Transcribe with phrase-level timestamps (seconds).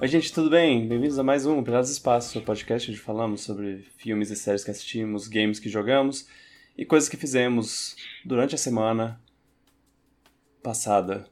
[0.00, 0.86] Oi, gente, tudo bem?
[0.86, 4.70] Bem-vindos a mais um Pelados Espaço, o podcast onde falamos sobre filmes e séries que
[4.70, 6.28] assistimos, games que jogamos
[6.76, 9.20] e coisas que fizemos durante a semana
[10.62, 11.26] passada,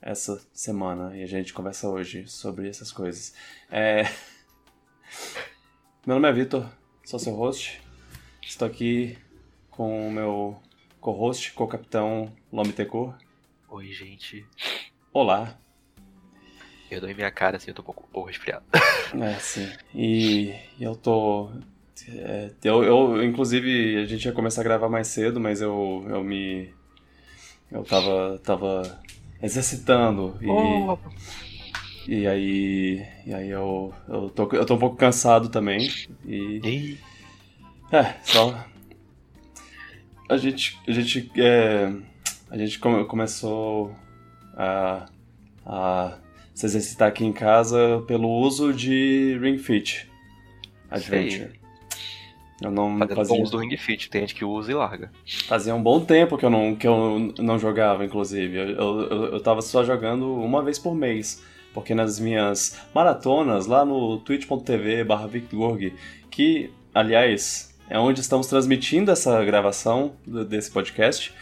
[0.00, 3.34] essa semana, e a gente conversa hoje sobre essas coisas.
[3.70, 4.04] É...
[6.06, 6.66] Meu nome é Vitor,
[7.04, 7.82] sou seu host,
[8.40, 9.18] estou aqui
[9.70, 10.58] com o meu
[11.02, 13.14] co-host, co-capitão Lomitecor.
[13.68, 14.46] Oi, gente.
[15.12, 15.65] Olá.
[16.90, 18.64] Em minha cara, assim, eu tô um pouco, pouco resfriado.
[19.20, 19.68] É, sim.
[19.94, 21.48] E, e eu tô.
[22.08, 26.22] é, eu, eu, inclusive, a gente ia começar a gravar mais cedo, mas eu, eu
[26.24, 26.74] me.
[27.70, 29.00] Eu tava, tava
[29.42, 30.36] exercitando.
[30.42, 30.98] E, Oh.
[32.08, 33.06] e aí.
[33.24, 35.88] E aí eu, eu, tô, eu tô um pouco cansado também.
[36.26, 36.98] E.
[37.92, 38.66] É, só.
[40.28, 40.78] A gente.
[40.86, 41.30] A gente.
[41.36, 41.92] É,
[42.50, 43.94] a gente come- começou
[44.56, 45.06] a,
[45.64, 46.18] a
[46.56, 50.10] se exercitar aqui em casa pelo uso de Ring Fit
[50.90, 51.52] Adventure.
[52.62, 54.08] Eu não fazendo fazia, bom uso do Ring Fit.
[54.08, 55.12] Tem gente que usa e larga.
[55.46, 58.56] fazia um bom tempo que eu não, que eu não jogava, inclusive.
[58.56, 61.44] Eu, eu, eu tava só jogando uma vez por mês.
[61.74, 65.28] Porque nas minhas maratonas, lá no twitch.tv barra
[66.30, 70.16] que, aliás, é onde estamos transmitindo essa gravação
[70.48, 71.34] desse podcast,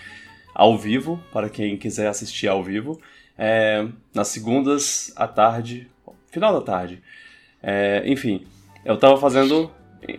[0.52, 3.00] ao vivo, para quem quiser assistir ao vivo,
[3.38, 5.88] é, nas segundas à tarde,
[6.30, 7.02] final da tarde.
[7.62, 8.46] É, enfim,
[8.84, 9.70] eu tava fazendo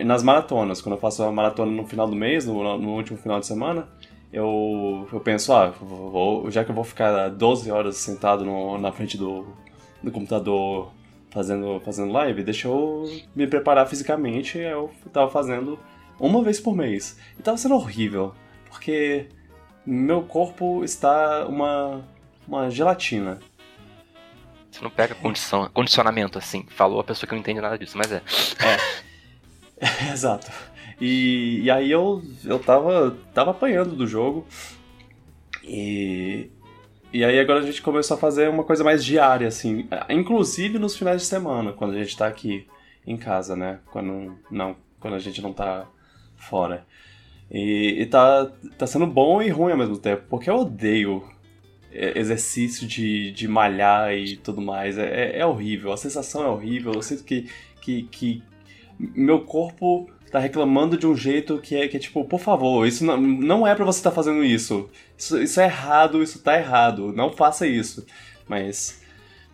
[0.04, 3.38] nas maratonas, quando eu faço a maratona no final do mês, no, no último final
[3.38, 3.88] de semana,
[4.32, 8.90] eu, eu penso, ah, vou- já que eu vou ficar 12 horas sentado no- na
[8.90, 9.46] frente do,
[10.02, 10.90] do computador
[11.30, 14.58] fazendo, fazendo live, deixa eu me preparar fisicamente.
[14.58, 15.78] Eu tava fazendo
[16.18, 17.16] uma vez por mês.
[17.38, 18.34] E tava sendo horrível,
[18.68, 19.26] porque
[19.86, 22.04] meu corpo está uma,
[22.46, 23.40] uma gelatina.
[24.70, 26.66] Você não pega condição, condicionamento, assim.
[26.68, 28.22] Falou a pessoa que não entende nada disso, mas é.
[30.12, 30.50] Exato.
[31.00, 34.46] E, e aí eu, eu tava, tava apanhando do jogo.
[35.62, 36.50] E,
[37.12, 39.88] e aí agora a gente começou a fazer uma coisa mais diária, assim.
[40.08, 42.66] Inclusive nos finais de semana, quando a gente tá aqui
[43.06, 43.80] em casa, né?
[43.86, 45.86] Quando, não, quando a gente não tá
[46.36, 46.86] fora.
[47.50, 51.35] E, e tá, tá sendo bom e ruim ao mesmo tempo, porque eu odeio é,
[52.18, 54.98] exercício de, de malhar e tudo mais.
[54.98, 55.04] É,
[55.36, 56.92] é- é horrível, a sensação é horrível.
[56.92, 57.48] Eu sinto que,
[57.80, 58.42] que, que
[58.98, 63.04] meu corpo tá reclamando de um jeito que é, que é tipo, por favor, isso
[63.04, 64.88] não, não é pra você estar fazendo isso.
[65.16, 65.40] isso.
[65.42, 67.12] Isso é errado, isso tá errado.
[67.12, 68.04] Não faça isso.
[68.48, 69.00] Mas.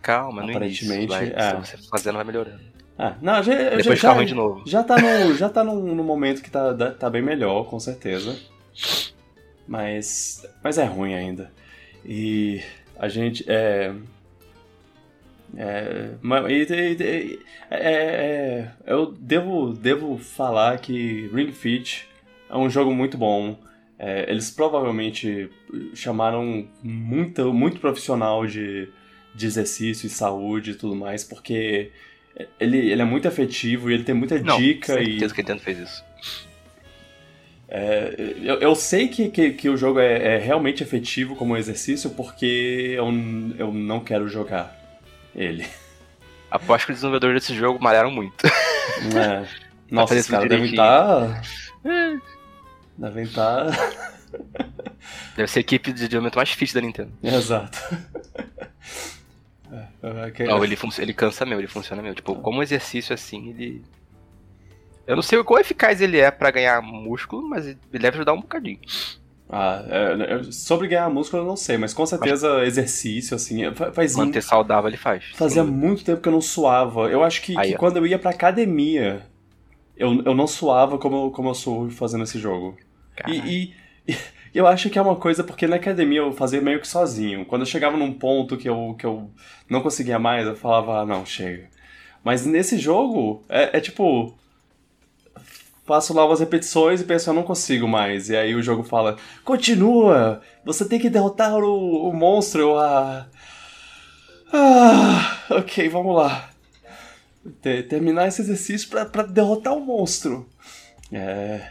[0.01, 1.33] Calma, no Aparentemente, início.
[1.35, 1.55] Vai, é.
[1.55, 2.59] Você fazendo vai melhorando.
[2.97, 4.63] Ah, não, já, Depois já, fica ruim de novo.
[4.67, 8.37] já tá, no, já tá no, no momento que tá, tá bem melhor, com certeza.
[9.67, 10.45] Mas.
[10.63, 11.51] Mas é ruim ainda.
[12.05, 12.61] E
[12.97, 13.43] a gente.
[13.47, 13.93] É.
[15.55, 16.09] É,
[16.49, 22.07] e- e- e- é- é- eu devo, devo falar que Ring Fit
[22.49, 23.55] é um jogo muito bom.
[23.99, 25.49] É, eles provavelmente
[25.93, 28.89] chamaram muito, muito profissional de,
[29.35, 31.91] de exercício e saúde e tudo mais, porque
[32.59, 35.43] ele, ele é muito efetivo e ele tem muita Não, dica e certeza que a
[35.43, 36.03] Nintendo fez isso.
[37.75, 38.13] É,
[38.43, 42.93] eu, eu sei que, que, que o jogo é, é realmente efetivo como exercício porque
[42.95, 43.05] eu,
[43.57, 44.79] eu não quero jogar
[45.35, 45.65] ele.
[46.51, 48.45] Aposto que os desenvolvedores desse jogo malharam muito.
[48.45, 49.47] É.
[49.89, 51.41] Nossa, os tudo caras devem estar.
[52.95, 53.65] Devem estar.
[55.35, 57.11] Deve ser a equipe de desenvolvimento mais difícil da Nintendo.
[57.23, 57.79] Exato.
[59.71, 59.87] É,
[60.43, 62.17] é Não, ele, ele cansa mesmo, ele funciona mesmo.
[62.17, 63.83] Tipo, como exercício assim, ele.
[65.05, 68.33] Eu não sei o quão eficaz ele é pra ganhar músculo, mas ele deve ajudar
[68.33, 68.79] um bocadinho.
[69.49, 73.71] Ah, é, eu- sobre ganhar músculo eu não sei, mas com certeza exercício, assim.
[73.75, 75.25] fa- Faz, Manter saudável ele faz.
[75.35, 77.09] fazia muito tempo que eu não suava.
[77.11, 79.23] Eu acho que, Aí, que quando eu ia pra academia,
[79.95, 82.77] eu, eu não suava como, eu- como eu sou fazendo esse jogo.
[83.27, 83.73] E, e-
[84.07, 84.13] e
[84.55, 87.45] eu acho que é uma coisa porque na academia eu fazia meio que sozinho.
[87.45, 89.29] Quando eu chegava num ponto que eu, que eu
[89.69, 91.67] não conseguia mais, eu falava, ah, não, chega.
[92.23, 94.33] Mas nesse jogo, é, é tipo.
[95.85, 98.29] Faço lá umas repetições e penso, eu não consigo mais.
[98.29, 100.41] E aí o jogo fala, continua!
[100.63, 102.61] Você tem que derrotar o, o monstro.
[102.61, 103.27] Eu, ah.
[105.49, 106.49] Ok, vamos lá.
[107.61, 110.47] Te- terminar esse exercício pra, pra derrotar o monstro.
[111.11, 111.69] É.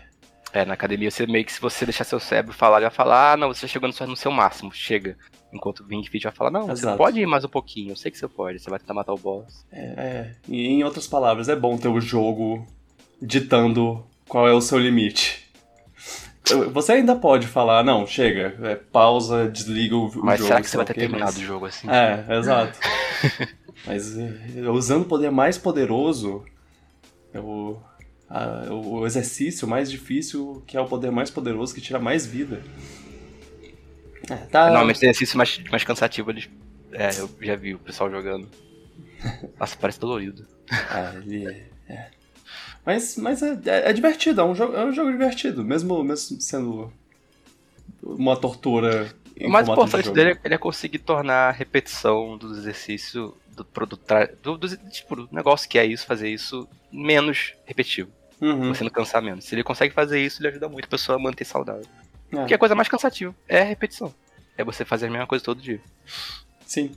[0.53, 3.33] É, na academia você meio que se você deixar seu cérebro falar, ele vai falar,
[3.33, 5.17] ah, não, você chegou no seu, no seu máximo, chega.
[5.51, 6.99] Enquanto o Ring Fit vai falar, não, você Exato.
[6.99, 9.19] pode ir mais um pouquinho, eu sei que você pode, você vai tentar matar o
[9.19, 9.65] boss.
[9.73, 10.33] É, é.
[10.47, 12.67] E em outras palavras, é bom ter o jogo
[13.23, 15.41] ditando qual é o seu limite.
[16.73, 20.49] Você ainda pode falar, não, chega, é, pausa, desliga o, o Mas jogo.
[20.49, 21.89] será que você vai ter o quê, terminado mas- o jogo assim?
[21.89, 22.79] É, exato.
[23.87, 26.45] Mas eh, usando o poder mais poderoso,
[27.33, 27.81] é o,
[28.29, 32.61] a- o exercício mais difícil, que é o poder mais poderoso que tira mais vida.
[34.31, 34.67] É, tá.
[34.67, 36.49] Normalmente tem exercício mais, mais cansativo, eles.
[36.93, 38.49] É, eu já vi o pessoal jogando.
[39.59, 40.47] Nossa, parece dolorido.
[40.71, 41.47] Ah, ele
[41.89, 42.11] é.
[42.85, 46.41] Mas, mas é, é- é divertido, é um, jogo, é um jogo divertido, mesmo, mesmo
[46.41, 46.93] sendo
[48.03, 49.13] uma tortura.
[49.41, 50.15] O mais de importante jogo.
[50.17, 54.03] dele é, ele é conseguir tornar a repetição dos exercícios do produto,
[54.43, 58.11] do, do, tipo, do negócio que é isso, fazer isso menos repetitivo.
[58.41, 59.45] Uhum, Você não cansar menos.
[59.45, 61.87] Se ele consegue fazer isso, ele ajuda muito a pessoa a manter saudável.
[62.33, 64.13] é, Porque a coisa mais cansativa é a repetição.
[64.57, 65.81] É você fazer a mesma coisa todo dia.
[66.67, 66.93] Sim.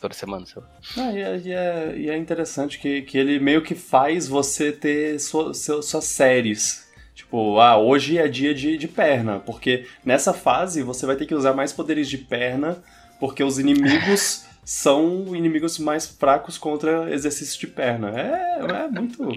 [0.00, 0.62] Toda semana, sei.
[0.96, 4.70] Ah, e, é, e é- e é interessante que, que ele meio que faz você
[4.70, 6.86] ter sua, seu- suas séries.
[7.14, 11.34] Tipo, ah, hoje é dia de, de perna, porque nessa fase você vai ter que
[11.34, 12.80] usar mais poderes de perna,
[13.18, 18.10] porque os inimigos são inimigos mais fracos contra exercício de perna.
[18.10, 19.32] É, é muito.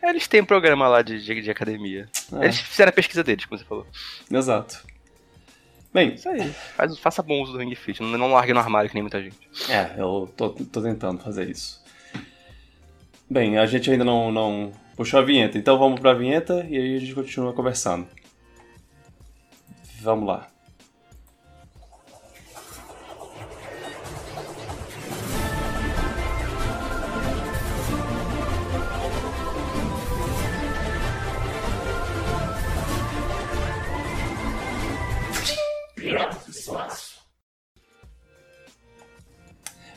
[0.00, 2.08] Eles têm um programa lá de, de, de academia.
[2.40, 3.84] é, Eles fizeram a pesquisa deles, como você falou.
[4.30, 4.78] Exato.
[5.92, 6.52] Bem, Isso aí.
[6.76, 8.02] Faz, faça bom uso do Ring Fit.
[8.02, 9.38] Não, não largue no armário que nem muita gente.
[9.68, 11.82] É, eu tô, tô tentando fazer isso.
[13.30, 16.96] Bem, a gente ainda não, não puxou a vinheta, então vamos pra vinheta e aí
[16.96, 18.06] a gente continua conversando.
[20.00, 20.48] Vamos lá.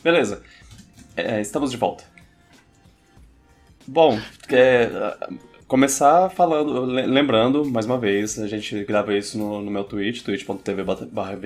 [0.04, 0.44] Beleza.
[1.16, 2.04] É, estamos de volta.
[3.88, 4.20] Bom,
[4.50, 4.90] é,
[5.68, 10.22] começar falando, le- lembrando, mais uma vez, a gente grava isso no, no meu Twitch,
[10.24, 11.38] twitch.tv barra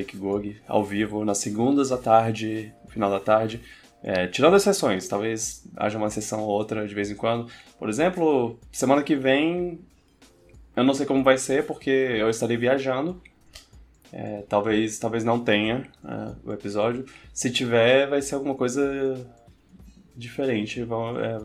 [0.68, 3.62] ao vivo, nas segundas à tarde, final da tarde,
[4.04, 7.50] é, tirando exceções, talvez haja uma sessão ou outra de vez em quando.
[7.80, 9.80] Por exemplo, semana que vem,
[10.76, 13.22] eu não sei como vai ser, porque eu estarei viajando,
[14.14, 17.06] é, talvez, talvez não tenha é, o episódio.
[17.34, 19.26] Se tiver, vai ser alguma coisa
[20.16, 20.82] diferente.
[20.84, 21.38] Vamos, é,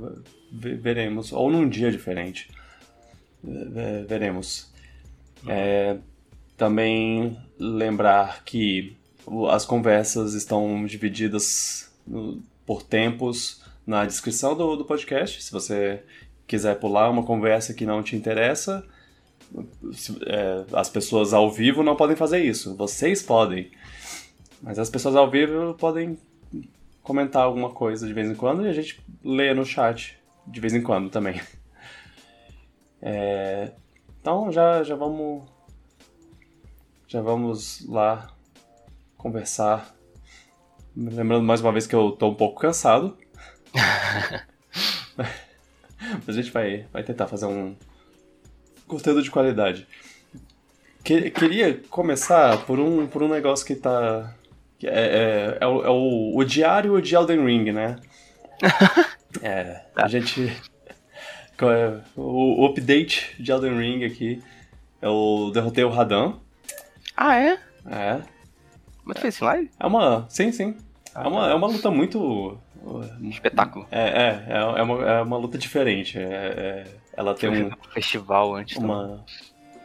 [0.53, 1.33] ve- veremos.
[1.33, 2.49] Ou num dia diferente.
[3.43, 4.71] Ve- veremos.
[5.47, 5.97] É,
[6.57, 8.97] também lembrar que
[9.51, 15.43] as conversas estão divididas no- por tempos na descrição do, do podcast.
[15.43, 16.03] Se você
[16.47, 18.85] quiser pular uma conversa que não te interessa,
[20.27, 22.77] é, as pessoas ao vivo não podem fazer isso.
[22.77, 23.71] Vocês podem.
[24.63, 26.19] Mas as pessoas ao vivo podem
[27.03, 30.75] comentar alguma coisa de vez em quando e a gente lê no chat de vez
[30.75, 31.41] em quando também.
[33.03, 33.73] É,
[34.21, 35.45] então já, já vamos.
[37.09, 38.31] Já vamos lá
[39.17, 39.97] conversar.
[40.95, 43.17] Lembrando mais uma vez que eu tô um pouco cansado.
[46.27, 47.75] Mas a gente vai, vai tentar fazer um
[48.91, 49.87] conteúdo de qualidade.
[51.03, 54.35] Que- queria começar por um, por um negócio que tá.
[54.79, 57.97] que é, é, é o, é o, o diário de Elden Ring, né?
[59.43, 60.49] É, a gente.
[61.63, 62.01] é?
[62.17, 64.43] O, o update de Elden Ring aqui.
[65.01, 66.35] Eu derrotei o Radan.
[67.17, 67.59] Ah, é?
[67.87, 68.21] É.
[69.05, 69.71] Mas tu fez isso live?
[69.79, 70.27] É uma.
[70.29, 70.77] Sim, sim.
[71.15, 72.59] É uma, é uma luta muito.
[73.23, 73.87] Espetáculo.
[73.91, 76.19] É, é, é, é, uma, é uma luta diferente.
[76.19, 76.85] É, é-
[77.21, 78.79] ela tem um, festival antes.
[78.79, 79.23] uma.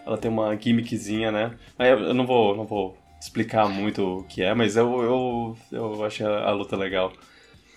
[0.05, 1.57] Ela tem uma gimmickzinha, né?
[1.77, 6.05] Mas eu não vou, não vou explicar muito o que é, mas eu, eu, eu
[6.05, 7.11] achei a, a luta legal.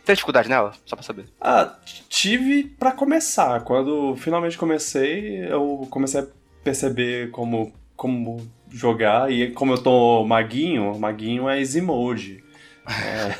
[0.04, 0.72] Tem dificuldade nela?
[0.86, 1.24] Só pra saber.
[1.40, 1.76] Ah,
[2.08, 3.60] tive pra começar.
[3.64, 6.26] Quando finalmente comecei, eu comecei a
[6.62, 9.32] perceber como, como jogar.
[9.32, 12.44] E como eu tô maguinho, maguinho é easy mode.
[12.86, 13.38] É,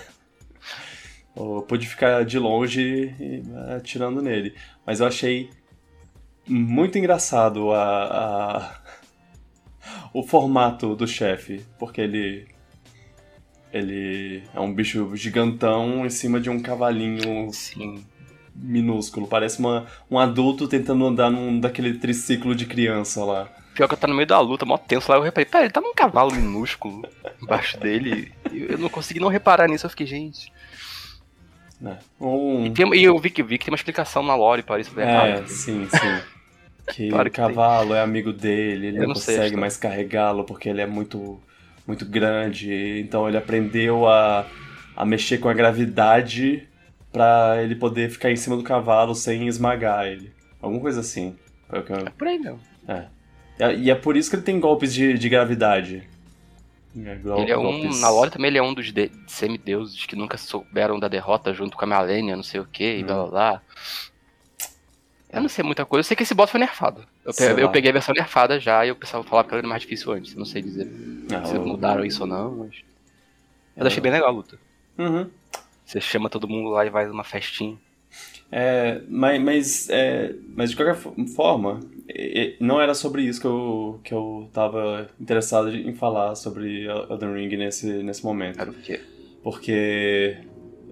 [1.37, 3.42] eu pude ficar de longe e,
[3.76, 4.54] atirando nele.
[4.84, 5.48] Mas eu achei
[6.48, 8.76] muito engraçado a, a-
[10.12, 11.64] o formato do chefe.
[11.78, 12.46] Porque ele.
[13.72, 18.02] Ele é um bicho gigantão em cima de um cavalinho Sim.
[18.54, 19.26] minúsculo.
[19.28, 23.46] Parece uma, um adulto tentando andar num daquele triciclo de criança lá.
[23.74, 25.18] Pior que eu tá no meio da luta, mó tenso lá.
[25.18, 27.06] Eu reparei, pera, ele tá num cavalo minúsculo
[27.42, 28.32] embaixo dele.
[28.50, 29.84] E Eu não consegui não reparar nisso.
[29.84, 30.50] Eu fiquei, gente.
[31.78, 31.98] Né?
[32.18, 34.80] Um, E, tem- e eu vi que, vi que tem uma explicação na lore para
[34.80, 34.98] isso.
[34.98, 36.20] é, É, sim, sim.
[36.95, 37.47] Que Claro o que tem.
[37.47, 41.40] cavalo é amigo dele, ele Eu não consegue mais carregá-lo porque ele é muito,
[41.87, 43.00] muito grande.
[43.00, 44.47] Então ele aprendeu a,
[44.97, 46.66] a mexer com a gravidade
[47.12, 50.33] pra ele poder ficar em cima do cavalo sem esmagar ele.
[50.61, 51.37] Alguma coisa assim.
[51.73, 52.61] Eu- é por aí mesmo.
[52.87, 53.04] É.
[53.59, 56.02] E é- E é por isso que ele tem golpes de, de gravidade.
[56.97, 60.37] É, ele é um, na lore também ele é um dos de, semideuses que nunca
[60.37, 63.07] souberam da derrota junto com a Malenia, não sei o que, e hum.
[63.07, 63.62] blá blá blá.
[65.30, 67.04] Eu não sei muita coisa, eu sei que esse boss foi nerfado.
[67.25, 69.82] Eu, pe eu peguei a versão nerfada já e o pessoal falava que era mais
[69.82, 70.35] difícil antes.
[70.35, 70.90] Não sei dizer
[71.35, 71.64] ah, se eu...
[71.64, 72.76] mudaram isso ou não, mas.
[73.76, 74.58] Eu achei bem legal a luta.
[74.97, 75.28] Uhum.
[75.85, 77.78] Você chama todo mundo lá e vai numa festinha.
[78.50, 80.97] É, mas, mas, é, mas de qualquer
[81.35, 81.80] forma,
[82.58, 87.56] não era sobre isso que eu, que eu tava interessado em falar sobre Elden Ring
[87.56, 88.61] nesse, nesse momento.
[88.61, 89.00] Era o quê?
[89.42, 90.38] Porque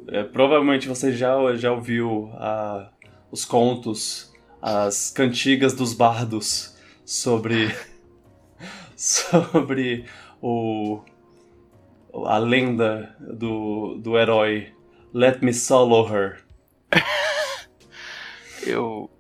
[0.09, 2.91] é, provavelmente você já, já ouviu a,
[3.31, 7.75] os contos, as cantigas dos bardos sobre,
[8.97, 10.07] sobre
[10.41, 11.01] o,
[12.25, 14.73] a lenda do, do herói
[15.13, 16.45] Let Me Solo Her.
[18.67, 19.11] eu,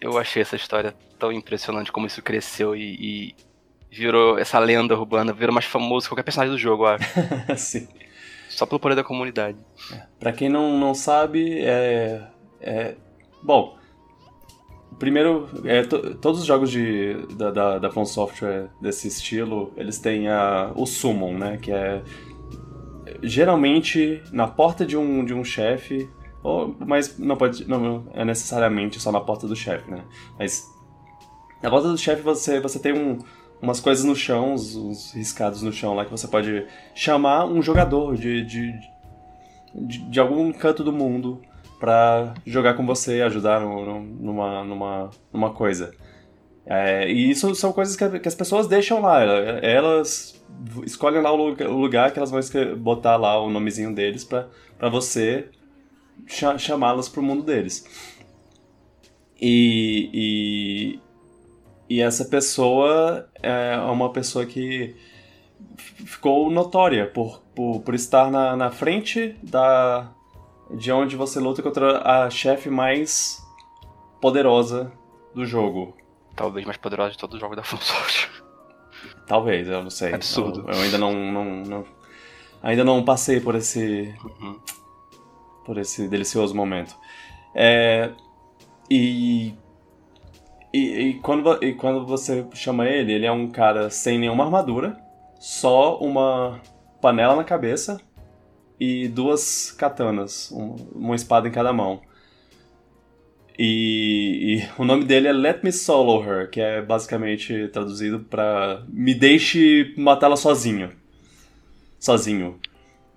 [0.00, 3.36] eu achei essa história tão impressionante como isso cresceu e, e
[3.90, 7.04] virou essa lenda urbana, virou mais famoso que qualquer personagem do jogo, eu acho.
[7.56, 7.88] Sim.
[8.48, 9.58] Só pelo poder da comunidade.
[9.92, 10.02] É.
[10.18, 12.22] Pra quem não, não sabe, é,
[12.60, 12.96] é.
[13.42, 13.76] Bom.
[14.98, 19.98] Primeiro, é, to, todos os jogos de, da, da, da From Software desse estilo, eles
[19.98, 21.58] têm a, o Summon, né?
[21.60, 22.02] Que é
[23.22, 26.08] geralmente na porta de um, de um chefe
[26.42, 27.68] ou, mas não pode.
[27.68, 30.04] Não é necessariamente só na porta do chefe, né?
[30.38, 30.66] Mas
[31.62, 33.18] na porta do chefe você, você tem um,
[33.60, 37.62] umas coisas no chão, uns, uns, riscados no chão lá que você pode chamar um
[37.62, 38.72] jogador de, de,
[39.74, 41.40] de, de algum canto do mundo
[41.82, 45.92] para jogar com você e ajudar no, no, numa, numa, numa coisa.
[46.64, 49.20] É, e isso são coisas que, que, as pessoas deixam lá.
[49.20, 50.40] Elas
[50.86, 52.40] escolhem lá o lugar que elas vão
[52.78, 55.48] botar lá o nomezinho deles para você
[56.56, 57.84] chamá-las para o mundo deles.
[59.40, 64.94] E, e, e, essa pessoa é uma pessoa que
[65.76, 70.14] ficou notória por, por, por estar na, na frente da,
[70.70, 73.44] de onde você luta contra a chefe mais
[74.20, 74.92] poderosa
[75.34, 75.96] do jogo.
[76.34, 78.30] Talvez mais poderosa de todo o jogo da FromSoft.
[79.26, 80.14] Talvez, eu não sei.
[80.14, 80.64] Absurdo.
[80.68, 81.84] Eu, eu ainda não, não, não,
[82.62, 84.14] Ainda não passei por esse.
[84.40, 84.60] Uhum
[85.64, 86.96] por esse delicioso momento.
[87.54, 88.10] É,
[88.90, 89.54] e,
[90.72, 94.98] e, e, quando, e quando você chama ele, ele é um cara sem nenhuma armadura,
[95.38, 96.60] só uma
[97.00, 98.00] panela na cabeça
[98.78, 102.02] e duas katanas, um, uma espada em cada mão.
[103.58, 108.82] E, e, o nome dele é Let Me Solo Her, que é basicamente traduzido para
[108.88, 110.90] Me deixe matá-la sozinho.
[111.98, 112.58] Sozinho.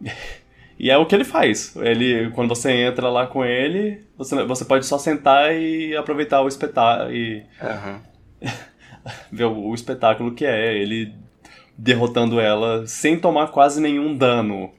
[0.77, 1.75] E é o que ele faz.
[1.77, 6.47] Ele, quando você entra lá com ele, você, você pode só sentar e aproveitar o
[6.47, 7.99] espetáculo e uhum.
[9.31, 11.13] ver o, o, espetáculo que é ele
[11.77, 14.71] derrotando ela sem tomar quase nenhum dano.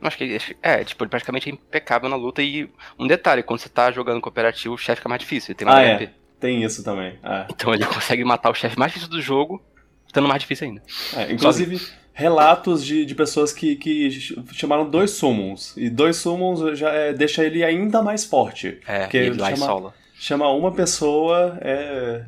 [0.00, 3.68] Acho que é, tipo, ele praticamente é impecável na luta e um detalhe, quando você
[3.68, 6.10] tá jogando cooperativo, o chefe fica mais difícil, ele tem mais ah, É.
[6.40, 7.18] Tem isso também.
[7.22, 7.46] É.
[7.50, 9.60] Então ele consegue matar o chefe mais difícil do jogo,
[10.06, 10.82] estando mais difícil ainda.
[11.16, 11.80] É, inclusive,
[12.12, 14.10] relatos de, de pessoas que, que
[14.52, 15.76] chamaram dois summons.
[15.76, 18.80] E dois summons já é, deixa ele ainda mais forte.
[18.86, 22.24] É, porque ele chama, chama uma pessoa é,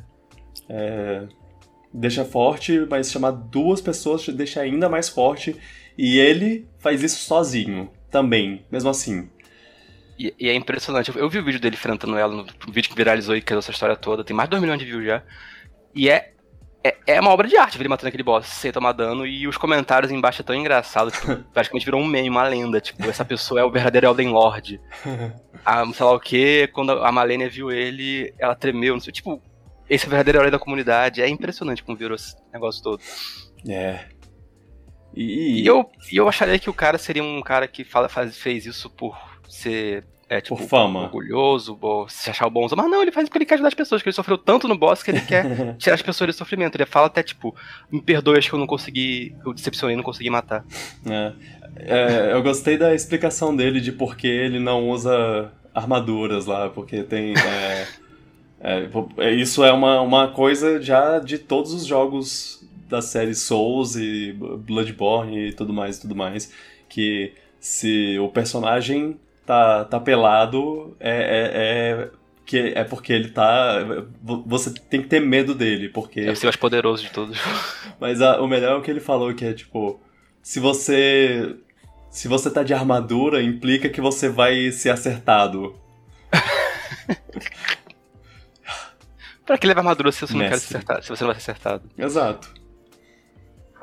[0.69, 1.23] é,
[1.93, 5.55] deixa forte, mas chamar duas pessoas deixa ainda mais forte.
[6.03, 9.29] E ele faz isso sozinho também, mesmo assim.
[10.17, 11.15] E, e é impressionante.
[11.15, 13.95] Eu vi o vídeo dele enfrentando ela no vídeo que viralizou e criou essa história
[13.95, 14.23] toda.
[14.23, 15.21] Tem mais de 2 milhões de views já.
[15.93, 16.33] E é
[16.83, 19.47] é, é uma obra de arte ver ele matando aquele boss sem tomar dano e
[19.47, 23.23] os comentários embaixo é tão engraçado, tipo, praticamente virou um meme, uma lenda, tipo, essa
[23.23, 24.81] pessoa é o verdadeiro Elden Lord.
[25.63, 29.39] a, sei lá o que, quando a Malenia viu ele, ela tremeu, não sei, tipo,
[29.87, 32.99] esse é o verdadeiro herói da comunidade, é impressionante como virou esse negócio todo.
[33.69, 34.05] É.
[35.15, 38.65] E, e eu, eu acharia que o cara seria um cara que fala, faz, fez
[38.65, 39.17] isso por
[39.49, 41.01] ser é, tipo, Por fama.
[41.01, 42.77] orgulhoso, ou se achar o bonzão.
[42.77, 44.77] Mas não, ele faz porque ele quer ajudar as pessoas, que ele sofreu tanto no
[44.77, 46.75] boss que ele quer tirar as pessoas do sofrimento.
[46.75, 47.53] Ele fala até, tipo,
[47.91, 50.63] me perdoe, acho que eu não consegui, eu decepcionei, não consegui matar.
[51.05, 51.33] É.
[51.75, 57.03] É, eu gostei da explicação dele de por que ele não usa armaduras lá, porque
[57.03, 57.33] tem.
[57.37, 57.87] É,
[58.61, 62.60] é, é, isso é uma, uma coisa já de todos os jogos
[62.91, 66.53] da série Souls e Bloodborne e tudo mais e tudo mais.
[66.87, 72.09] Que se o personagem tá, tá pelado é, é, é,
[72.45, 73.79] que é porque ele tá.
[74.45, 76.19] Você tem que ter medo dele, porque.
[76.19, 77.37] É o mais poderoso de todos.
[77.99, 79.99] Mas a, o melhor é o que ele falou, que é tipo.
[80.43, 81.55] Se você.
[82.09, 85.79] Se você tá de armadura, implica que você vai ser acertado.
[89.45, 91.51] pra que leva armadura se você não quer ser acertado, se você não vai ser
[91.51, 91.89] acertado?
[91.97, 92.60] Exato.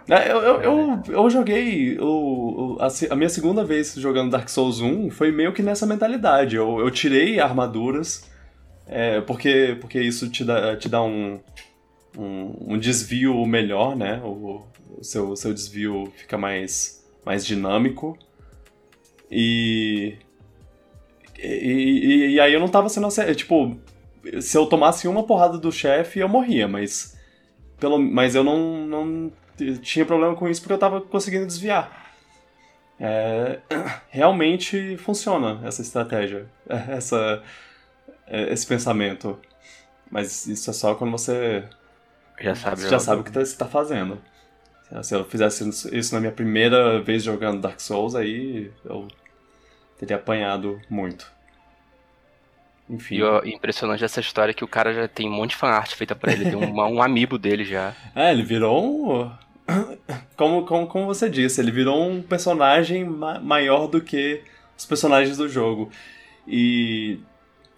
[0.09, 1.99] É, eu, eu, eu, eu joguei.
[2.01, 6.57] O, a, a, minha segunda vez jogando Dark Souls 1 foi meio que nessa mentalidade.
[6.57, 8.27] Eu, eu tirei armaduras,
[8.87, 11.39] é, porque, porque isso te dá, te dá um,
[12.17, 14.19] um, um desvio melhor, né?
[14.25, 14.63] O,
[14.97, 18.19] o seu, seu desvio fica mais, mais dinâmico.
[19.31, 20.17] E,
[21.39, 23.09] e, e, aí eu não tava sendo.
[23.35, 23.77] Tipo,
[24.41, 27.15] se eu tomasse uma porrada do chefe, eu morria, mas.
[27.79, 29.33] Pelo, mas eu não, não
[29.81, 32.07] tinha problema com isso porque eu tava conseguindo desviar.
[33.01, 33.61] É,
[34.11, 37.43] realmente funciona essa estratégia, essa,
[38.27, 39.39] é, esse pensamento.
[40.11, 41.65] Mas isso é só quando você
[42.41, 44.19] já sabe, já sabe o que tá, você está fazendo.
[45.03, 49.07] Se eu fizesse isso na minha primeira vez jogando Dark Souls, aí eu
[49.99, 51.31] teria apanhado muito.
[52.89, 53.17] Enfim.
[53.17, 56.15] E o impressionante dessa história que o cara já tem um monte de fanart feita
[56.15, 57.95] pra ele, tem um, um amiibo dele já.
[58.15, 59.31] É, ele virou um.
[60.37, 64.43] Como, como, como você disse, ele virou um personagem ma maior do que
[64.77, 65.91] os personagens do jogo.
[66.47, 67.19] E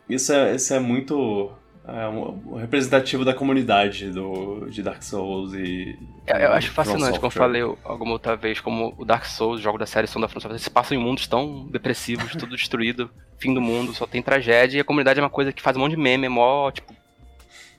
[0.09, 1.51] isso é, isso é muito
[1.87, 5.99] é um, representativo da comunidade do, de Dark Souls e.
[6.27, 9.63] É, eu acho fascinante, como eu falei alguma outra vez, como o Dark Souls, o
[9.63, 13.11] jogo da série são da From Software, se passam em mundos tão depressivos, tudo destruído,
[13.39, 15.81] fim do mundo, só tem tragédia, e a comunidade é uma coisa que faz um
[15.81, 16.95] monte de meme, é mó, tipo,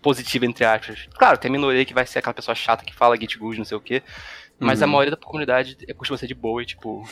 [0.02, 1.08] positiva, entre aspas.
[1.18, 3.66] Claro, tem a minoria que vai ser aquela pessoa chata que fala git good, não
[3.66, 4.02] sei o quê,
[4.60, 4.86] mas uhum.
[4.86, 7.04] a maioria da comunidade costuma ser de boa e, tipo,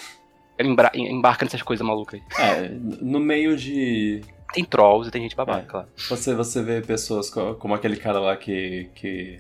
[0.93, 2.43] embarca nessas coisas malucas aí.
[2.43, 4.22] É, no meio de
[4.53, 5.65] tem trolls e tem gente babaca, é.
[5.65, 5.88] claro.
[6.10, 8.89] Você, você vê pessoas como aquele cara lá que.
[8.96, 9.39] que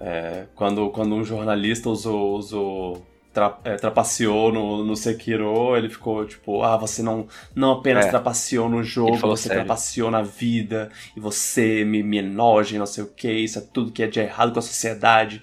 [0.00, 2.36] é, quando, quando um jornalista usou.
[2.36, 3.06] usou
[3.38, 8.10] tra, é, trapaceou no, no Sekiro, ele ficou tipo, ah, você não, não apenas é.
[8.10, 9.64] trapaceou no jogo, você sério.
[9.64, 13.92] trapaceou na vida, e você me, me enoja não sei o que, isso é tudo
[13.92, 15.40] que é de errado com a sociedade.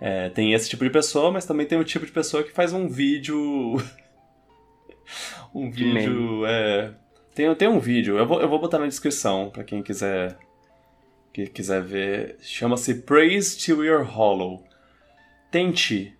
[0.00, 2.72] É, tem esse tipo de pessoa, mas também tem o tipo de pessoa que faz
[2.72, 3.36] um vídeo.
[5.54, 6.44] um vídeo.
[6.44, 6.92] É,
[7.34, 10.36] tem, tem um vídeo, eu vou, eu vou botar na descrição para quem quiser
[11.32, 12.36] que quiser ver.
[12.42, 14.62] Chama-se Praise Till You're Hollow.
[15.50, 16.14] Tente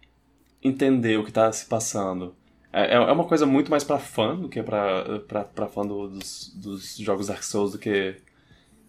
[0.62, 2.34] entender o que tá se passando.
[2.72, 5.86] É, é, é uma coisa muito mais para fã do que pra, pra, pra fã
[5.86, 8.16] do, dos, dos jogos Dark Souls do que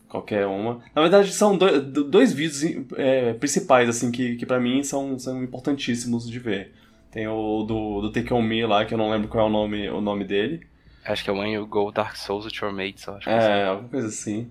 [0.08, 0.80] qualquer uma.
[0.96, 2.64] Na verdade, são dois, dois vídeos
[2.96, 6.72] é, principais, assim, que, que para mim são, são importantíssimos de ver.
[7.12, 9.52] Tem o do, do Take On Me lá, que eu não lembro qual é o
[9.52, 10.66] nome, o nome dele.
[11.06, 13.70] Acho que é When You Go Dark Souls with Your Mates, acho É, assim.
[13.70, 14.48] alguma coisa assim.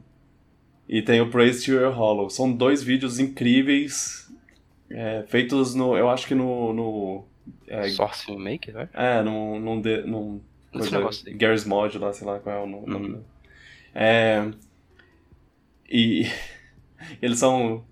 [0.88, 2.28] E tem o Praise to Your Hollow.
[2.28, 4.21] São dois vídeos incríveis,
[4.92, 5.96] é, feitos no.
[5.96, 6.72] Eu acho que no.
[6.72, 7.24] no
[7.66, 8.88] é, Source Maker, né?
[8.92, 9.59] É, num.
[9.59, 12.94] num, de, num coisa, Garry's Mod lá, sei lá qual é o nome.
[12.94, 13.24] Uhum.
[13.94, 14.50] É,
[15.88, 16.26] e
[17.20, 17.85] eles são.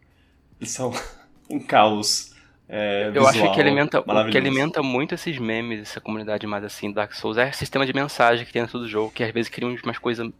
[0.60, 0.92] Eles são
[1.50, 2.30] um caos
[2.72, 6.92] é, eu acho que alimenta, o que alimenta muito esses memes, essa comunidade mais assim,
[6.92, 9.50] Dark Souls, é o sistema de mensagem que tem dentro do jogo, que às vezes
[9.50, 10.30] cria umas coisas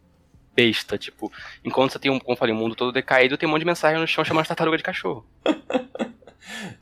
[0.55, 1.29] besta, tipo,
[1.63, 3.65] enquanto você tem um, como eu falei, um mundo todo decaído, tem um monte de
[3.65, 5.25] mensagem no chão chamando tartaruga de cachorro.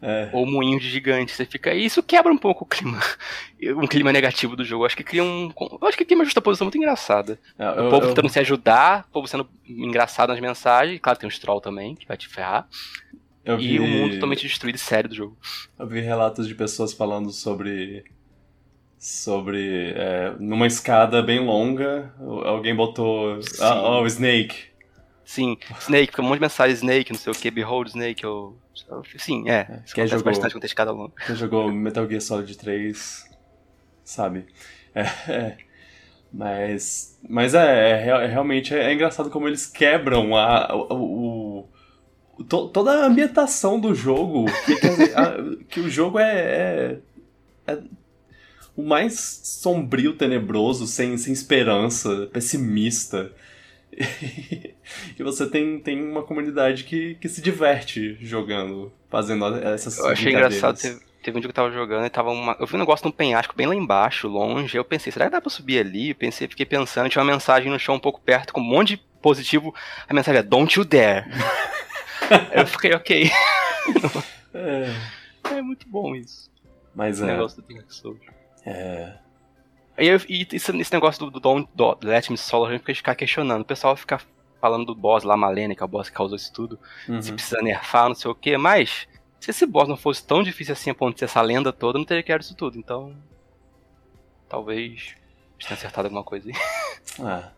[0.02, 0.30] É.
[0.32, 1.32] Ou moinho de gigante.
[1.32, 1.74] Você fica.
[1.74, 3.00] E isso quebra um pouco o clima.
[3.76, 4.84] Um clima negativo do jogo.
[4.84, 5.52] Eu acho que cria um.
[5.60, 7.38] Eu acho que cria uma justaposição muito engraçada.
[7.58, 8.08] É, eu, o povo eu...
[8.10, 10.98] tentando se ajudar, o povo sendo engraçado nas mensagens.
[11.02, 12.70] Claro, tem um troll também, que vai te ferrar.
[13.58, 13.76] Vi...
[13.76, 15.38] E o mundo totalmente destruído e sério do jogo.
[15.78, 18.06] Eu vi relatos de pessoas falando sobre.
[18.98, 19.94] Sobre.
[19.96, 22.14] É, numa escada bem longa,
[22.46, 23.40] alguém botou.
[23.60, 24.70] Ah, oh, Snake.
[25.30, 28.58] Sim, Snake, fica um monte de mensagem Snake, não sei o que, Behold Snake, ou.
[29.16, 29.58] Sim, é.
[29.60, 31.14] é quem jogou, bastante com escada longa.
[31.24, 33.30] Quem jogou Metal Gear Solid 3
[34.04, 34.48] sabe.
[34.96, 35.58] É, é.
[36.34, 37.20] Mas.
[37.30, 41.70] Mas é, é, realmente é, engraçado como eles quebram a, o,
[42.36, 47.00] o to, toda a ambientação do jogo, que, a, que o jogo é, é,
[47.68, 47.78] é,
[48.76, 53.32] o mais sombrio, tenebroso, sem, sem esperança, pessimista.
[55.18, 60.32] E, você tem, tem uma comunidade que, que se diverte jogando, fazendo essas Eu achei
[60.32, 62.56] engraçado, teve, teve um dia que eu tava jogando e tava uma.
[62.60, 64.76] Eu vi um negócio num penhasco bem lá embaixo, longe.
[64.76, 66.10] Eu pensei, será que dá pra subir ali?
[66.10, 68.96] Eu pensei, fiquei pensando, tinha uma mensagem no chão um pouco perto, com um monte
[68.96, 69.74] de positivo.
[70.08, 71.26] A mensagem é Don't you dare.
[72.52, 73.30] eu fiquei ok.
[74.54, 75.58] é.
[75.58, 76.50] é muito bom isso.
[76.96, 77.32] Mas esse é.
[77.32, 78.20] negócio do Dark Souls.
[78.66, 79.14] É.
[80.00, 83.16] E, e esse, esse, negócio do, do Don't do, Let Me Solo, a gente fica
[83.16, 83.62] questionando.
[83.62, 84.20] O pessoal fica
[84.60, 86.80] falando do boss lá, Malene, que é o boss que causou isso tudo.
[87.08, 87.22] Uhum.
[87.22, 88.58] Se precisa nerfar, não sei o que.
[88.58, 89.08] Mas,
[89.40, 91.98] se esse boss não fosse tão difícil assim a ponto de ser essa lenda toda,
[91.98, 92.78] não teria criado isso tudo.
[92.78, 93.16] Então,
[94.48, 95.16] talvez
[95.60, 96.56] tenha acertado alguma coisa aí.
[97.22, 97.52] Ah.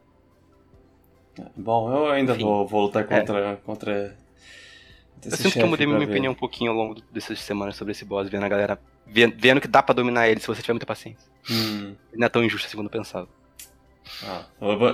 [1.55, 3.55] Bom, eu ainda vou, vou lutar contra, é.
[3.57, 4.17] contra
[5.23, 6.09] Eu sinto que eu mudei minha ver.
[6.09, 8.79] opinião um pouquinho ao longo dessas semanas sobre esse boss, vendo a galera.
[9.05, 11.29] Vendo que dá pra dominar ele se você tiver muita paciência.
[11.49, 11.95] Hum.
[12.11, 13.27] Ele não é tão injusto assim quando eu pensava.
[14.23, 14.45] Ah,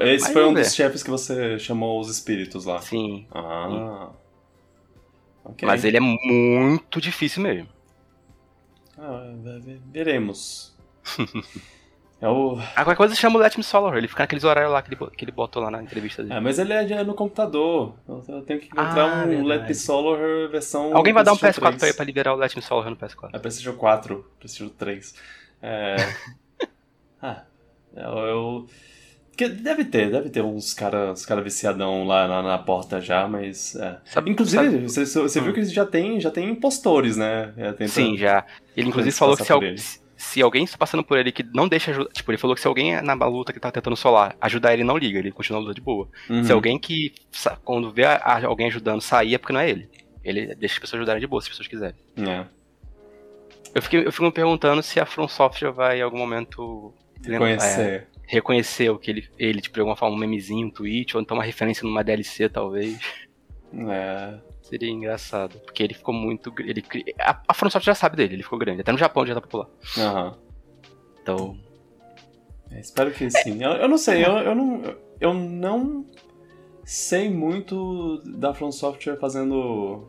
[0.01, 0.63] esse Mas foi um ver.
[0.63, 2.79] dos chefes que você chamou os espíritos lá.
[2.81, 3.27] Sim.
[3.31, 4.09] Ah.
[4.11, 5.51] Sim.
[5.51, 5.67] Okay.
[5.67, 7.69] Mas ele é muito difícil mesmo.
[8.97, 9.31] Ah,
[9.91, 10.75] veremos.
[12.19, 12.57] É o...
[12.75, 15.11] Ah, qualquer coisa chama o Let Me Solo ele fica naqueles horários lá que ele,
[15.11, 16.33] que ele botou lá na entrevista dele.
[16.33, 17.93] É, mas ele é no computador.
[18.07, 19.47] Eu tenho que encontrar ah, um verdade.
[19.47, 20.95] Let Me Solo versão.
[20.97, 21.77] Alguém vai dar um PS4 3.
[21.77, 23.29] pra, pra liberar o Let Me Solo no PS4.
[23.33, 25.15] É PlayStation 4, PlayStation 3.
[25.61, 25.95] É.
[27.21, 27.43] ah,
[27.95, 28.17] eu.
[28.17, 28.67] eu...
[29.37, 33.75] Deve ter, deve ter uns caras cara viciadão lá na, na, porta já, mas.
[33.75, 33.97] É.
[34.05, 35.05] Sabe, inclusive, sabe...
[35.05, 35.53] Você, você, viu hum.
[35.53, 37.53] que já tem, já tem impostores, né?
[37.87, 38.43] Sim, já.
[38.75, 42.09] Ele inclusive falou que se, se alguém está passando por ele que não deixa ajudar.
[42.11, 44.83] Tipo, ele falou que se alguém é na luta que tá tentando solar ajudar ele,
[44.83, 46.09] não liga, ele continua a luta de boa.
[46.27, 46.43] Uhum.
[46.43, 47.13] Se alguém que,
[47.63, 49.89] quando vê a, alguém ajudando, sair é porque não é ele.
[50.23, 51.95] Ele deixa as pessoas ajudarem de boa, se as pessoas quiserem.
[52.17, 52.45] É.
[53.75, 56.91] Eu, fiquei, eu fico me perguntando se a From Software vai em algum momento.
[57.23, 57.79] Reconhecer.
[57.79, 61.21] É, reconhecer o que ele, ele, tipo, de alguma forma, um memezinho, um tweet, ou
[61.21, 62.99] então uma referência numa DLC, talvez.
[63.73, 64.39] É.
[64.67, 65.57] Seria engraçado.
[65.59, 66.53] Porque ele ficou muito.
[66.59, 66.83] Ele,
[67.19, 68.81] a, a From já sabe dele, ele ficou grande.
[68.81, 69.67] Até no Japão já tá popular.
[69.97, 70.37] Aham.
[71.21, 71.57] Então.
[72.71, 73.63] É, espero que sim.
[73.63, 74.95] Eu, eu não sei, eu, eu, não.
[75.19, 76.05] Eu não
[76.83, 80.05] sei muito da From Software fazendo.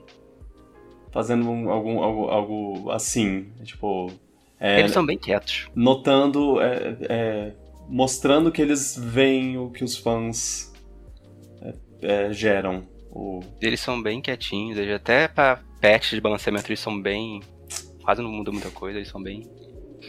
[1.12, 3.53] Fazendo algum, algo, algo assim.
[3.62, 4.11] Tipo.
[4.59, 5.68] É, eles são bem quietos.
[5.75, 6.61] Notando.
[6.61, 7.53] É, é,
[7.88, 10.73] mostrando que eles veem o que os fãs
[11.62, 12.97] é, é, geram.
[13.11, 13.40] O...
[13.61, 17.40] Eles são bem quietinhos, até pra patch de balanceamento eles são bem.
[18.03, 19.47] Quase não muda muita coisa, eles são bem.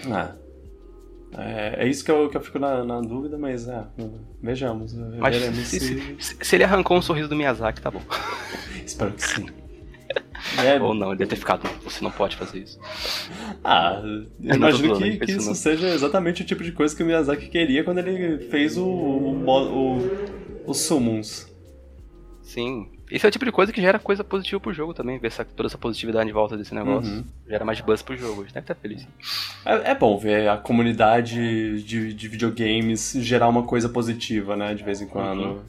[0.10, 0.36] Ah.
[1.38, 3.84] É, é isso que eu, que eu fico na, na dúvida, mas é,
[4.42, 4.94] vejamos.
[4.94, 6.38] Mas se, se...
[6.42, 8.02] Se, ele arrancou um sorriso do Miyazaki, tá bom.
[8.86, 9.46] Espero que sim.
[10.58, 10.82] É...
[10.82, 11.70] Ou não, ele deve ter ficado.
[11.84, 12.80] Você não pode fazer isso.
[13.62, 14.02] Ah,
[14.42, 17.84] eu imagino que, que isso, seja exatamente o tipo de coisa que o Miyazaki queria
[17.84, 19.98] quando ele fez o, o, o,
[20.66, 21.49] o Summons.
[22.50, 22.90] Sim.
[23.12, 25.46] Esse é o tipo de coisa que gera coisa positiva pro jogo também, ver essa,
[25.46, 27.12] toda essa positividade em volta desse negócio.
[27.12, 27.24] Uhum.
[27.48, 29.08] Gera mais buzz pro jogo, a gente deve estar feliz.
[29.64, 34.84] É, é, bom ver a comunidade de, de, videogames gerar uma coisa positiva, né, de
[34.84, 35.44] vez em quando.
[35.44, 35.62] Uhum.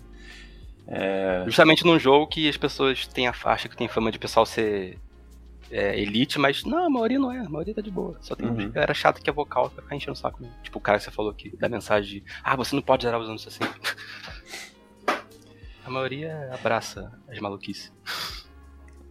[0.88, 1.43] É...
[1.45, 4.97] Justamente num jogo que as pessoas têm a faixa que tem fama de pessoal ser
[5.71, 8.16] é, elite, mas não, a maioria não é, a maioria tá de boa.
[8.23, 8.71] Só tem uhum.
[8.71, 10.57] galera chata que é vocal que vai ficar enchendo o saco mesmo.
[10.62, 13.21] Tipo o cara que você falou aqui, da mensagem de ah, você não pode zerar
[13.21, 13.64] usando isso assim.
[15.90, 17.92] A maioria abraça as maluquices.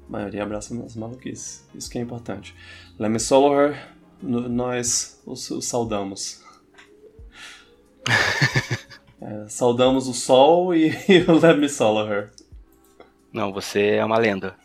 [0.07, 1.67] A maioria abraça as maluquices.
[1.75, 2.55] Isso que é importante.
[2.97, 6.41] Lemmy Solar, nós os, os saudamos.
[9.19, 12.31] é, saudamos o Sol e, e o Lemmy Solar.
[13.33, 14.55] Não, você é uma lenda.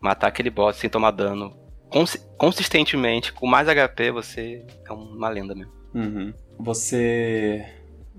[0.00, 1.56] Matar aquele boss sem tomar dano
[1.88, 5.72] cons consistentemente, com mais HP, você é uma lenda mesmo.
[5.94, 6.34] Uhum.
[6.58, 7.64] Você.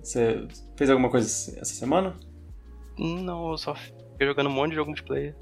[0.02, 1.28] Você fez alguma coisa
[1.60, 2.18] essa semana?
[2.98, 5.36] Não, eu só fiquei jogando um monte de jogo multiplayer.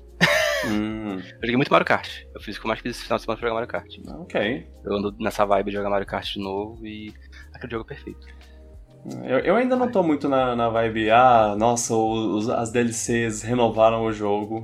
[0.65, 1.15] Hum.
[1.15, 2.23] Eu joguei muito Mario Kart.
[2.33, 3.97] Eu fiz o que eu mais fiz esse final de semana foi jogar Mario Kart.
[4.21, 4.67] Ok.
[4.85, 7.13] Eu ando nessa vibe de jogar Mario Kart de novo e
[7.53, 8.27] aquele jogo é perfeito.
[9.23, 14.05] Eu, eu ainda não tô muito na, na vibe, ah, nossa, os, as DLCs renovaram
[14.05, 14.63] o jogo.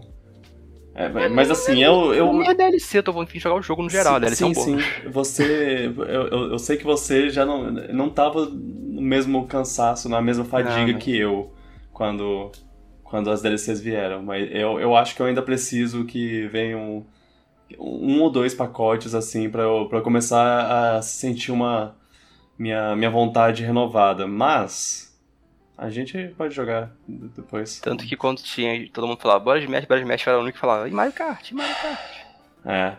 [0.93, 2.13] É, mas assim, eu.
[2.13, 2.33] eu...
[2.33, 4.45] Não é DLC, eu tô falando de jogar o jogo no geral, sim, DLC sim,
[4.45, 5.09] é um sim.
[5.09, 5.93] Você.
[5.95, 10.91] Eu, eu, sei que você já não, não tava no mesmo cansaço, na mesma fadiga
[10.91, 11.53] não, que eu
[11.93, 12.51] quando
[13.09, 17.05] quando as DLCs vieram, mas eu, eu acho que eu ainda preciso que venham
[17.79, 21.95] um ou dois pacotes assim para eu para começar a sentir uma
[22.57, 25.17] minha minha vontade renovada, mas
[25.77, 27.79] a gente pode jogar depois.
[27.79, 30.41] Tanto que quando tinha todo mundo falava, bora de Smash, bora de Smash, era o
[30.41, 32.17] único que falava, e Mario Kart, Mario Kart.
[32.65, 32.95] É.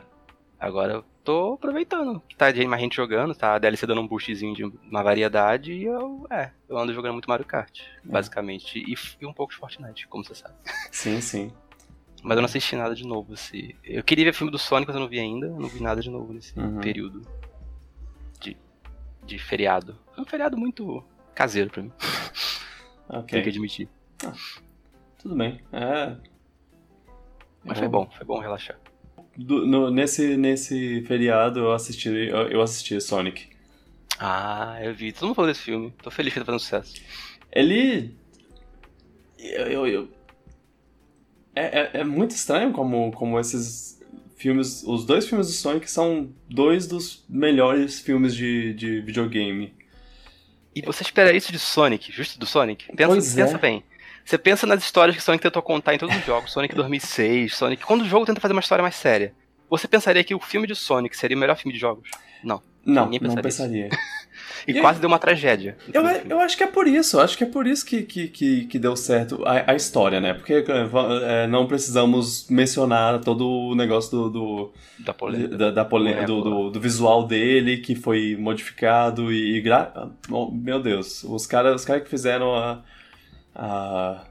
[0.59, 4.55] Agora eu tô aproveitando que tá mais gente jogando, tá a DLC dando um boostzinho
[4.55, 7.85] de uma variedade e eu, é, eu ando jogando muito Mario Kart, é.
[8.03, 10.55] basicamente, e, e, um pouco de Fortnite, como você sabe.
[10.91, 11.53] Sim, sim.
[12.23, 13.75] Mas eu não assisti nada de novo, assim.
[13.85, 16.01] Eu queria ver filme do Sonic, mas eu não vi ainda, eu não vi nada
[16.01, 16.81] de novo nesse uhum.
[16.81, 17.21] período
[18.41, 18.57] de,
[19.27, 19.99] de feriado.
[20.17, 21.93] É um feriado muito caseiro pra mim.
[23.11, 23.25] Ok.
[23.29, 23.89] Tenho que admitir.
[24.23, 24.35] Ah,
[25.17, 26.15] tudo bem, é...
[27.65, 28.79] Mas foi bom, foi bom relaxar
[29.39, 33.47] do, no, nesse, nesse feriado eu assisti, eu, eu assisti Sonic.
[34.19, 35.13] Ah, eu vi.
[35.13, 35.95] Todo mundo falou desse filme.
[36.03, 36.95] Tô feliz que ele tá fazendo sucesso.
[37.53, 38.17] Ele.
[39.39, 40.09] Eu, eu, eu...
[41.55, 44.03] É, é, é, muito estranho como, como esses
[44.37, 44.83] filmes.
[44.83, 49.73] Os dois filmes do Sonic são dois dos melhores filmes de, de videogame.
[50.75, 52.87] E você espera isso de Sonic, justo do Sonic?
[52.87, 53.59] Pensa, pois pensa é.
[53.59, 53.85] bem.
[54.29, 57.83] Você pensa nas histórias que Sonic tentou contar em todos os jogos, Sonic 2006, Sonic.
[57.83, 59.33] Quando o jogo tenta fazer uma história mais séria,
[59.71, 62.11] você pensaria que o filme de Sonic seria o melhor filme de jogos?
[62.45, 62.61] Não.
[62.85, 63.89] Não, pensaria não pensaria.
[64.67, 65.79] e, e, quase deu uma tragédia.
[65.95, 68.65] Eu, eu acho que é por isso, acho que é por isso que, que, que,
[68.67, 70.35] que deu certo a, a, história, né?
[70.35, 70.63] Porque
[71.25, 74.29] é, não precisamos mencionar todo o negócio do.
[74.29, 75.57] do da polêmica.
[75.57, 79.59] Da, da polêmica do, do, do, visual dele, que foi modificado e.
[79.63, 80.11] gra...
[80.31, 82.83] oh, meu Deus, os caras os cara que fizeram a,
[83.59, 84.25] a,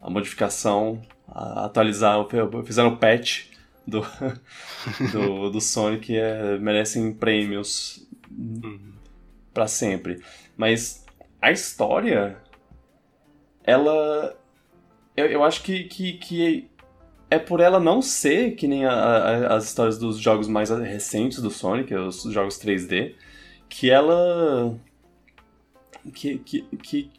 [0.00, 2.28] a modificação, a, atualizaram,
[2.64, 3.46] fizeram o patch
[3.86, 4.02] do,
[5.12, 8.92] do, do Sonic é, merecem prêmios uhum.
[9.54, 10.22] para sempre.
[10.56, 11.06] Mas
[11.40, 12.36] a história,
[13.64, 14.36] ela.
[15.16, 16.70] Eu, eu acho que, que, que
[17.30, 21.40] é por ela não ser que nem a, a, as histórias dos jogos mais recentes
[21.40, 23.14] do Sonic, os jogos 3D,
[23.68, 24.78] que ela.
[26.12, 27.10] Que, que, que,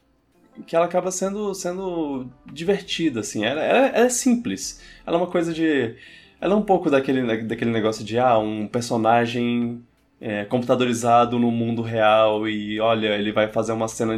[0.65, 3.45] que ela acaba sendo, sendo divertida, assim.
[3.45, 4.81] Ela, ela, ela é simples.
[5.05, 5.95] Ela é uma coisa de
[6.41, 9.83] ela é um pouco daquele, daquele negócio de, ah, um personagem
[10.21, 14.15] é, computadorizado no mundo real e, olha, ele vai fazer uma cena,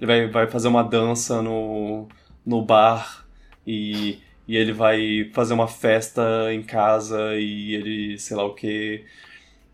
[0.00, 2.08] ele vai, vai fazer uma dança no,
[2.46, 3.26] no bar
[3.66, 9.04] e, e ele vai fazer uma festa em casa e ele, sei lá o que...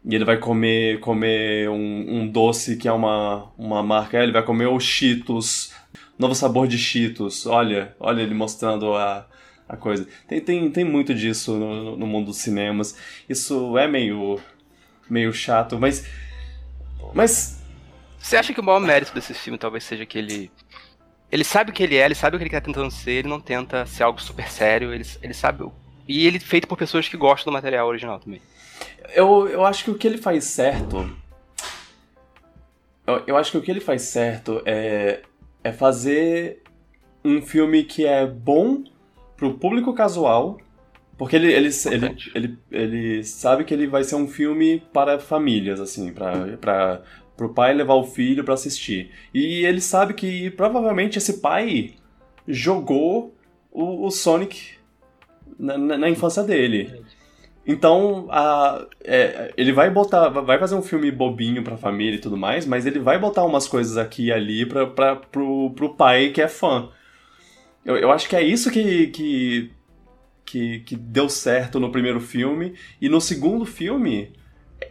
[0.03, 4.23] E ele vai comer, comer um, um doce que é uma, uma marca.
[4.23, 5.75] Ele vai comer o Cheetos,
[6.21, 7.47] novo sabor de Cheetos.
[7.47, 9.27] Olha, olha ele mostrando a,
[9.69, 10.07] a coisa.
[10.29, 12.97] Tem, tem, tem muito disso no, no mundo dos cinemas.
[13.29, 14.39] Isso é meio,
[15.09, 16.07] meio chato, mas.
[17.15, 17.59] Mas.
[18.19, 20.51] Você acha que o maior mérito desse filme talvez seja que ele.
[21.33, 23.29] Ele sabe o que ele é, ele sabe o que ele está tentando ser, ele
[23.29, 25.65] não tenta ser algo super sério, ele, ele sabe.
[26.07, 28.43] E ele é feito por pessoas que gostam do material original também.
[29.15, 31.09] Eu, eu acho que o que ele faz certo.
[33.07, 35.21] Eu, eu acho que o que ele faz certo é,
[35.63, 36.63] é fazer
[37.25, 38.83] um filme que é bom
[39.37, 40.59] pro público casual,
[41.17, 45.81] porque ele, ele, ele, ele, ele sabe que ele vai ser um filme para famílias,
[45.81, 47.03] assim, para, para
[47.37, 49.11] pro pai levar o filho para assistir.
[49.33, 51.95] E ele sabe que provavelmente esse pai
[52.47, 53.35] jogou
[53.73, 54.75] o, o Sonic
[55.59, 57.03] na, na, na, infância dele.
[57.67, 62.37] Então, a, é, ele vai botar, vai fazer um filme bobinho pra família e tudo
[62.37, 66.31] mais, mas ele vai botar umas coisas aqui e ali pra, pra, pro, pro pai
[66.31, 66.89] que é fã.
[67.85, 69.71] Eu, eu acho que é isso que, que,
[70.45, 72.75] que, que deu certo no primeiro filme.
[73.01, 74.33] E no segundo filme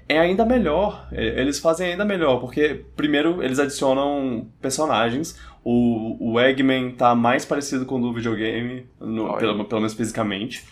[0.08, 1.08] é ainda melhor.
[1.12, 5.40] É, eles fazem ainda melhor, porque primeiro eles adicionam personagens.
[5.64, 10.66] O, o Eggman tá mais parecido com o do videogame, no, pelo, pelo menos fisicamente.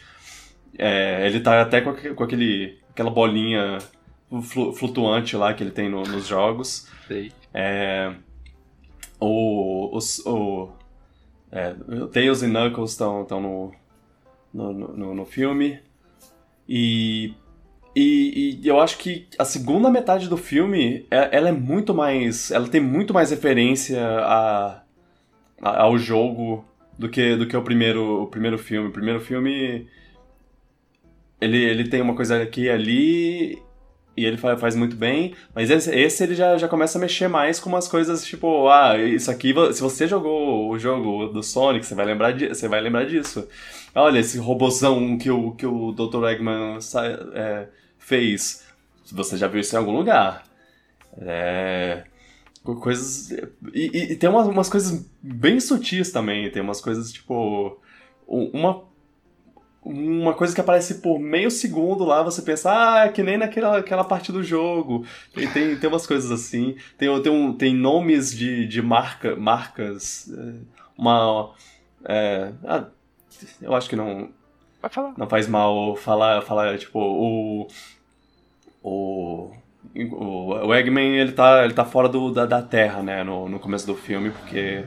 [0.77, 3.79] É, ele tá até com, com aquele, aquela bolinha
[4.75, 6.87] flutuante lá que ele tem no, nos jogos.
[7.07, 7.31] Sei.
[7.53, 8.13] É,
[9.19, 10.69] o, o, o,
[11.51, 11.73] é,
[12.11, 13.71] Tails e Knuckles estão no,
[14.53, 15.79] no, no, no, filme.
[16.67, 17.33] E,
[17.95, 22.51] e, e, eu acho que a segunda metade do filme, é, ela é muito mais.
[22.51, 24.81] Ela tem muito mais referência a,
[25.61, 26.65] a, ao jogo
[26.99, 28.89] do que, do que o primeiro, o primeiro filme.
[28.89, 29.87] O primeiro filme.
[31.39, 33.62] Ele, ele tem uma coisa aqui e ali
[34.17, 37.60] e ele faz muito bem, mas esse, esse, ele já, já começa a mexer mais
[37.60, 41.93] com umas coisas tipo, ah, isso aqui, se você jogou o jogo do Sonic, você
[41.93, 43.47] vai lembrar, de, você vai lembrar disso.
[43.93, 46.26] Olha, esse robozão que o, que o Dr.
[46.30, 46.80] Eggman
[47.36, 47.67] é,
[48.00, 48.65] fez,
[49.12, 50.43] você já viu isso em algum lugar.
[51.19, 52.04] É,
[52.63, 53.30] coisas...
[53.71, 57.80] E, e tem umas, umas coisas bem sutis também, tem umas coisas tipo...
[58.28, 58.87] Uma
[59.89, 63.78] uma coisa que aparece por meio segundo lá, você pensa, ah, é que nem naquela
[63.78, 65.06] aquela parte do jogo.
[65.34, 66.76] Tem, tem, tem umas coisas assim.
[66.97, 70.30] Tem, tem, um, tem nomes de, de marca, marcas.
[70.30, 70.54] É,
[70.97, 71.52] uma.
[72.04, 72.86] É, ah,
[73.62, 74.30] eu acho que não.
[74.82, 75.13] Vai falar.
[75.17, 77.67] Não faz mal falar, falar tipo, o.
[78.84, 79.52] O.
[79.95, 83.88] O, Eggman, ele tá, ele tá fora do, da, da Terra, né, no, no começo
[83.88, 84.86] do filme, porque...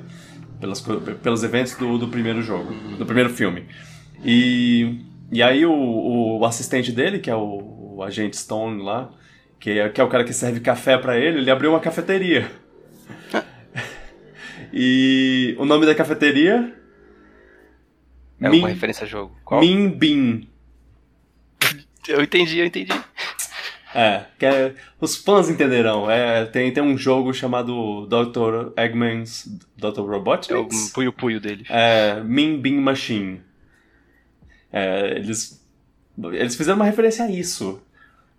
[0.60, 0.84] Pelas,
[1.22, 3.66] pelos eventos do, do primeiro jogo, do primeiro filme.
[4.24, 9.10] E, e aí o, o assistente dele, que é o, o agente Stone lá,
[9.58, 12.50] que é, que é o cara que serve café para ele, ele abriu uma cafeteria.
[14.72, 16.74] e o nome da cafeteria...
[18.40, 19.36] É Min, uma referência a jogo.
[19.44, 19.60] Qual?
[19.60, 20.48] Min Bin.
[22.08, 22.92] Eu entendi, eu entendi.
[23.94, 26.10] É, que é, os fãs entenderão.
[26.10, 28.72] É, tem, tem um jogo chamado Dr.
[28.80, 30.00] Eggman's Dr.
[30.00, 30.52] Robotnik.
[30.52, 31.66] É o puio-puio dele.
[31.68, 33.42] É, Min Bin Machine.
[34.72, 35.64] É, eles,
[36.32, 37.80] eles fizeram uma referência a isso.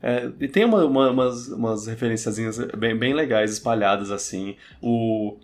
[0.01, 4.55] É, e tem uma, uma, umas, umas referenciazinhas bem, bem legais espalhadas assim.
[4.81, 5.37] O,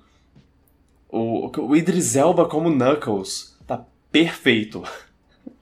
[1.09, 4.83] O, o Idris Elba como Knuckles tá perfeito.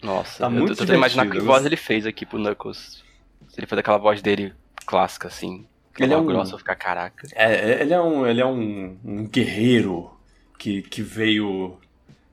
[0.02, 3.04] Nossa, Tá eu muito tô tentando imaginar que voz ele fez aqui pro Knuckles.
[3.50, 4.54] Se ele fez aquela voz dele
[4.86, 5.66] clássica, assim.
[5.98, 7.28] Ele é é um- grossa, eu ficar caraca.
[7.34, 10.12] É, ele é um, ele é um, um guerreiro
[10.58, 11.78] que, que veio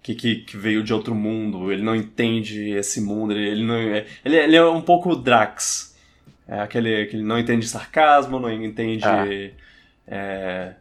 [0.02, 1.70] que, que, que veio de outro mundo.
[1.72, 3.32] Ele não entende esse mundo.
[3.32, 5.96] Ele, ele não é, ele, ele é um pouco Drax.
[6.48, 9.24] É aquele que ele não entende sarcasmo, não entende Ah.
[10.06, 10.74] é,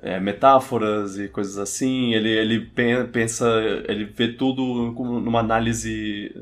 [0.00, 2.14] é, metáforas e coisas assim.
[2.14, 3.46] Ele, ele pen- pensa,
[3.88, 6.34] ele vê tudo como numa análise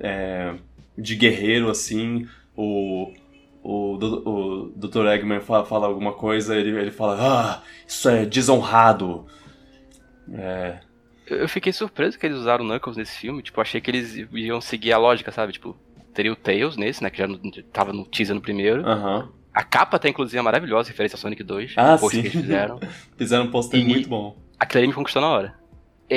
[0.00, 0.54] é,
[0.96, 2.26] de guerreiro assim.
[2.56, 3.12] O,
[3.62, 5.06] o, o Dr.
[5.06, 9.26] Eggman fala, fala alguma coisa, ele, ele fala, ah, isso é desonrado.
[10.32, 10.78] É,
[11.34, 13.42] Eu fiquei surpreso que eles usaram o Knuckles nesse filme.
[13.42, 15.52] Tipo, achei que eles iam seguir a lógica, sabe?
[15.52, 15.76] Tipo,
[16.14, 17.10] teria o Tails nesse, né?
[17.10, 17.38] Que já no-
[17.72, 18.86] tava no teaser no primeiro.
[18.86, 19.28] aham.
[19.54, 21.74] A capa até, inclusive, é maravilhosa, referência a Sonic 2.
[21.76, 22.08] Ah, sim.
[22.08, 22.80] que eles fizeram.
[23.18, 24.34] Fizeram um pôster E- muito bom.
[24.58, 25.54] Aquilo ali me conquistou na hora.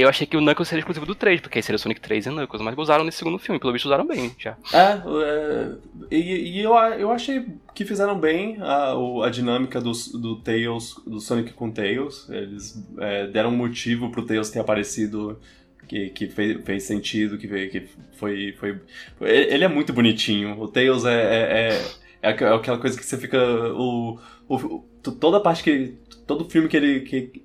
[0.01, 2.29] Eu achei que o Knuckles seria exclusivo do 3, porque seria o Sonic 3 e
[2.29, 4.57] Knuckles, mas usaram nesse segundo filme, pelo visto usaram bem já.
[4.73, 5.71] É, é,
[6.11, 8.93] e, e eu, eu achei que fizeram bem a,
[9.25, 12.27] a dinâmica do, do Tails, do Sonic com Tails.
[12.29, 15.39] Eles é, deram um motivo pro Tails ter aparecido
[15.87, 18.79] que, que fez, fez sentido, que, veio- que foi, foi.
[19.21, 20.59] Ele é muito bonitinho.
[20.59, 23.37] O Tails é, é, é, é é aquela coisa que você fica.
[23.73, 24.79] O, o,
[25.19, 25.93] toda parte que.
[26.25, 27.01] Todo filme que ele.
[27.01, 27.44] Que,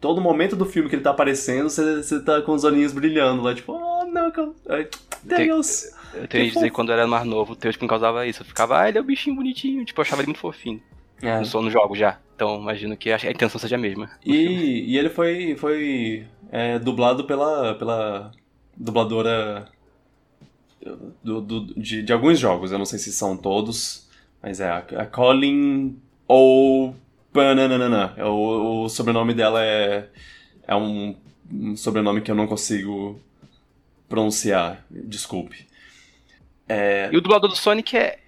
[0.00, 3.42] todo momento do filme que ele tá aparecendo, você, você tá com os olhinhos brilhando
[3.42, 4.30] lá, tipo, oh, não,
[5.28, 5.92] Tails!
[6.12, 8.26] Eu tenho Que que dizer que quando eu era mais novo, o Tails me causava
[8.26, 8.42] isso.
[8.42, 9.84] Eu ficava, ah, ele é um bichinho bonitinho.
[9.84, 10.82] Tipo, eu achava ele muito fofinho.
[11.22, 11.38] É.
[11.38, 12.18] No som no jogo já.
[12.34, 14.10] Então imagino que a a intenção seja a mesma.
[14.24, 18.32] E, e ele foi, foi é, dublado pela, pela
[18.76, 19.68] dubladora
[21.22, 22.72] do, do- de, de alguns jogos.
[22.72, 24.08] Eu não sei se são todos,
[24.42, 26.94] mas é a, a Colin ou
[27.32, 28.14] Pananana.
[28.16, 30.08] É O, o sobrenome dela é,
[30.66, 31.16] é um,
[31.52, 33.20] um sobrenome que eu não consigo
[34.08, 34.84] pronunciar.
[34.90, 35.66] Desculpe.
[36.68, 38.18] É, E o dublador do Sonic é.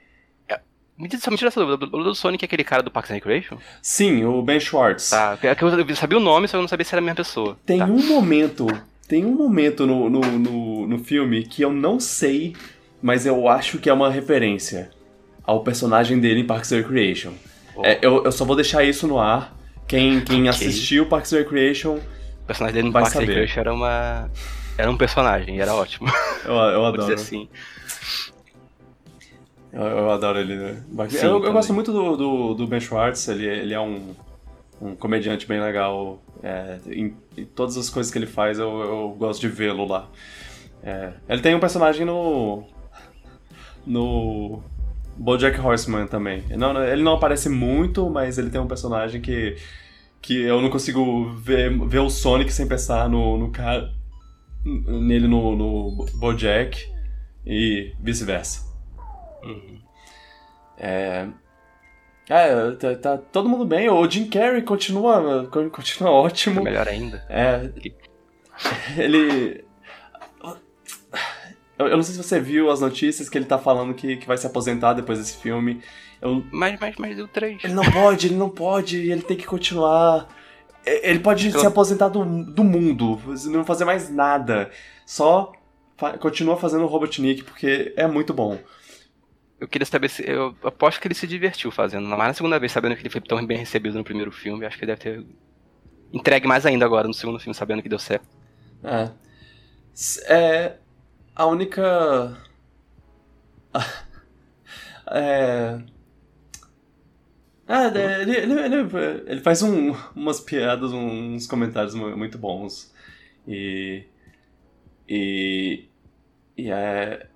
[0.48, 0.60] é...
[0.96, 1.74] Me diz, me tira essa dúvida.
[1.74, 3.58] O dublador do Sonic é aquele cara do Parks and Recreation?
[3.80, 5.10] sim, o Ben Schwartz.
[5.10, 5.38] Tá.
[5.42, 7.58] Eu sabia o nome, só que eu não sabia se era a mesma pessoa.
[7.66, 7.86] Tem tá.
[7.86, 8.66] um momento,
[9.08, 12.54] tem um momento no, no, no, no filme que eu não sei,
[13.00, 14.90] mas eu acho que é uma referência
[15.44, 17.32] ao personagem dele em Parks and Recreation.
[17.82, 19.56] É, eu, eu só vou deixar isso no ar.
[19.86, 20.50] Quem, quem Ok.
[20.50, 23.20] assistiu Parks and Recreation, O personagem dele no Parks and.
[23.20, 24.30] Recreation era uma.
[24.78, 26.08] Era um personagem, era ótimo.
[26.44, 27.14] eu, eu adoro.
[27.14, 27.48] assim.
[29.72, 30.56] Eu, eu adoro ele.
[30.56, 30.82] né?
[31.08, 34.14] Sim, eu, eu gosto muito do, do, do Ben Schwartz, ele, ele é um,
[34.80, 36.22] um comediante bem legal.
[36.42, 40.08] é, em, em todas as coisas que ele faz, eu, eu gosto de vê-lo lá.
[40.82, 42.64] É, ele tem um personagem no.
[43.86, 44.62] no.
[45.22, 46.42] Bojack Horseman também.
[46.50, 49.56] Não, ele não aparece muito, mas ele tem um personagem que.
[50.20, 53.92] que eu não consigo ver, ver o Sonic sem pensar no, no cara.
[54.64, 56.90] nele no, no Bojack
[57.46, 58.66] e vice-versa.
[60.76, 61.28] É,
[62.28, 63.88] é tá, tá todo mundo bem.
[63.88, 66.64] O Jim Carrey continua, continua ótimo.
[66.64, 67.24] Melhor ainda.
[67.28, 67.70] É,
[69.00, 69.64] ele.
[71.78, 74.26] Eu, eu não sei se você viu as notícias que ele tá falando que, que
[74.26, 75.80] vai se aposentar depois desse filme.
[76.20, 77.62] Eu, Mas, mas, mas deu três.
[77.64, 80.28] ele não pode, ele não pode, ele tem que continuar.
[80.86, 84.70] E- Ele pode Eu- se aposentar do, do mundo, não fazer mais nada.
[85.06, 85.52] Só
[85.96, 88.58] fa- continua fazendo o Robotnik porque é muito bom.
[89.60, 90.28] Eu queria saber se.
[90.28, 92.06] Eu aposto que ele se divertiu fazendo.
[92.08, 94.76] Mas na segunda vez, sabendo que ele foi tão bem recebido no primeiro filme, acho
[94.76, 95.26] que ele deve ter
[96.12, 98.26] entregue mais ainda agora no segundo filme, sabendo que deu certo.
[98.84, 99.10] É.
[100.26, 100.76] É.
[101.34, 102.36] A única.
[105.14, 105.82] É.
[107.66, 108.76] Ah, ele, ele, ele,
[109.26, 112.92] ele faz um, umas piadas, uns comentários mu- muito bons.
[113.46, 114.04] E.
[115.08, 115.88] E.
[116.56, 117.28] E é.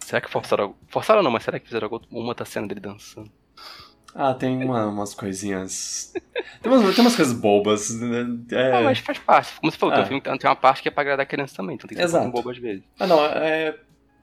[0.00, 0.76] Será que forçaram.
[0.88, 3.30] Forçaram não, mas será que fizeram alguma uma outra cena dele dançando?
[4.14, 6.12] Ah, tem uma- umas coisinhas.
[6.62, 7.90] Tem umas, tem umas coisas bobas.
[7.98, 8.26] né?
[8.52, 8.72] É...
[8.78, 9.52] Ah, mas faz parte.
[9.58, 10.02] Como você falou, Ah.
[10.04, 12.16] tem, tem uma parte que é pra agradar a criança também, então tem que ser
[12.18, 12.82] um bobo às vezes.
[13.00, 13.74] Ah, não, é.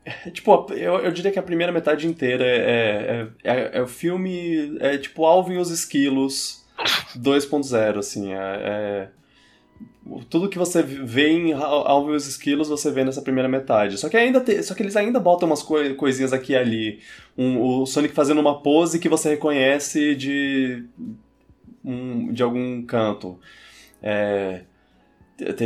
[0.05, 3.87] é, Tipo, eu, eu diria que a primeira metade inteira é, é, é, é o
[3.87, 4.77] filme.
[4.79, 6.65] É tipo Alvin e os Esquilos
[7.15, 8.33] 2.0, assim.
[8.33, 9.09] É, é-
[10.29, 13.97] tudo que você vê em Al- Alvin e os Esquilos você vê nessa primeira metade.
[13.97, 16.99] Só que, ainda te- só que eles ainda botam umas coi- coisinhas aqui e ali.
[17.37, 20.83] Um- o Sonic fazendo uma pose que você reconhece de.
[21.83, 23.39] um- de algum canto.
[24.01, 24.61] É.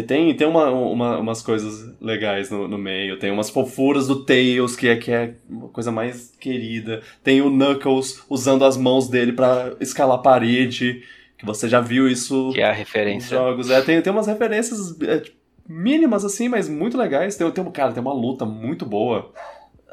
[0.05, 4.75] Tem, tem, uma, uma- umas coisas legais no, no meio, tem umas fofuras do Tails,
[4.75, 5.33] que é, que é
[5.71, 7.01] coisa mais querida.
[7.23, 11.01] Tem o Knuckles usando as mãos dele pra escalar a parede,
[11.43, 13.37] você já viu isso Que é a nos referência.
[13.37, 13.69] jogos.
[13.69, 15.37] É, tem, tem umas referências é, tipo,
[15.67, 17.35] mínimas, assim, mas muito legais.
[17.35, 19.31] Tem, tem, cara, tem uma luta muito boa.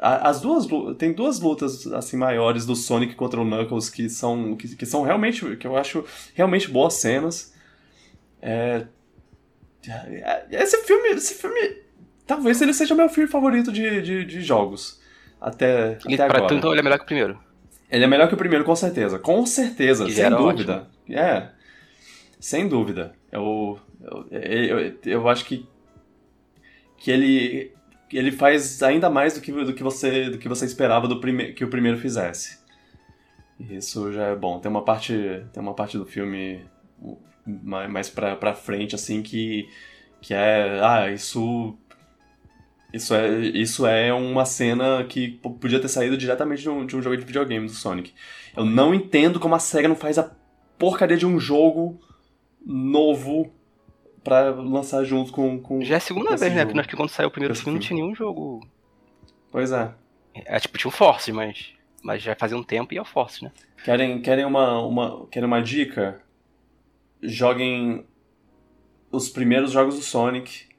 [0.03, 0.65] As duas
[0.97, 5.03] tem duas lutas assim maiores do Sonic contra o Knuckles que são que, que são
[5.03, 7.53] realmente que eu acho realmente boas cenas.
[8.41, 8.87] É,
[9.87, 11.83] é- esse filme esse filme
[12.25, 14.99] talvez ele seja o meu filme favorito de, de, de jogos
[15.39, 16.55] até, Ele, até pra agora.
[16.55, 17.39] então ele é melhor que o primeiro.
[17.91, 19.19] Ele é melhor que o primeiro, com certeza.
[19.19, 20.87] Com certeza, Que sem dúvida.
[21.09, 21.49] É.
[22.39, 23.13] Sem dúvida.
[23.29, 23.77] Eu,
[24.31, 25.67] eu, eu, eu, acho que.
[26.97, 27.73] Que ele.
[28.11, 31.53] Ele faz ainda mais do que, do que, você, do que você esperava do prime,
[31.53, 32.59] que o primeiro fizesse.
[33.59, 34.59] Isso já é bom.
[34.59, 35.13] Tem uma parte,
[35.53, 36.65] tem uma parte do filme
[37.45, 39.67] mais, mais pra, pra frente, assim, que,
[40.21, 40.79] que é.
[40.81, 41.77] Ah, isso
[42.93, 47.01] isso é, isso é uma cena que podia ter saído diretamente de um, de um
[47.01, 48.13] jogo de videogame do Sonic.
[48.55, 50.31] Eu não entendo como a SEGA não faz a
[50.77, 51.99] porcaria de um jogo
[52.65, 53.51] novo
[54.23, 55.59] pra lançar junto com.
[55.59, 56.59] com Já é a segunda vez, né?
[56.59, 56.65] jogo.
[56.67, 58.01] Porque acho que quando saiu o primeiro Esse filme não filme.
[58.01, 58.67] tinha nenhum jogo.
[59.51, 59.93] Pois é.
[60.33, 61.73] É, tipo, tinha um Force, mas.
[62.03, 63.51] Mas já fazia um tempo e é o Force, né?
[63.83, 66.21] Querem, querem, uma, uma, querem uma dica?
[67.21, 68.05] Joguem
[69.11, 70.70] os primeiros jogos do Sonic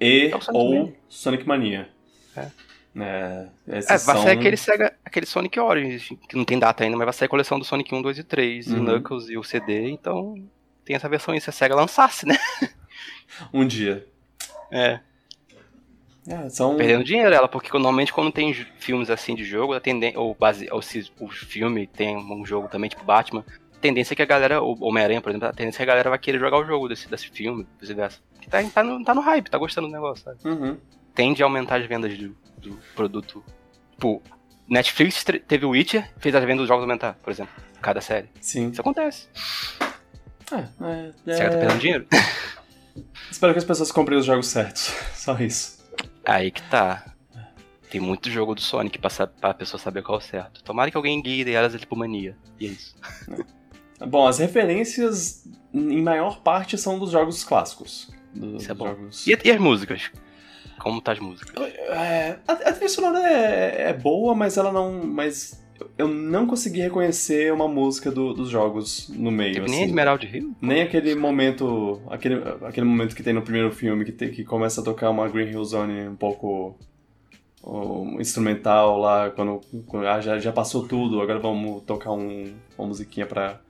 [0.00, 0.94] e É Sonic ou Mania.
[1.08, 1.88] Sonic Mania.
[2.36, 2.46] É.
[2.96, 4.22] É, É, vai são...
[4.22, 7.28] sair aquele, Sega, aquele Sonic Origins, que não tem data ainda, mas vai sair a
[7.30, 8.76] coleção do Sonic 1, 2 e 3, Uhum.
[8.76, 10.34] e Knuckles e o CD, então
[10.84, 12.36] tem essa versão aí, se a SEGA lançasse, né?
[13.52, 14.06] Um dia.
[14.70, 15.00] É.
[16.26, 16.76] É, são...
[16.76, 19.74] Perdendo dinheiro ela, porque normalmente quando tem filmes assim de jogo,
[20.14, 23.44] ou, base, ou se o filme tem um jogo também, tipo Batman,
[23.84, 26.08] tendência é que a galera, ou Homem-Aranha, por exemplo, a tendência é que a galera
[26.08, 28.18] vai querer jogar o jogo desse, desse filme, vice-versa.
[28.40, 30.38] Que Tá, tá, no, tá no hype, tá gostando do negócio, sabe?
[30.42, 30.78] Uhum.
[31.14, 33.44] Tende a aumentar as vendas do, do produto.
[33.92, 34.22] Tipo,
[34.66, 38.30] Netflix teve o Witcher, fez as vendas dos jogos aumentar, por exemplo, cada série.
[38.40, 38.70] Sim.
[38.70, 39.28] Isso acontece.
[40.50, 41.58] É, é, Certo, é...
[41.58, 42.06] perdendo dinheiro.
[43.30, 44.94] Espero que as pessoas comprem os jogos certos.
[45.14, 45.84] Só isso.
[46.24, 47.04] Aí que tá.
[47.90, 50.64] Tem muito jogo do Sonic pra, pra pessoa saber qual é o certo.
[50.64, 52.36] Tomara que alguém guie elas tipo mania.
[52.58, 52.96] E é isso.
[54.00, 58.10] Bom, as referências, em maior parte, são dos jogos clássicos.
[58.34, 58.86] Dos Isso é bom.
[58.88, 59.26] jogos...
[59.26, 60.10] E, e as músicas?
[60.78, 61.54] Como tá as músicas?
[61.88, 65.04] É, a, a trilha sonora é, é boa, mas ela não.
[65.04, 65.62] Mas
[65.96, 69.54] eu não consegui reconhecer uma música do- dos jogos no meio.
[69.54, 69.84] Teve nem assim.
[69.88, 70.54] Esmeralda Rio?
[70.60, 72.02] Nem aquele momento.
[72.10, 75.28] Aquele, aquele momento que tem no primeiro filme que, tem, que começa a tocar uma
[75.28, 76.76] Green Hill Zone um pouco.
[77.64, 82.88] um instrumental lá, quando, quando- ah, já, já passou tudo, agora vamos tocar um, uma
[82.88, 83.60] musiquinha pra,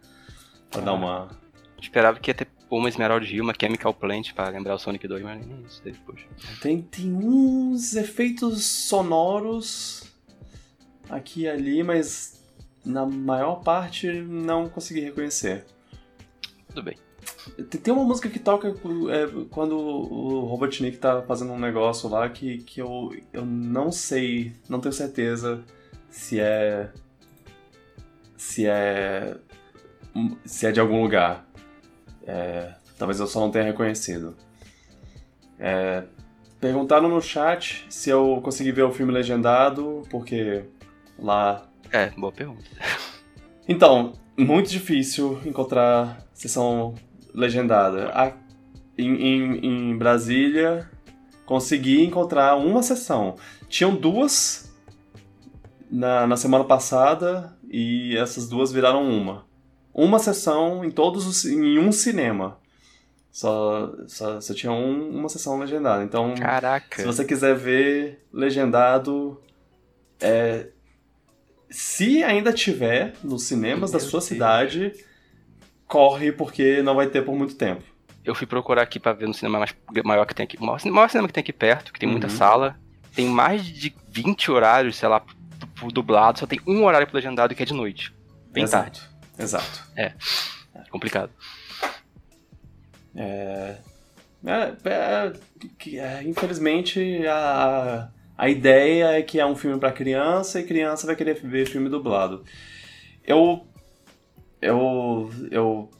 [0.74, 1.28] pra dar uma.
[1.80, 5.22] Esperava que ia ter uma Esmeralda Rio, uma Chemical Plant pra lembrar o Sonic 2,
[5.22, 6.20] mas nem isso depois.
[6.60, 10.02] Tem, tem uns efeitos sonoros
[11.08, 12.42] aqui e ali, mas
[12.84, 15.64] na maior parte não consegui reconhecer.
[16.68, 16.96] Tudo bem.
[17.70, 22.28] Tem- Tem uma música que toca é, quando o Robotnik tá fazendo um negócio lá
[22.28, 25.62] que, que eu, eu não sei, não tenho certeza
[26.10, 26.90] se é.
[28.36, 29.36] se é.
[30.44, 31.46] Se é de algum lugar.
[32.26, 34.36] É, talvez eu só não tenha reconhecido.
[35.58, 36.04] É,
[36.60, 40.64] perguntaram no chat se eu consegui ver o filme legendado, porque
[41.18, 42.64] lá É, boa pergunta.
[43.68, 46.94] então, muito difícil encontrar sessão
[47.32, 48.08] legendada.
[48.10, 48.32] A-
[48.96, 50.88] em, em- em Brasília,
[51.44, 53.36] consegui encontrar uma sessão.
[53.68, 54.72] Tinham duas
[55.90, 59.44] na, na semana passada e essas duas viraram uma.
[59.94, 62.58] Uma sessão em todos os, em um cinema.
[63.30, 66.02] Só, só, só tinha um- uma sessão legendada.
[66.04, 67.00] Então, Caraca.
[67.00, 69.40] se você quiser ver legendado,
[70.20, 70.68] é,
[71.70, 74.24] se ainda tiver nos cinemas da Meu sua Deus.
[74.28, 74.92] cidade,
[75.86, 77.82] corre porque não vai ter por muito tempo.
[78.24, 79.74] Eu fui procurar aqui pra ver no cinema mais,
[80.04, 80.56] maior que tem aqui.
[80.56, 82.32] O maior, maior cinema que tem aqui perto, que tem muita Uhum.
[82.36, 82.76] sala.
[83.14, 86.38] Tem mais de 20 horários, sei lá, pro- dublado.
[86.38, 88.12] Só tem um horário pro legendado que é de noite.
[88.50, 89.02] Bem tarde.
[89.38, 89.82] Exato.
[90.90, 91.30] Complicado.
[93.16, 93.76] É,
[94.44, 95.32] é, é,
[95.78, 101.06] que- é, infelizmente, a, a ideia é que é um filme pra criança e criança
[101.06, 102.44] vai querer ver filme dublado.
[103.26, 103.64] Eu.
[104.60, 105.30] Eu.
[105.50, 105.90] Eu.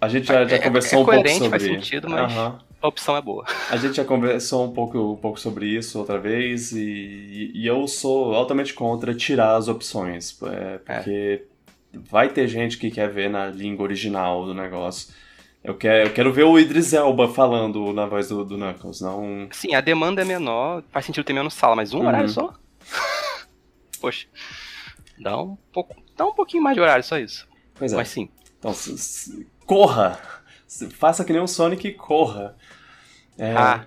[0.00, 1.50] A gente já, já É- é- conversou é um pouco sobre.
[1.50, 2.58] faz sentido, mas- Aham.
[2.82, 3.44] A opção é boa.
[3.68, 7.86] A gente já conversou um pouco, um pouco sobre isso outra vez e, e eu
[7.86, 11.44] sou altamente contra tirar as opções, é, porque
[11.92, 15.12] vai ter gente que quer ver na língua original do negócio.
[15.62, 19.46] Eu quero, eu quero ver o Idris Elba falando na voz do, do Knuckles, não...
[19.52, 22.06] Sim, a demanda é menor, faz sentido ter menos sala, mas um Uhum.
[22.06, 22.54] horário só?
[24.00, 24.26] Poxa.
[25.18, 25.94] Dá um pouco.
[26.16, 27.46] Dá um pouquinho mais de horário, só isso.
[27.74, 27.96] Pois é.
[27.96, 28.30] Mas sim.
[28.58, 28.74] Então,
[29.66, 30.18] corra!
[30.92, 32.56] Faça que nem o Sonic e corra.
[33.36, 33.52] É...
[33.54, 33.86] Ah.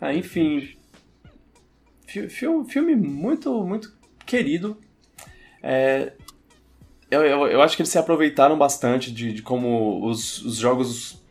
[0.00, 0.12] ah.
[0.12, 0.76] Enfim.
[2.06, 4.78] Filme, filme muito, muito querido.
[5.62, 6.12] É,
[7.12, 11.22] eu, eu, eu, acho que eles se aproveitaram bastante de, de como os, os jogos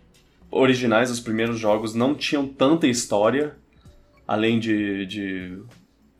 [0.51, 3.55] originais, os primeiros jogos, não tinham tanta história,
[4.27, 5.57] além de, de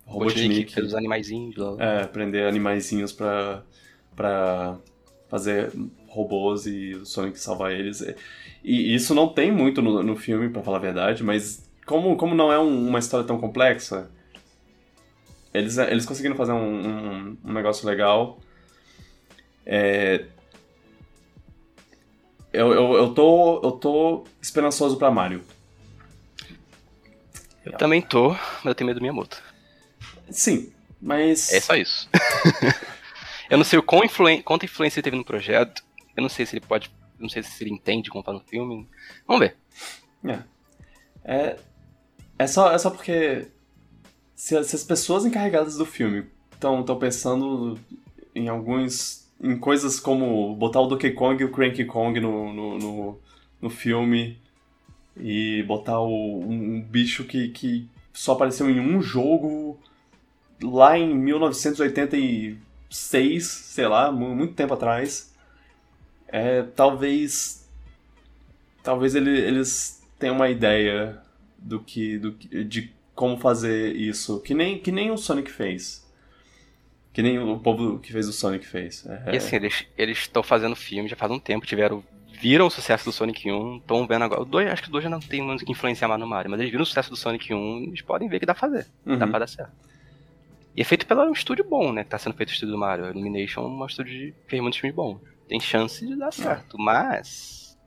[0.06, 0.74] Robotnik.
[0.74, 1.56] Pelos animaizinhos.
[1.80, 3.64] É, prender animaizinhos pra,
[4.16, 4.78] pra
[5.30, 5.72] fazer
[6.08, 8.02] robôs e o Sonic salvar eles.
[8.64, 12.34] E isso não tem muito no, no filme, para falar a verdade, mas como, como
[12.34, 14.10] não é um, uma história tão complexa,
[15.54, 18.40] eles, eles conseguiram fazer um, um, um negócio legal.
[19.66, 20.26] É,
[22.54, 25.42] eu, eu, eu, tô, eu tô esperançoso pra Mario.
[27.64, 29.42] Eu também tô, mas eu tenho medo do Miyamoto.
[30.30, 31.52] Sim, mas.
[31.54, 32.10] É só isso.
[33.50, 35.84] eu não sei o quão influen quanta influência ele teve no projeto.
[36.16, 36.92] Eu não sei se ele pode.
[37.18, 38.90] Não sei se ele entende como faz no filme.
[39.28, 39.56] Vamos ver.
[40.26, 40.40] É.
[41.24, 41.60] É,
[42.38, 43.48] é, só, é só porque.
[44.36, 47.80] Se, se as pessoas encarregadas do filme estão pensando
[48.34, 49.31] em alguns.
[49.42, 53.20] Em coisas como botar o Donkey Kong e o Cranky Kong no, no, no,
[53.62, 54.38] no filme
[55.18, 59.80] e botar o, um, um bicho que, que só apareceu em um jogo
[60.62, 65.34] lá em 1986, sei lá, muito tempo atrás.
[66.28, 67.62] É, talvez
[68.84, 71.22] talvez ele, eles tenham uma ideia
[71.58, 76.01] do que, do de como fazer isso, que nem que nem o Sonic fez.
[77.14, 79.06] Que nem o povo que fez o Sonic fez.
[79.06, 79.34] É...
[79.34, 82.04] E assim, eles estão fazendo filme já faz um tempo, tiveram
[82.42, 84.42] viram o sucesso do Sonic 1, estão vendo agora.
[84.42, 86.50] O 2, acho que o 2 já não tem muito que influenciar mais no Mario,
[86.50, 88.88] mas eles viram o sucesso do Sonic 1, eles podem ver que dá pra fazer.
[89.06, 89.18] Uhum.
[89.18, 89.72] Dá pra dar certo.
[90.76, 92.04] E é feito pelo um estúdio bom, né?
[92.04, 93.06] Que tá sendo feito o estúdio do Mario.
[93.06, 95.20] A Illumination é um estúdio que fez muitos filmes bons.
[95.48, 97.78] Tem chance de dar certo, mas.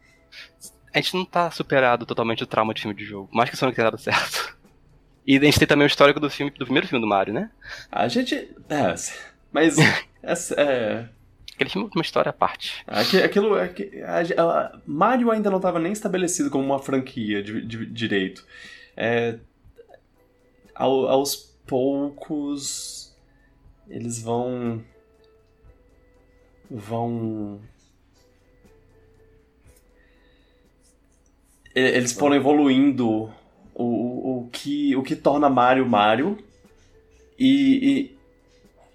[0.92, 3.28] A gente não tá superado totalmente o trauma de filme de jogo.
[3.32, 4.53] Mais que Sonic tenha dado certo.
[5.26, 7.50] E a gente tem também o histórico do filme do primeiro filme do Mario, né?
[7.90, 8.34] A gente.
[8.68, 8.94] É,
[9.52, 9.76] mas.
[10.56, 11.08] é,
[11.54, 12.82] Aquele filme tem uma história à parte.
[12.86, 13.54] Aquilo.
[13.54, 18.44] aquilo a, a, Mario ainda não estava nem estabelecido como uma franquia de, de direito.
[18.96, 19.38] É,
[20.74, 23.16] ao, aos poucos
[23.88, 24.82] eles vão
[26.70, 27.60] vão
[31.74, 33.32] eles foram evoluindo
[33.74, 36.38] o, o, que, o que torna Mario Mario
[37.38, 38.14] e,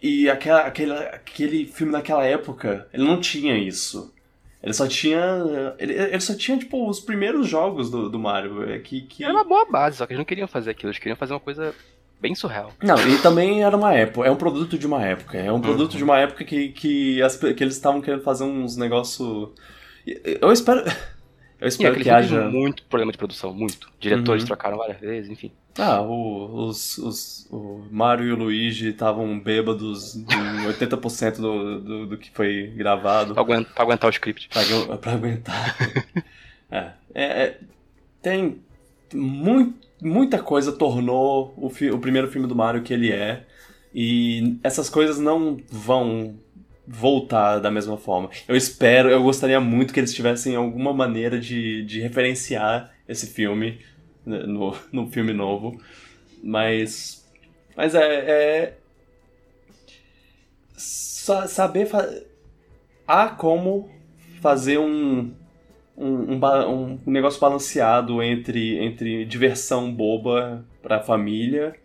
[0.02, 4.14] e, e aquela, aquele, aquele filme naquela época ele não tinha isso
[4.62, 5.74] ele só tinha.
[5.80, 8.70] Ele, ele só tinha, tipo, os primeiros jogos do, do Mario.
[8.70, 9.24] É que, que...
[9.24, 11.40] Era uma boa base, só que eles não queriam fazer aquilo, eles queriam fazer uma
[11.40, 11.74] coisa
[12.20, 12.74] bem surreal.
[12.84, 15.38] Não, e também era uma época, é um produto de uma época.
[15.38, 15.98] É um produto uhum.
[15.98, 19.50] de uma época que, que, as, que eles estavam querendo fazer uns negócios.
[20.06, 20.84] Eu espero.
[21.60, 22.50] Eu espero que haja.
[22.50, 23.92] Muito problema de produção, muito.
[24.00, 24.48] Diretores uhum.
[24.48, 25.52] trocaram várias vezes, enfim.
[25.78, 32.06] Ah, o, os, os, o Mario e o Luigi estavam bêbados em 80% do, do,
[32.08, 33.34] do, que foi gravado.
[33.34, 34.50] Pra aguentar, pra aguentar o script.
[34.50, 35.76] Pra, pra aguentar.
[36.72, 37.60] é, é, é,
[38.22, 38.62] tem
[39.14, 43.46] muito muita coisa tornou o, o primeiro filme do Mario que ele é.
[43.94, 46.36] E essas coisas não vão
[46.90, 48.30] voltar da mesma forma.
[48.48, 53.80] Eu espero, eu gostaria muito que eles tivessem alguma maneira de, de referenciar esse filme
[54.26, 55.80] né, no, no filme novo.
[56.44, 57.30] Mas.
[57.78, 58.02] Mas é.
[58.02, 58.74] é
[60.76, 61.86] saber.
[61.86, 62.10] Fa
[63.08, 63.90] há como
[64.40, 65.34] fazer um,
[65.98, 71.76] um, um, um negócio balanceado entre, entre diversão boba pra família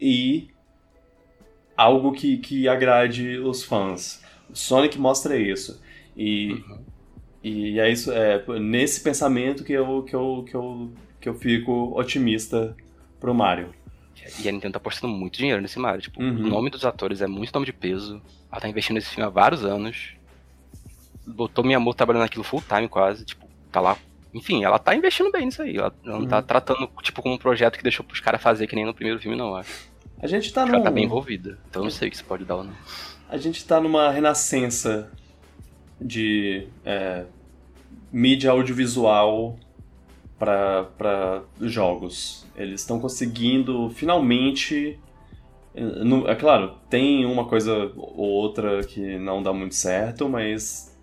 [0.00, 0.48] e
[1.76, 4.22] algo que, que agrade os fãs.
[4.52, 5.80] Sonic mostra isso.
[6.16, 6.78] E, uhum.
[7.42, 11.98] e é isso, é nesse pensamento que eu, que eu, que eu, que eu fico
[11.98, 12.76] otimista
[13.18, 13.74] pro Mario.
[14.42, 16.02] E a Nintendo tá apostando muito dinheiro nesse Mario.
[16.02, 16.46] Tipo, uhum.
[16.46, 18.20] o nome dos atores é muito nome de peso.
[18.50, 20.14] Ela tá investindo nesse filme há vários anos.
[21.26, 23.24] Botou minha amor trabalhando naquilo full time quase.
[23.24, 23.96] Tipo, tá lá.
[24.32, 25.76] Enfim, ela tá investindo bem nisso aí.
[25.76, 26.26] Ela não tá uhum.
[26.28, 29.20] tá tratando, tipo, como um projeto que deixou pros caras fazer que nem no primeiro
[29.20, 29.90] filme, não, acho.
[30.22, 30.74] A gente tá no...
[30.74, 31.58] Ela tá bem envolvida.
[31.68, 32.74] Então eu não sei o que isso pode dar ou não.
[33.30, 35.08] A gente tá numa renascença
[36.00, 37.24] de é,
[38.12, 39.56] mídia audiovisual
[40.36, 42.44] para jogos.
[42.56, 44.98] Eles estão conseguindo finalmente.
[46.26, 50.98] É claro, tem uma coisa ou outra que não dá muito certo, mas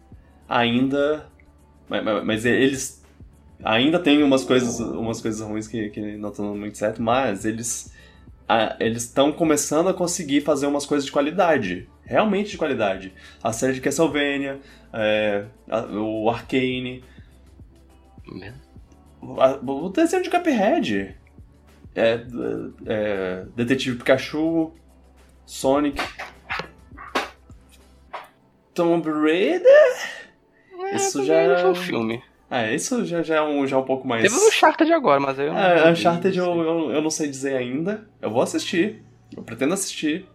[0.50, 1.30] ainda
[1.88, 3.02] mas, mas eles
[3.64, 7.96] ainda tem umas coisas, umas coisas ruins que, que não estão muito certo, mas eles
[8.82, 11.88] eles estão começando a conseguir fazer umas coisas de qualidade.
[12.08, 13.14] Realmente de qualidade.
[13.43, 14.60] A série de Castlevania,
[14.93, 17.03] é, a, o Arcane,
[19.39, 21.16] a, o desenho de Cuphead,
[21.95, 22.20] é,
[22.86, 24.72] é, Detetive Pikachu,
[25.45, 26.01] Sonic,
[28.74, 30.18] Tomb Raider.
[30.91, 32.24] É, Isso já- foi um filme.
[32.49, 34.22] É, isso já, já, é um, já é um pouco mais.
[34.22, 35.60] Teve o Uncharted agora, mas aí eu não.
[35.60, 38.08] É, Uncharted eu, eu, eu não sei dizer ainda.
[38.22, 39.03] Eu vou assistir.
[39.36, 40.26] Eu pretendo assistir.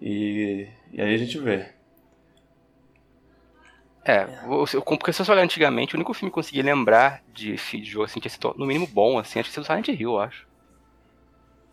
[0.00, 1.68] E, e aí a gente vê.
[4.04, 7.22] É, o- o- porque se você olhar antigamente, o único filme que eu consegui lembrar
[7.34, 9.66] de, de jogo assim, que tinha sido no mínimo bom, assim, acho que tinha sido
[9.66, 10.48] Silent Hill, eu acho.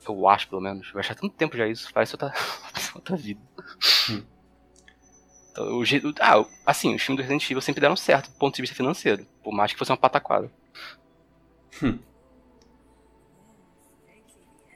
[0.07, 0.91] Eu acho, pelo menos.
[0.91, 2.33] Vai achar tanto tempo já isso, parece outra,
[2.95, 3.41] outra vida.
[4.09, 4.23] Hum.
[5.51, 5.83] Então, o.
[6.19, 9.25] Ah, assim, os filmes do Resident Evil sempre deram certo do ponto de vista financeiro.
[9.43, 10.51] Por mais que fosse uma pataquada.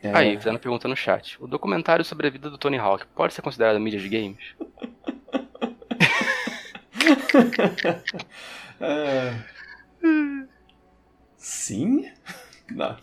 [0.04, 1.41] É, Aí, fizeram uma pergunta no chat.
[1.41, 4.56] O documentário sobre a vida do Tony Hawk pode ser considerado mídia de games?
[8.82, 9.36] é...
[11.38, 12.12] Sim?
[12.72, 12.97] Não.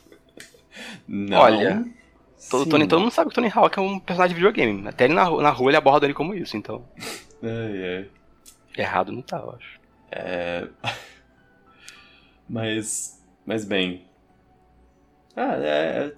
[1.06, 1.38] Não.
[1.38, 1.84] Olha,
[2.50, 2.68] Todo.
[2.68, 4.88] Tony, todo mundo sabe que o Tony Hawk é um personagem de videogame.
[4.88, 6.88] Até ele na, na rua ele aborda ele como isso, então.
[7.42, 8.06] É,
[8.76, 8.80] é.
[8.80, 9.80] Errado não tá, eu acho.
[10.10, 10.68] É...
[12.48, 14.06] Mas, mas bem.
[15.36, 16.12] Ah, é.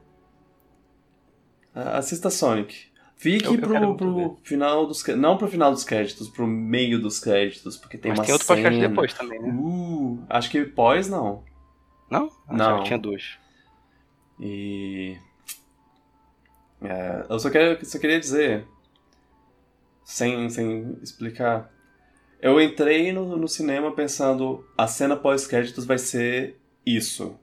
[1.74, 2.88] Assista Sonic.
[3.16, 7.76] Fique Eu- eu pro, final dos Não pro final dos créditos, pro meio dos créditos,
[7.76, 9.52] porque tem Mas uma tem outro podcast depois também, né?
[9.52, 11.44] Uh, acho que pós não.
[12.10, 12.30] Não?
[12.48, 12.82] Ah, Não.
[12.82, 13.38] tinha dois.
[14.40, 15.16] E.
[16.82, 18.66] é, eu só, quero, só queria dizer,
[20.04, 21.70] sem, sem explicar.
[22.40, 27.38] Eu entrei no, no cinema pensando a cena pós-créditos vai ser isso.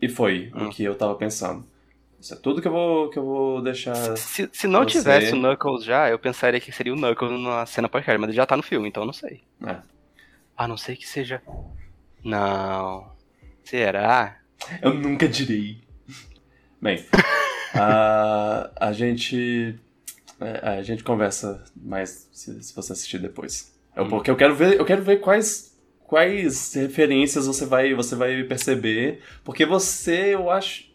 [0.00, 0.66] E foi Hum.
[0.66, 1.66] o que eu tava pensando.
[2.24, 3.94] Isso é tudo que eu vou, que eu vou deixar.
[4.16, 7.66] Se, se não Você- tivesse o Knuckles já, eu pensaria que seria o Knuckles na
[7.66, 9.42] cena pós-crédito, mas ele já tá no filme, então eu não sei.
[9.66, 9.76] É.
[10.56, 11.42] A não ser que seja.
[12.24, 13.12] Não.
[13.62, 14.38] Será?
[14.80, 15.82] Eu nunca direi.
[16.80, 17.04] Bem,
[17.74, 19.78] a, a gente.
[20.40, 23.74] é, A gente conversa mais se, se você assistir depois.
[23.94, 24.08] Eu, Hum.
[24.08, 29.20] porque eu quero ver, eu quero ver quais, quais referências você vai, você vai perceber.
[29.44, 30.93] Porque você, eu acho.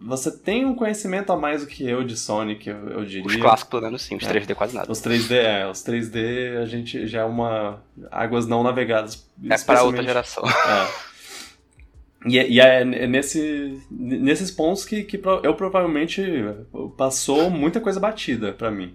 [0.00, 3.26] Você tem um conhecimento a mais do que eu de Sonic, eu, eu diria.
[3.26, 4.32] Os clássicos, pelo menos sim, os É.
[4.32, 4.90] 3D quase nada.
[4.92, 7.82] Os 3D, é, os 3D a gente já é uma.
[8.10, 9.26] Águas não navegadas.
[9.48, 10.44] É para outra geração.
[10.46, 11.06] é.
[12.28, 16.22] E, é- e é nesse, nesses pontos que, que eu provavelmente
[16.96, 18.94] passou muita coisa batida pra mim.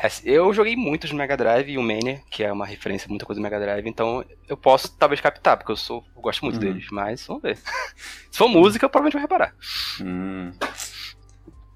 [0.00, 3.26] É, eu joguei muitos Mega Drive e o Mania, que é uma referência a muita
[3.26, 6.54] coisa do Mega Drive, então eu posso talvez captar, porque eu sou eu gosto muito
[6.54, 6.60] Uhum.
[6.60, 7.56] deles, mas vamos ver.
[8.30, 9.54] Se for música, eu provavelmente vou reparar.
[10.00, 10.52] Hum.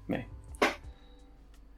[0.07, 0.25] Bem.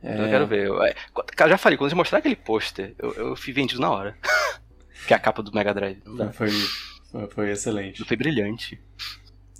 [0.03, 0.67] Eu quero ver.
[0.67, 0.93] Eu, é,
[1.35, 4.15] cara, já falei, quando eles mostraram aquele pôster, eu, eu fui vendido na hora.
[5.07, 5.99] que é a capa do Mega Drive.
[6.05, 6.31] Não.
[6.31, 6.49] Foi,
[7.11, 8.03] foi, foi excelente.
[8.05, 8.79] Foi brilhante.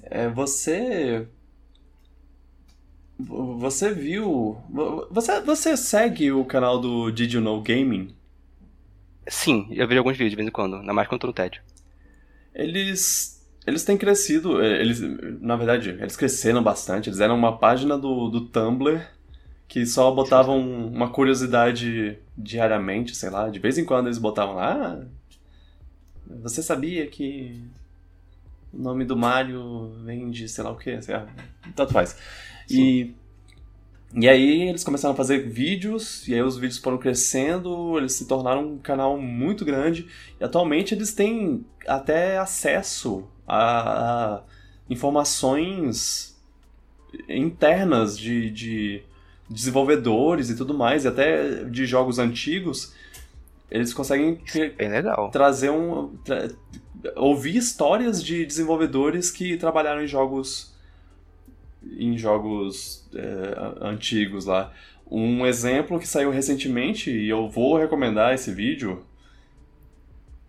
[0.04, 1.28] É, você.
[3.18, 4.57] Você viu.
[5.09, 8.13] Você, você segue o canal do Did You Know Gaming?
[9.28, 11.61] Sim, eu vejo alguns vídeos de vez em quando, ainda mais quando tô no TED.
[12.53, 13.34] Eles.
[13.66, 14.61] Eles têm crescido.
[14.61, 14.99] eh, Eles,
[15.41, 17.09] na verdade, eles cresceram bastante.
[17.09, 19.01] Eles eram uma página do, do Tumblr
[19.68, 23.49] que só botavam uma curiosidade diariamente, sei lá.
[23.49, 24.99] De vez em quando eles botavam lá.
[25.01, 25.05] "Ah,
[26.43, 27.59] você sabia que
[28.74, 30.99] o nome do Mario vem de sei lá o que?
[31.76, 32.16] Tanto faz.
[32.70, 33.13] E.
[34.18, 38.26] E aí eles começaram a fazer vídeos, e aí os vídeos foram crescendo, eles se
[38.26, 40.07] tornaram um canal muito grande,
[40.39, 44.43] e atualmente eles têm até acesso a, a
[44.89, 46.39] informações
[47.28, 49.03] internas de, de
[49.49, 52.93] desenvolvedores e tudo mais, e até de jogos antigos.
[53.70, 54.39] Eles conseguem
[54.80, 55.30] legal.
[55.30, 56.16] trazer um.
[56.24, 56.49] tra-
[57.18, 60.74] ouvir histórias de desenvolvedores que trabalharam em jogos.
[61.98, 64.72] Em jogos é, antigos lá.
[65.10, 69.06] Um exemplo que saiu recentemente, e eu vou recomendar esse vídeo,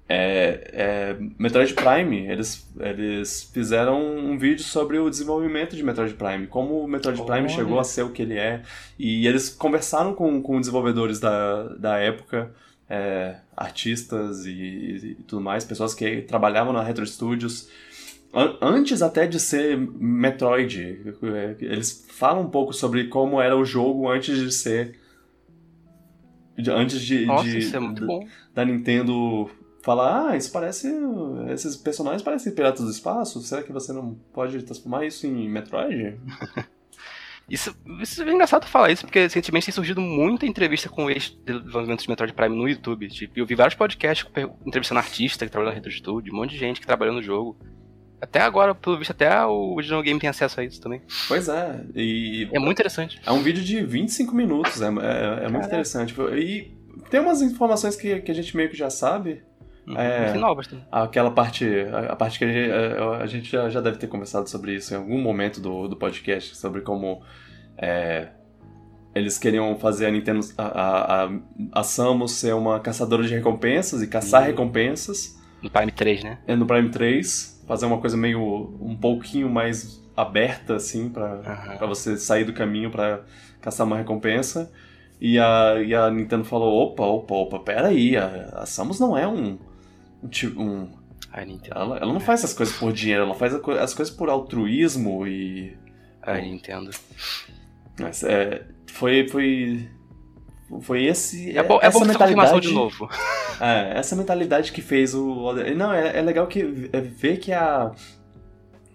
[0.09, 2.27] é, é Metroid Prime.
[2.27, 7.41] Eles, eles fizeram um vídeo sobre o desenvolvimento de Metroid Prime, como o Metroid Prime
[7.41, 7.49] Olha.
[7.49, 8.63] chegou a ser o que ele é.
[8.99, 12.51] E eles conversaram com, com desenvolvedores da, da época,
[12.89, 17.69] é, artistas e, e tudo mais, pessoas que trabalhavam na Retro Studios.
[18.37, 23.65] An- Antes até de ser Metroid, é, eles falam um pouco sobre como era o
[23.65, 24.99] jogo antes de ser.
[26.59, 28.27] de- Antes de, Nossa, de- isso é muito da- bom.
[28.55, 29.49] da Nintendo
[29.83, 30.89] falar, ah, isso parece.
[31.53, 33.41] Esses personagens parecem Piratas do Espaço.
[33.43, 36.19] Será que você não pode transformar isso em Metroid?
[37.49, 37.73] Isso,
[38.03, 42.33] isso é engraçado falar isso, porque recentemente tem surgido muita entrevista com ex-desenvolvimento de Metroid
[42.33, 43.07] Prime no YouTube.
[43.09, 44.29] Tipo, eu vi vários podcasts
[44.67, 47.57] entrevistando artista que trabalhou na Retro Studio, um monte de gente que trabalhou no jogo.
[48.27, 51.01] Até agora, pelo visto, até o Original Game tem acesso a isso também.
[51.29, 52.49] Pois é, e.
[52.53, 53.21] É muito interessante.
[53.25, 56.15] É um vídeo de 25 minutos, é, é, é muito interessante.
[56.37, 56.77] E
[57.09, 59.43] tem umas informações que, que a gente meio que já sabe.
[59.87, 60.35] Uhum, é.
[60.91, 61.65] Aquela parte,
[62.09, 64.93] a, parte que a gente, a, a gente já, já, deve ter conversado sobre isso
[64.93, 67.23] em algum momento do, do podcast, sobre como
[67.79, 68.31] é,
[69.15, 71.31] eles queriam fazer a Nintendo, a, a,
[71.73, 74.49] a Samus ser uma caçadora de recompensas e caçar uhum.
[74.49, 75.41] recompensas.
[75.63, 76.39] No Prime 3, né?
[76.49, 81.89] É, no Prime 3 fazer uma coisa meio um pouquinho mais aberta assim para uhum.
[81.89, 83.23] você sair do caminho para
[83.61, 84.73] caçar uma recompensa.
[85.21, 89.27] E a, e a Nintendo falou: opa, opa, opa, peraí, a, a Samus não é
[89.27, 89.59] um.
[90.23, 90.89] um, um
[91.33, 91.79] a Nintendo.
[91.79, 95.77] Ela, ela não faz essas coisas por dinheiro, ela faz as coisas por altruísmo e.
[96.23, 96.91] A Nintendo.
[97.99, 99.89] Mas, é, foi, foi.
[100.81, 101.57] Foi esse.
[101.57, 103.09] É bom, é essa bom mentalidade de novo.
[103.61, 105.53] É, essa mentalidade que fez o.
[105.77, 107.93] Não, é, é legal que é ver que a.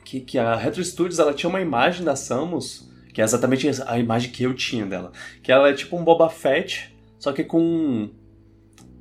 [0.03, 3.97] Que, que a Retro Studios ela tinha uma imagem da Samus, que é exatamente a
[3.97, 5.11] imagem que eu tinha dela.
[5.41, 8.09] Que ela é tipo um Boba Fett, só que com.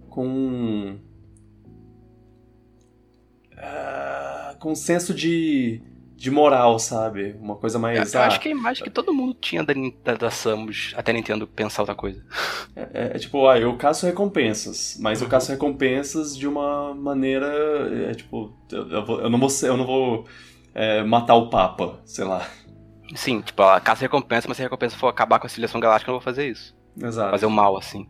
[0.09, 0.99] Com.
[3.53, 5.83] Uh, com um senso de
[6.21, 7.35] de moral, sabe?
[7.41, 8.13] Uma coisa mais.
[8.13, 9.73] Eu, ah, acho que é a imagem que todo mundo tinha da,
[10.05, 12.23] da, da Samus até Nintendo pensar outra coisa.
[12.77, 17.49] É, é, é tipo, ah, eu caço recompensas, mas eu caço recompensas de uma maneira.
[18.11, 20.27] É, tipo, eu, eu, vou, eu não vou, eu não vou
[20.75, 22.47] é, matar o Papa, sei lá.
[23.15, 26.11] Sim, tipo, a caça recompensa, mas se a recompensa for acabar com a civilização galáctica,
[26.11, 26.77] eu não vou fazer isso.
[27.03, 27.31] Exato.
[27.31, 28.07] Fazer o mal, assim.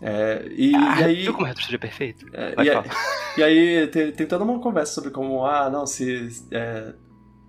[0.00, 1.22] É, e, ah, e aí.
[1.22, 2.26] Viu como é seja perfeito?
[2.32, 2.76] É, e, aí,
[3.36, 6.28] e, aí, tem, tem, toda uma conversa sobre como, ah, não, se.
[6.50, 6.94] É,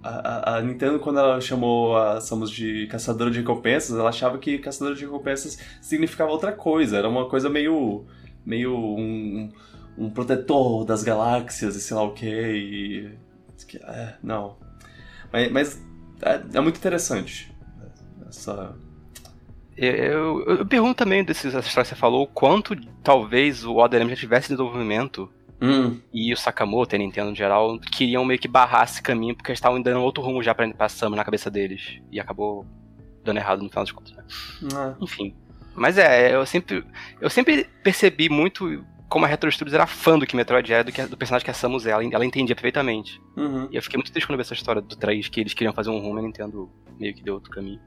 [0.02, 4.58] a, a, Nintendo, quando ela chamou a Samus de caçadora de recompensas, ela achava que
[4.58, 6.98] caçadora de recompensas significava outra coisa.
[6.98, 8.06] Era uma coisa meio.
[8.46, 8.76] meio.
[8.76, 9.52] um,
[9.98, 12.26] um protetor das galáxias e sei lá o que.
[12.26, 13.18] E.
[13.84, 14.58] É, não.
[15.32, 15.84] Mas, mas
[16.22, 17.54] é, é muito interessante
[18.28, 18.76] essa
[19.88, 24.16] eu, eu, eu pergunto também desses histórias que você falou, quanto talvez o ODM já
[24.16, 25.30] tivesse desenvolvimento
[25.62, 26.00] hum.
[26.14, 29.52] e o Sakamoto e a Nintendo em geral queriam meio que barrar esse caminho porque
[29.52, 32.00] eles estavam dando outro rumo já pra, pra Samus na cabeça deles.
[32.12, 32.66] E acabou
[33.24, 34.24] dando errado no final das contas, né?
[34.74, 34.96] Ah.
[35.02, 35.36] Enfim.
[35.76, 36.84] Mas é, eu sempre,
[37.22, 40.92] eu sempre percebi muito como a Retro Studios era fã do que Metroid era, do,
[40.92, 41.92] que, do personagem que a Samus é.
[41.92, 43.20] Ela, ela entendia perfeitamente.
[43.36, 43.68] Uhum.
[43.72, 45.90] E eu fiquei muito triste quando vi essa história do 3, que eles queriam fazer
[45.90, 46.70] um rumo e a Nintendo
[47.00, 47.80] meio que deu outro caminho.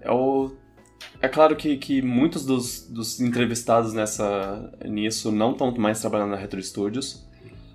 [0.00, 0.52] É, o...
[1.20, 6.36] é claro que, que muitos dos, dos entrevistados nessa, nisso não estão mais trabalhando na
[6.36, 7.28] Retro Studios,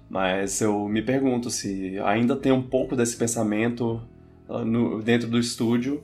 [0.10, 4.02] mas eu me pergunto se ainda tem um pouco desse pensamento
[4.48, 6.04] uh, no, dentro do estúdio,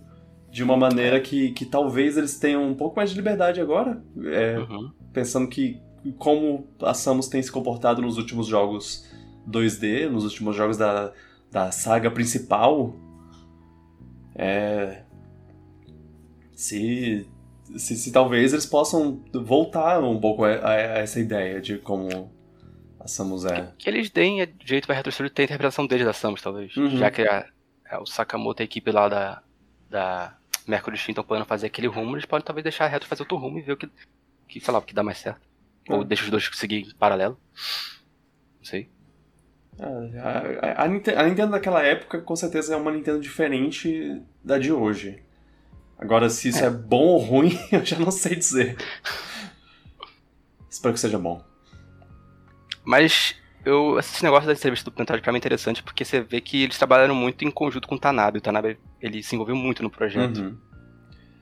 [0.52, 4.60] de uma maneira que, que talvez eles tenham um pouco mais de liberdade agora, é,
[4.60, 4.92] uhum.
[5.14, 5.80] pensando que
[6.18, 9.08] como a Samus tem se comportado nos últimos jogos
[9.50, 11.14] 2D, nos últimos jogos da,
[11.52, 12.96] da saga principal,
[14.36, 15.04] é,
[16.62, 17.28] se,
[17.76, 22.32] se, se, talvez eles possam voltar um pouco a, a, essa ideia de como
[23.00, 23.74] a Samus é.
[23.80, 26.78] Que eles deem jeito pra Retro Studio ter a interpretação deles da Samus, talvez.
[26.78, 26.98] Uhum.
[26.98, 27.48] Já que a,
[27.90, 29.42] a, o Sakamoto, a equipe lá da,
[29.90, 30.38] da
[30.68, 33.38] Mercury Steam estão podendo fazer aquele rumo, eles podem talvez deixar a Retro fazer outro
[33.38, 33.90] rumo e ver o que,
[34.48, 35.42] que sei lá, o que dá mais certo.
[35.90, 35.94] É.
[35.96, 37.40] Ou deixa os dois seguir em paralelo.
[38.60, 38.88] Não sei.
[39.80, 44.72] É, a, a, a, Nintendo daquela época com certeza é uma Nintendo diferente da de
[44.72, 45.24] hoje.
[46.02, 48.76] Agora, se isso é, é bom ou ruim, eu já não sei dizer.
[50.70, 51.44] Espero que seja bom.
[52.84, 56.42] Mas eu, esse negócio da entrevista do Plantário pra mim é interessante porque você vê
[56.42, 58.40] que eles trabalharam muito em conjunto com o Tanabe.
[58.40, 60.40] O Tanabe ele se envolveu muito no projeto.
[60.40, 60.71] Uhum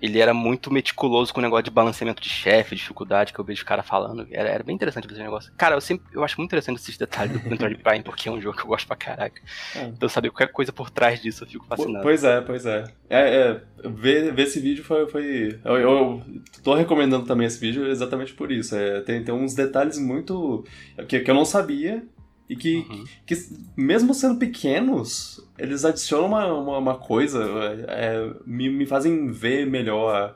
[0.01, 3.63] ele era muito meticuloso com o negócio de balanceamento de chefe, dificuldade que eu vejo
[3.63, 4.27] o cara falando.
[4.31, 5.51] Era, era bem interessante esse negócio.
[5.57, 8.41] Cara, eu sempre eu acho muito interessante esses detalhes do Metroid Prime, porque é um
[8.41, 9.41] jogo que eu gosto pra caraca.
[9.75, 9.83] É.
[9.85, 12.03] Então saber qualquer coisa por trás disso eu fico fascinado.
[12.03, 12.83] Pois é, pois é.
[13.09, 15.07] é, é ver, ver esse vídeo foi.
[15.09, 16.23] foi eu, eu
[16.63, 18.75] tô recomendando também esse vídeo exatamente por isso.
[18.75, 20.65] É, tem, tem uns detalhes muito.
[21.07, 22.03] que, que eu não sabia
[22.49, 23.05] e que, uhum.
[23.27, 23.35] que,
[23.77, 27.43] mesmo sendo pequenos, eles adicionam uma, uma, uma coisa,
[27.87, 30.35] é, me, me fazem ver melhor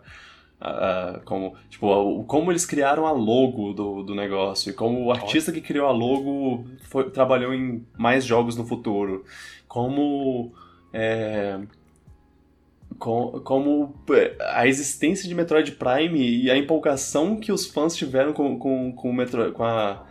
[0.62, 0.70] a,
[1.16, 5.12] a, como, tipo, a, como eles criaram a logo do, do negócio e como o
[5.12, 9.26] artista que criou a logo foi, trabalhou em mais jogos no futuro.
[9.68, 10.54] Como.
[10.94, 11.60] É,
[13.00, 13.96] com, como
[14.40, 19.10] a existência de Metroid Prime e a empolgação que os fãs tiveram com, com, com,
[19.10, 20.06] o Metro, com a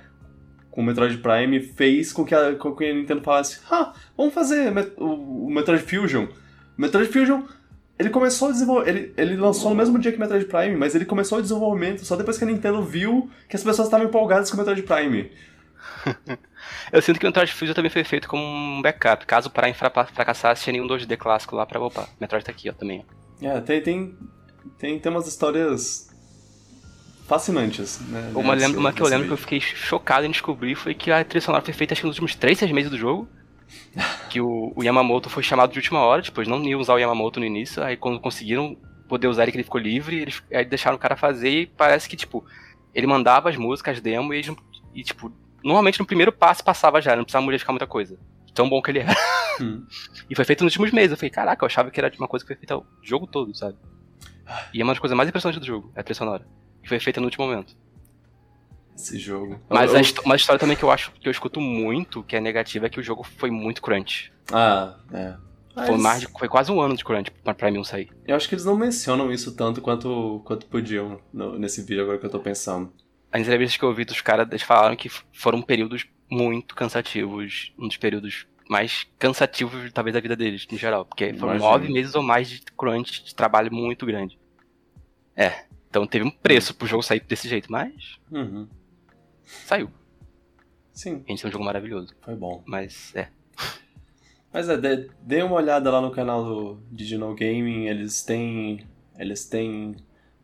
[0.72, 4.34] com o Metroid Prime fez com que a, com que a Nintendo falasse: ah, vamos
[4.34, 6.24] fazer o, o Metroid Fusion.
[6.24, 7.42] O Metroid Fusion
[7.98, 8.88] ele começou a desenvolver.
[8.88, 12.16] Ele, ele lançou no mesmo dia que Metroid Prime, mas ele começou o desenvolvimento só
[12.16, 15.30] depois que a Nintendo viu que as pessoas estavam empolgadas com o Metroid Prime.
[16.92, 19.26] Eu sinto que o Metroid Fusion também foi feito como um backup.
[19.26, 22.08] Caso o Prime fracassasse, tinha nenhum 2D clássico lá pra opa.
[22.18, 23.04] Metroid tá aqui, ó, também.
[23.42, 24.16] É, tem, tem,
[24.78, 26.11] tem, tem umas histórias
[27.32, 28.30] fascinantes, né?
[28.34, 31.10] Uma, nesse- lembra, uma que eu lembro que eu fiquei chocado em descobrir foi que
[31.10, 33.28] a trilha sonora foi feita acho que nos últimos 3, 6 meses do jogo.
[34.28, 36.98] Que o, o Yamamoto foi chamado de última hora, tipo, eles não iam usar o
[36.98, 38.76] Yamamoto no início, aí quando conseguiram
[39.08, 42.08] poder usar ele que ele ficou livre, eles aí deixaram o cara fazer e parece
[42.08, 42.44] que, tipo,
[42.94, 44.54] ele mandava as músicas, as demo, e, eles
[44.94, 45.30] e, tipo,
[45.62, 48.18] normalmente no primeiro passo passava já, não precisava modificar muita coisa.
[48.54, 49.14] Tão bom que ele era.
[49.60, 49.84] Hum.
[50.30, 51.10] E foi feito nos últimos meses.
[51.10, 53.54] Eu falei, caraca, eu achava que era uma coisa que foi feita o jogo todo,
[53.54, 53.76] sabe?
[54.72, 56.46] E é uma das coisas mais impressionantes do jogo, é a trilha sonora.
[56.82, 57.74] E foi feita no último momento.
[58.96, 59.60] Esse jogo.
[59.68, 62.40] Mas Eu- a uma história também que eu acho que eu escuto muito, que é
[62.40, 64.32] negativa, é que o jogo foi muito crunch.
[64.52, 65.34] Ah, é.
[65.74, 68.10] Foi, Mas mais de- foi quase um ano de crunch pra 1 sair.
[68.26, 72.18] Eu acho que eles não mencionam isso tanto quanto, quanto podiam no- nesse vídeo agora
[72.18, 72.92] que eu tô pensando.
[73.32, 77.72] As entrevistas que eu ouvi dos caras, eles falaram que foram períodos muito cansativos.
[77.78, 81.06] Um dos períodos mais cansativos, talvez, da vida deles, em geral.
[81.06, 81.70] Porque foram Imagino.
[81.70, 84.38] nove meses ou mais de crunch, de trabalho muito grande.
[85.34, 85.64] É.
[85.92, 88.66] Então teve um preço pro jogo sair desse jeito, mas Uhum.
[89.44, 89.90] saiu.
[90.90, 92.14] Sim, A gente tem um jogo maravilhoso.
[92.22, 92.62] foi bom.
[92.66, 93.28] Mas é.
[94.50, 98.86] Mas é, dê, dê uma olhada lá no canal do Digital Gaming, eles têm.
[99.18, 99.94] Eles têm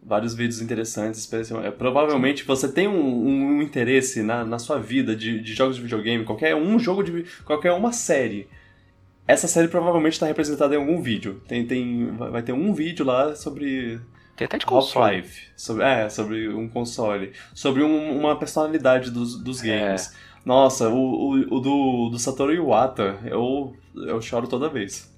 [0.03, 1.21] vários vídeos interessantes.
[1.21, 5.77] especialmente- é, Provavelmente você tem um, um interesse na, na sua vida de, de jogos
[5.77, 7.25] de videogame, qualquer um jogo de.
[7.47, 8.49] qualquer uma série.
[9.27, 11.41] Essa série provavelmente está representada em algum vídeo.
[11.49, 13.99] Tem, tem, vai ter um vídeo lá sobre
[14.39, 15.25] Tem até de console.
[15.57, 17.33] Sobre, é, sobre um console.
[17.53, 19.67] Sobre um- uma personalidade dos, dos É.
[19.81, 20.15] games.
[20.45, 25.15] Nossa, o, o, o do, do Satoru Iwata, eu, eu choro toda vez.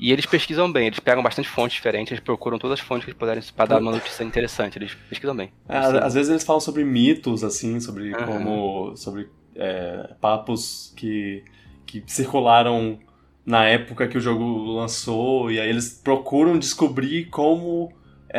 [0.00, 3.10] E eles pesquisam bem, eles pegam bastante fontes diferentes, eles procuram todas as fontes que
[3.10, 5.52] eles puderem pra dar uma notícia interessante, eles pesquisam bem.
[5.68, 8.26] É, às vezes eles falam sobre mitos, assim, sobre Aham.
[8.26, 8.96] como.
[8.96, 11.44] sobre é, papos que,
[11.86, 12.98] que circularam
[13.46, 14.44] na época que o jogo
[14.74, 17.92] lançou, e aí eles procuram descobrir como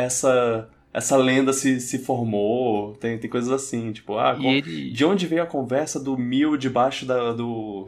[0.04, 2.94] essa, essa lenda se, se formou.
[2.98, 4.92] Tem, tem coisas assim, tipo, ah, como- ele.
[4.92, 7.88] de onde veio a conversa do Mil debaixo da- do,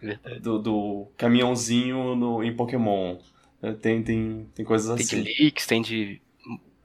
[0.42, 3.16] do, do caminhãozinho no, em Pokémon?
[3.62, 5.42] É, Tem, tem, tem coisas Tem de assim.
[5.44, 6.20] leaks, tem de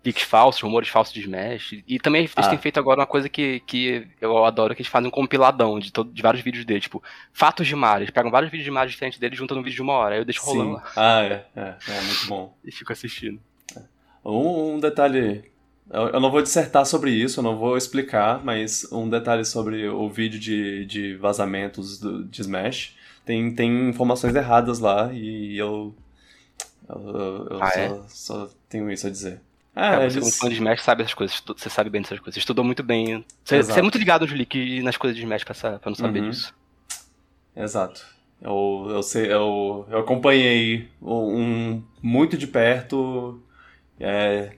[0.04, 1.84] leaks falsos, rumores falsos de Smash.
[1.88, 2.48] E também eles Ah.
[2.50, 5.92] têm feito agora uma coisa que, que eu adoro, que eles fazem um compiladão de,
[5.92, 7.04] todo, de vários vídeos dele, tipo,
[7.34, 8.06] fatos de Mario.
[8.06, 10.16] Eles pegam vários vídeos de Mario diferentes dele e juntam num vídeo de uma hora.
[10.16, 10.74] Aí eu deixo rolando Sim.
[10.74, 12.58] lá Ah, é, é, é muito bom.
[12.66, 13.40] e fico assistindo.
[14.24, 15.44] Um, um detalhe.
[15.90, 19.88] Eu, eu não vou dissertar sobre isso, eu não vou explicar, mas um detalhe sobre
[19.90, 22.96] o vídeo de, de vazamentos do, de Smash.
[23.26, 25.94] Tem, tem informações erradas lá e eu.
[26.90, 28.02] Eu, eu Ah, só, é?
[28.10, 29.42] só tenho isso a dizer.
[29.76, 31.42] É, É, você, como fã de Smash, sabe essas coisas.
[31.46, 32.38] Você sabe bem dessas coisas.
[32.38, 33.24] Estudou muito bem.
[33.44, 35.96] Você, você é muito ligado nos leaks e nas coisas de Smash pra, pra não
[35.96, 36.30] saber Uhum.
[36.30, 36.54] disso.
[37.56, 38.06] Exato.
[38.42, 43.40] Eu, eu, sei, eu, eu acompanhei um muito de perto
[44.02, 44.52] é,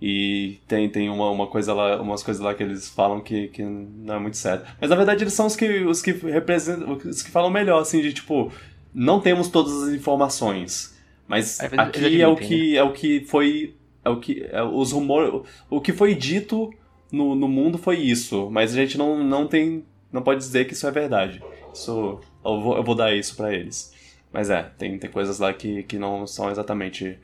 [0.00, 3.62] e tem, tem uma, uma coisa lá, umas coisas lá que eles falam que, que
[3.62, 4.70] não é muito certo.
[4.80, 8.00] Mas na verdade eles são os que, os que representam, os que falam melhor, assim,
[8.00, 8.52] de tipo,
[8.94, 10.96] não temos todas as informações.
[11.26, 13.74] Mas vezes aqui é o que é o que foi.
[14.04, 14.48] É o que.
[14.50, 15.42] É, os rumores.
[15.68, 16.72] O que foi dito
[17.12, 18.48] no, no mundo foi isso.
[18.50, 19.84] Mas a gente não, não tem.
[20.10, 21.42] Não pode dizer que isso é verdade.
[21.72, 22.18] Isso.
[22.44, 23.92] Eu vou, eu vou dar isso pra eles.
[24.32, 27.18] Mas é, tem, tem coisas lá que, que não são exatamente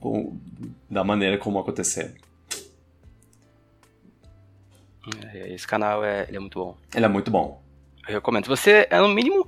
[0.00, 0.36] com-
[0.90, 2.12] da maneira como aconteceram.
[5.32, 6.76] É, Esse canal é, é muito bom.
[6.94, 7.62] Ele é muito bom.
[8.06, 8.46] Eu recomendo.
[8.46, 9.46] Você é, no mínimo,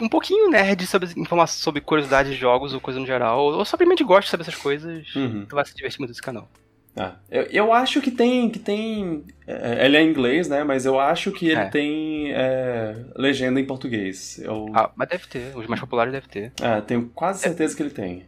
[0.00, 4.04] um pouquinho nerd sobre informações sobre curiosidades de jogos ou coisa no geral, ou simplesmente
[4.04, 5.46] gosta de saber essas coisas, Uhum.
[5.46, 6.48] tu vai se divertir muito nesse canal.
[6.96, 7.12] É.
[7.30, 8.50] Eu, eu acho que tem.
[8.50, 10.64] Que tem é, ele é em inglês, né?
[10.64, 11.68] Mas eu acho que ele É.
[11.68, 14.38] tem é, legenda em português.
[14.40, 16.52] Eu Ah, mas deve ter, os mais populares deve ter.
[16.60, 18.24] é, tenho quase certeza que ele tem.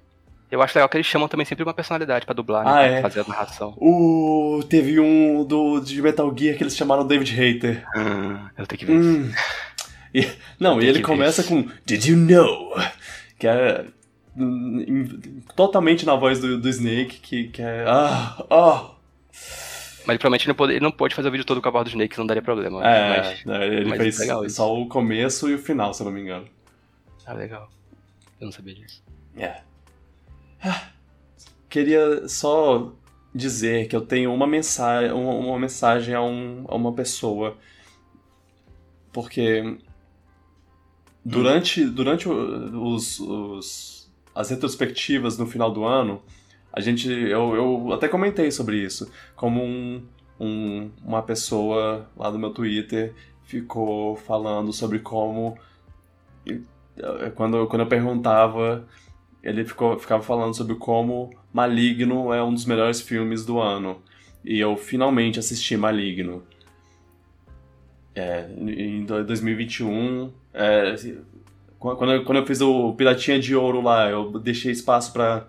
[0.52, 2.70] Eu acho legal que eles chamam também sempre uma personalidade pra dublar, né?
[2.70, 3.00] Ah, pra é?
[3.00, 3.74] fazer a narração.
[3.78, 7.82] O, teve um do, de Metal Gear que eles chamaram David Hater.
[7.96, 8.92] Hum, eu tenho que ver.
[8.92, 9.32] Hum.
[10.14, 10.28] E-
[10.60, 12.74] não, e ele começa com Did you know?
[13.38, 13.86] Que é
[14.36, 15.16] hum,
[15.56, 17.86] totalmente na voz do, do Snake, que, que é.
[17.88, 18.90] Ah, ah.
[20.04, 21.84] Mas ele provavelmente não pode, ele não pode fazer o vídeo todo com a voz
[21.84, 22.86] do Snake, não daria problema.
[22.86, 24.56] É, Mas, né, ele mas fez legal isso.
[24.56, 26.44] só o começo e o final, se eu não me engano.
[27.24, 27.70] ah, legal.
[28.38, 29.02] Eu não sabia disso.
[29.38, 29.46] É.
[29.46, 29.62] Ah,
[31.68, 32.92] Queria só
[33.34, 37.56] dizer que eu tenho uma mensagem, uma, uma mensagem a, um, a uma pessoa.
[39.12, 39.78] Porque
[41.24, 46.22] durante, durante o- os, os- as retrospectivas no final do ano,
[46.74, 47.06] A gente.
[47.10, 49.10] Eu, eu até comentei sobre isso.
[49.36, 50.02] Como um,
[50.40, 53.12] um, uma pessoa lá do meu Twitter
[53.44, 55.54] ficou falando sobre como.
[57.34, 58.86] Quando, quando eu perguntava,
[59.42, 64.00] ele ficou, ficava falando sobre como Maligno é um dos melhores filmes do ano.
[64.44, 66.42] E eu finalmente assisti Maligno.
[68.14, 70.32] É, em 2021.
[70.54, 70.94] É,
[71.78, 75.48] quando, eu, quando eu fiz o Piratinha de Ouro lá, eu deixei espaço para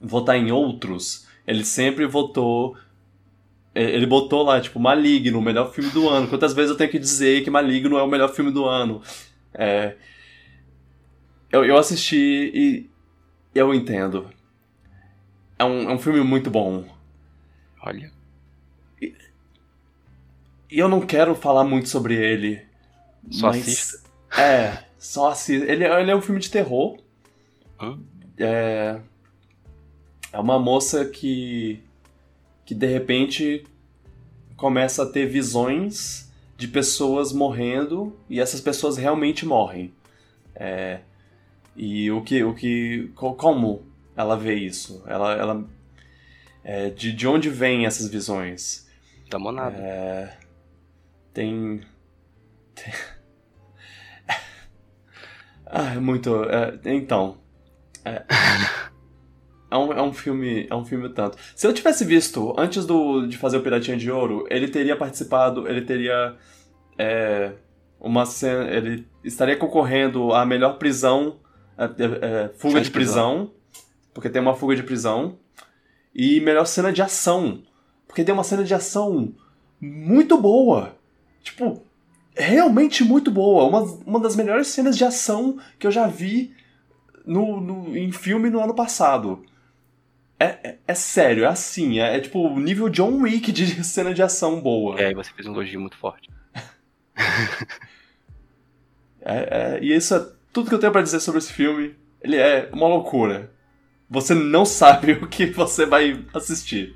[0.00, 1.26] votar em outros.
[1.46, 2.76] Ele sempre votou.
[3.74, 6.26] É, ele botou lá, tipo, Maligno, o melhor filme do ano.
[6.26, 9.02] Quantas vezes eu tenho que dizer que Maligno é o melhor filme do ano?
[9.52, 9.96] É,
[11.52, 12.90] eu, eu assisti e
[13.54, 14.30] eu entendo.
[15.58, 16.84] É um, é um filme muito bom.
[17.82, 18.10] Olha.
[19.00, 19.14] E,
[20.70, 22.62] eu não quero falar muito sobre ele.
[23.30, 24.10] Só mas, assista.
[24.38, 25.70] É, só assista.
[25.70, 26.98] Ele, ele é um filme de terror.
[27.78, 27.98] Hã?
[28.38, 29.00] É.
[30.32, 31.82] É uma moça que.
[32.64, 33.66] que de repente
[34.56, 39.92] começa a ter visões de pessoas morrendo e essas pessoas realmente morrem.
[40.54, 41.00] É,
[41.82, 42.44] e o que.
[42.44, 45.02] O que como ela vê isso?
[45.06, 45.32] Ela.
[45.32, 45.64] ela
[46.62, 48.86] é, de, de onde vêm essas visões?
[49.30, 49.78] Da monada.
[49.78, 50.36] É,
[51.32, 51.80] tem.
[52.74, 52.92] tem...
[55.64, 56.44] ah, é muito.
[56.44, 57.38] É, então.
[58.04, 58.26] É,
[59.70, 60.66] é, um, é um filme.
[60.68, 61.38] É um filme tanto.
[61.56, 65.66] Se eu tivesse visto antes do, de fazer o Piratinha de Ouro, ele teria participado.
[65.66, 66.36] Ele teria.
[66.98, 67.52] É,
[67.98, 68.70] uma cena.
[68.70, 71.39] Ele estaria concorrendo à melhor prisão.
[71.80, 73.50] É, é, fuga de prisão.
[74.12, 75.38] Porque tem uma fuga de prisão.
[76.14, 77.62] E melhor cena de ação.
[78.06, 79.34] Porque tem uma cena de ação
[79.80, 80.96] muito boa.
[81.42, 81.82] Tipo,
[82.36, 83.64] realmente muito boa.
[83.64, 86.54] Uma, uma das melhores cenas de ação que eu já vi
[87.24, 89.44] no, no em filme no ano passado.
[90.38, 92.00] É, é, é sério, é assim.
[92.00, 95.00] É, é, tipo o nível John Wick de cena de ação boa.
[95.00, 96.28] É, e você fez um elogio muito forte.
[99.20, 101.94] é, é, e isso é tudo que eu tenho para dizer sobre esse filme.
[102.22, 103.50] Ele é uma loucura.
[104.08, 106.94] Você não sabe o que você vai assistir.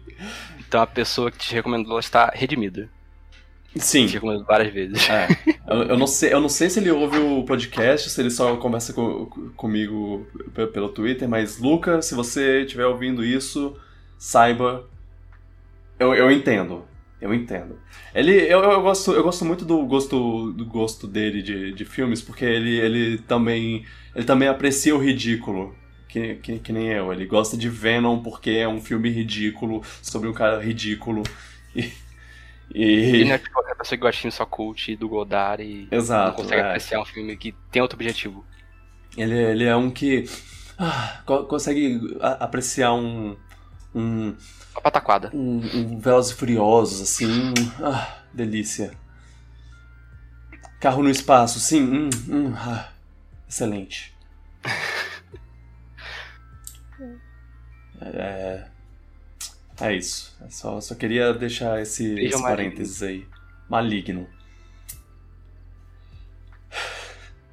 [0.59, 2.89] Então a pessoa que te recomendou está redimida.
[3.77, 4.07] Sim.
[4.07, 5.09] Te recomendo várias vezes.
[5.09, 5.29] É.
[5.67, 8.55] Eu, eu, não sei, eu não sei se ele ouve o podcast, se ele só
[8.59, 9.25] conversa com,
[9.57, 10.27] comigo
[10.75, 13.75] pelo Twitter, mas Luca, se você estiver ouvindo isso,
[14.19, 14.87] saiba.
[15.99, 16.85] Eu, eu entendo.
[17.25, 17.79] Eu entendo.
[18.14, 22.20] Ele, eu, eu, gosto, eu gosto muito do gosto, do gosto dele de, de filmes,
[22.20, 23.87] porque ele, ele também.
[24.14, 25.75] Ele também aprecia o ridículo.
[26.07, 27.11] Que, que, que nem eu.
[27.11, 31.22] Ele gosta de Venom porque é um filme ridículo sobre um cara ridículo.
[31.75, 31.93] E,
[32.75, 33.16] e...
[33.22, 36.29] e não é tipo a pessoa que gosta de só cult do Godard e Exato,
[36.29, 36.66] não consegue é.
[36.66, 38.45] apreciar um filme que tem outro objetivo.
[39.16, 40.29] Ele, ele é um que
[40.79, 43.35] ah, consegue apreciar um.
[43.95, 44.35] um
[44.75, 45.31] uma pataquada.
[45.33, 47.55] Um, um Velozes e Furiosos, assim.
[47.83, 48.93] Ah, delícia.
[50.81, 51.83] Carro no espaço, sim.
[51.83, 52.91] Hum, hum, ah,
[53.49, 54.14] excelente.
[58.01, 58.66] é.
[59.81, 60.37] É isso.
[60.45, 63.27] É só, só queria deixar esse, esse parênteses aí.
[63.68, 64.29] Maligno.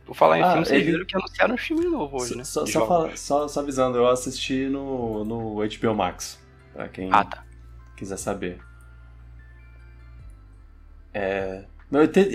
[0.06, 0.92] Por falar em ah, filme, vocês ele...
[0.92, 2.44] viram que anunciaram um filme novo hoje, né?
[2.44, 6.38] Só, só, fala, só, só, avisando, eu assisti no, no HBO Max.
[6.74, 7.44] Pra quem ah, tá.
[7.96, 8.60] quiser saber.
[11.14, 11.66] É.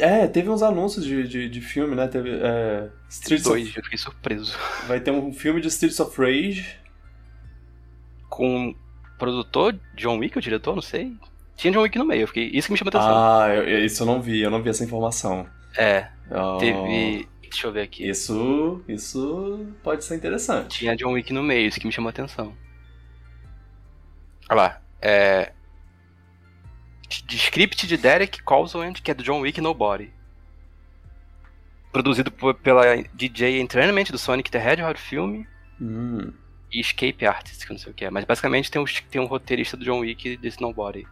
[0.00, 2.06] é, teve uns anúncios de, de, de filme, né?
[2.06, 2.30] Teve.
[2.30, 3.76] É, Streets Dois, of...
[3.78, 4.56] eu fiquei surpreso.
[4.86, 6.78] Vai ter um filme de Streets of Rage.
[8.28, 8.74] Com
[9.18, 11.16] produtor, John Wick, o diretor, não sei.
[11.56, 12.50] Tinha John Wick no meio, fiquei...
[12.52, 13.16] isso que me chamou a atenção.
[13.16, 15.46] Ah, eu, isso eu não vi, eu não vi essa informação.
[15.76, 16.58] É, oh.
[16.58, 17.26] teve...
[17.40, 18.06] Deixa eu ver aqui.
[18.06, 20.80] Isso, isso pode ser interessante.
[20.80, 22.52] Tinha John Wick no meio, isso que me chamou a atenção.
[24.48, 25.52] Olha lá, é...
[27.08, 30.12] De script de Derek Colsland, que é do John Wick Nobody.
[31.92, 35.46] Produzido por, pela DJ Entertainment do Sonic the Hedgehog filme.
[35.80, 36.32] Hum
[36.72, 38.10] e Escape Artist, que não sei o que é.
[38.10, 41.06] Mas basicamente tem um, tem um roteirista do John Wick desse Nobody.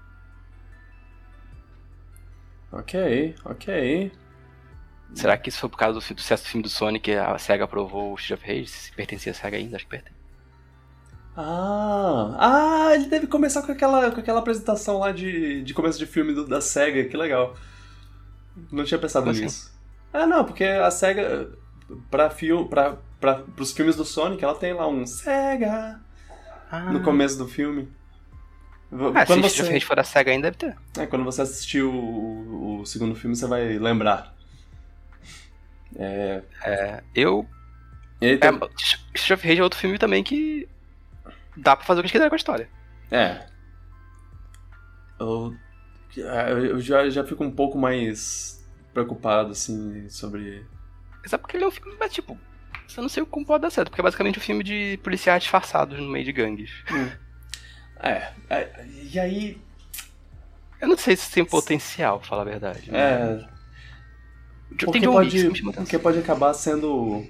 [2.72, 4.12] Ok, ok.
[5.14, 8.12] Será que isso foi por causa do sucesso do filme do Sonic a SEGA aprovou
[8.12, 8.66] o Street of Rage?
[8.66, 9.76] Se pertencia à SEGA ainda?
[9.76, 10.23] Acho que pertence.
[11.36, 16.06] Ah, ah, ele deve começar com aquela, com aquela apresentação lá de, de começo de
[16.06, 17.56] filme do, da SEGA, que legal.
[18.70, 19.44] Não tinha pensado Como assim?
[19.44, 19.66] nisso.
[20.12, 20.24] Assim?
[20.24, 21.50] Ah, não, porque a SEGA,
[22.08, 25.98] pra, fio, pra para os filmes do Sonic, ela tem lá um Sega
[26.70, 26.92] ah.
[26.92, 27.88] no começo do filme.
[29.14, 29.80] Ah, quando se você...
[29.80, 30.76] for da SEGA ainda deve ter.
[31.00, 34.34] É, quando você assistir o, o segundo filme, você vai lembrar.
[35.96, 36.42] É...
[36.64, 37.46] é eu...
[38.20, 38.34] Tem...
[38.34, 38.50] É,
[39.14, 40.68] Street of Rage é outro filme também que...
[41.56, 42.68] dá pra fazer o que eles quiserem com a história.
[43.10, 43.46] É.
[45.18, 45.54] Eu,
[46.16, 50.64] eu já, já fico um pouco mais preocupado, assim, sobre.
[51.22, 52.38] Mas é porque ele é um filme, mas tipo,
[52.96, 55.98] eu não sei como pode dar certo, porque é basicamente um filme de policiais disfarçados
[55.98, 56.70] no meio de gangues.
[56.90, 57.10] Hum.
[58.00, 59.60] É, é, e aí.
[60.80, 62.90] Eu não sei se tem potencial, pra falar a verdade.
[62.90, 63.18] É.
[63.18, 63.48] Né?
[64.68, 67.24] Porque tem pode, chama porque pode acabar sendo.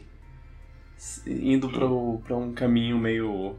[1.26, 3.58] indo pro, pra um caminho meio.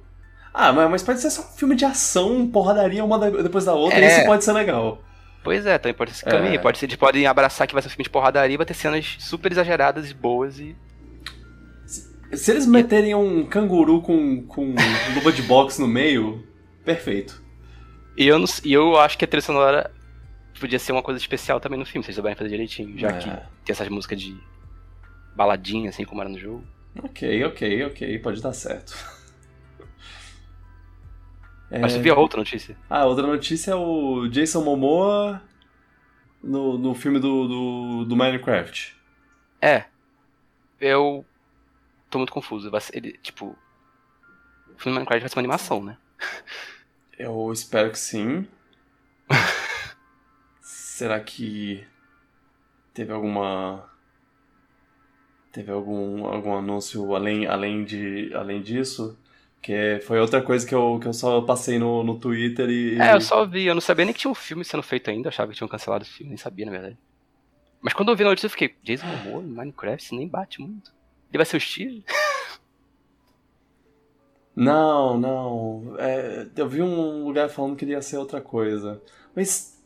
[0.58, 4.04] Ah, mas, pode ser só um filme de ação, porradaria uma depois da outra, É.
[4.06, 5.02] e isso pode ser legal.
[5.44, 6.32] Pois é, também pode ser esse É.
[6.32, 6.62] caminho.
[6.62, 9.18] Pode ser, eles podem abraçar que vai ser um filme de porradaria, vai ter cenas
[9.20, 10.76] super exageradas e boas e.
[12.34, 14.74] Se eles meterem um canguru com, com
[15.14, 16.44] luva de boxe no meio,
[16.84, 17.44] perfeito.
[18.18, 19.92] E eu, não, e eu acho que a trilha sonora
[20.60, 23.18] podia ser uma coisa especial também no filme, se eles souberem fazer direitinho, já É.
[23.20, 23.40] que tem
[23.70, 24.36] essas músicas de
[25.36, 26.64] baladinha, assim como era no jogo.
[27.04, 28.96] Ok, ok, ok, pode dar certo.
[31.76, 32.78] É, Mas você viu a outra notícia?
[32.90, 35.42] Ah, outra notícia é o Jason Momoa
[36.42, 38.96] no, no filme do, do, do Minecraft.
[39.62, 39.84] É.
[40.80, 41.26] Eu
[42.10, 42.72] tô muito confuso.
[42.94, 43.58] Ele, tipo.
[44.74, 45.98] O filme Minecraft vai ser uma animação, né?
[47.20, 48.48] Eu espero que sim.
[50.62, 51.86] Será que
[52.94, 53.90] teve alguma
[55.52, 59.18] teve algum algum anúncio além além de além disso?
[59.66, 63.16] Que foi outra coisa que eu, que eu só passei no, no Twitter e É,
[63.16, 65.30] eu só vi, eu não sabia nem que tinha um filme sendo feito ainda, eu
[65.30, 66.98] achava que tinham cancelado o filme, nem sabia, na verdade.
[67.82, 70.92] Mas quando eu vi a notícia, eu fiquei, Jason Momoa Minecraft isso nem bate muito.
[71.32, 72.06] Ele vai ser o Steve?
[74.56, 75.96] Não, não.
[75.98, 79.02] É, eu vi um lugar falando que ele ia ser outra coisa.
[79.36, 79.78] Mas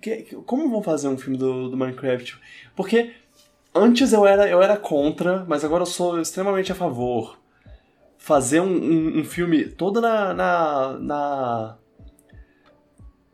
[0.00, 2.36] que- que- como vão fazer um filme do, do Minecraft?
[2.74, 3.14] Porque
[3.72, 7.38] antes eu era, eu era contra, mas agora eu sou extremamente a favor.
[8.24, 10.32] Fazer um, um, um filme todo na.
[10.32, 11.78] na, na-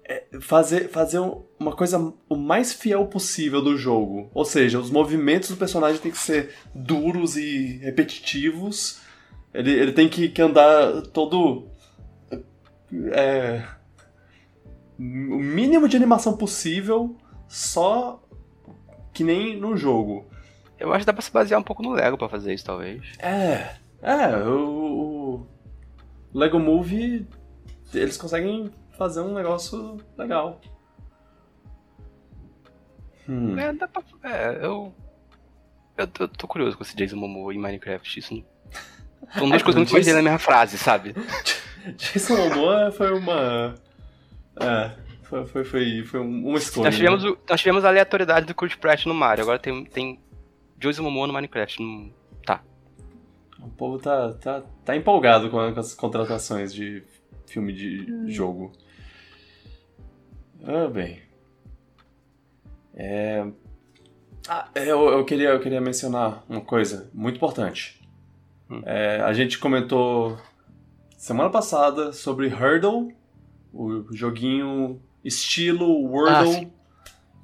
[0.05, 4.31] é, fazer, fazer um- uma coisa o mais fiel possível do jogo.
[4.33, 9.01] Ou seja, os movimentos do personagem têm que ser duros e repetitivos.
[9.53, 11.69] Ele, ele tem que, que andar todo.
[13.13, 13.63] É,
[14.99, 15.03] o
[15.39, 17.15] mínimo de animação possível,
[17.47, 18.23] só
[19.13, 20.27] que nem no jogo.
[20.79, 23.03] Eu acho que dá pra se basear um pouco no Lego pra fazer isso, talvez.
[23.19, 23.75] É.
[24.03, 25.47] É, o,
[26.33, 27.27] o Lego Movie,
[27.93, 30.61] eles conseguem fazer um negócio legal.
[33.29, 33.59] Hum.
[33.59, 34.03] É, dá pra.
[34.25, 34.95] É, eu.
[35.97, 38.19] Eu tô, eu tô curioso com esse Jason Momoa em Minecraft.
[38.19, 38.45] Isso não.
[39.37, 41.15] São duas É, coisas muito pois- dizendo na mesma frase, sabe?
[41.97, 43.75] Jason Momoa foi uma.
[44.61, 46.85] É, foi, foi, foi, foi um- uma escolha.
[46.87, 50.21] Nós tivemos, o- nós tivemos a aleatoriedade do Kurt Pratt no Mario, agora tem, tem
[50.79, 51.83] Jason Momoa no Minecraft.
[51.83, 52.13] Não...
[53.61, 57.03] O povo tá, tá, tá empolgado com, as contratações de
[57.47, 58.73] filme de jogo.
[60.65, 61.21] Ah, bem.
[62.95, 63.47] É...
[64.49, 68.01] Ah, eu, eu, queria, eu queria mencionar uma coisa muito importante.
[68.71, 68.83] Hum.
[68.85, 70.39] É, a gente comentou
[71.17, 73.15] semana passada sobre Hurdle,
[73.73, 75.85] o joguinho estilo
[76.27, 76.73] Ah, Wordle.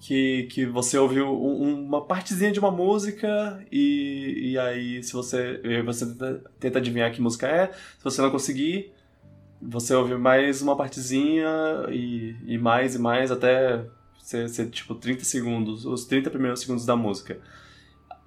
[0.06, 5.60] Que, que você ouviu um- uma partezinha de uma música e, e aí se você,
[5.82, 7.72] você tenta, tenta adivinhar que música é.
[7.72, 8.92] Se você não conseguir,
[9.62, 11.48] você ouve mais uma partezinha
[11.90, 13.82] e, e mais e mais até
[14.18, 17.38] ser, ser tipo 30 segundos, os 30 primeiros segundos da música.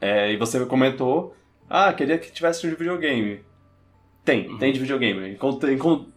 [0.02, 1.36] É, e você comentou,
[1.70, 3.42] ah, queria que tivesse um de videogame.
[4.26, 4.58] Tem, Uhum.
[4.58, 5.30] tem de videogame.
[5.34, 6.08] Encontrei, encon-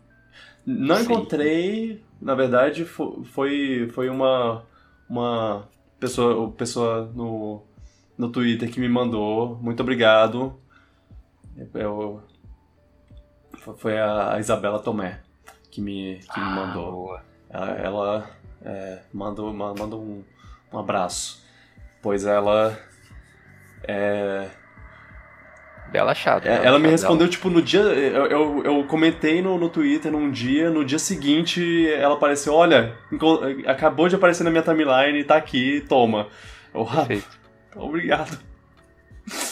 [0.66, 1.03] Não Sim.
[1.05, 4.65] encontrei, na verdade, fo- foi, foi uma,
[5.11, 5.69] uma
[5.99, 7.62] pessoa, pessoa no,
[8.16, 9.57] no Twitter que me mandou.
[9.61, 10.59] Muito obrigado.
[11.74, 12.23] Eu,
[13.59, 15.20] fo- foi a Isabela Tomé
[15.70, 16.93] que me, que me Ah, mandou.
[16.93, 17.23] boa.
[17.51, 18.31] Ela, ela
[18.62, 20.24] é, mandou, ma- mandou um,
[20.73, 21.45] um abraço.
[22.01, 22.78] Pois ela.
[23.82, 24.49] É,
[25.91, 26.47] Bela achado.
[26.47, 27.81] é, bela ela me respondeu, tipo, no dia.
[27.81, 32.95] Eu, eu, eu comentei no, no Twitter num dia, no dia seguinte ela apareceu: olha,
[33.67, 36.29] acabou de aparecer na minha timeline, tá aqui, toma.
[36.73, 37.03] Eu, dela.
[37.03, 37.39] ah, Perfeito.
[37.77, 38.39] obrigado.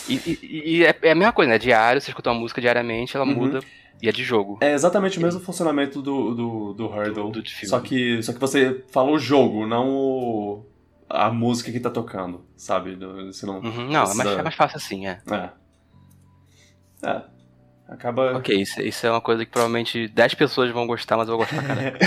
[0.08, 1.58] E, e- e é, é a mesma coisa, né?
[1.58, 3.34] Diário, você escuta uma música diariamente, ela Uhum.
[3.34, 3.60] muda
[4.02, 4.58] e é de jogo.
[4.60, 7.30] É exatamente o mesmo funcionamento do, do, do Hurdle.
[7.30, 10.66] Do- do só, que, só que você fala o jogo, não o-
[11.08, 12.96] a música que tá tocando, sabe?
[13.26, 13.58] Você não.
[13.60, 15.18] Uhum, Não, é mais, precisa- é mais fácil assim, é.
[15.30, 15.50] É.
[17.02, 17.22] É.
[17.88, 18.36] Acaba.
[18.36, 21.46] Ok, isso, isso é uma coisa que provavelmente 10 pessoas vão gostar, mas eu vou
[21.46, 21.98] gostar, cara.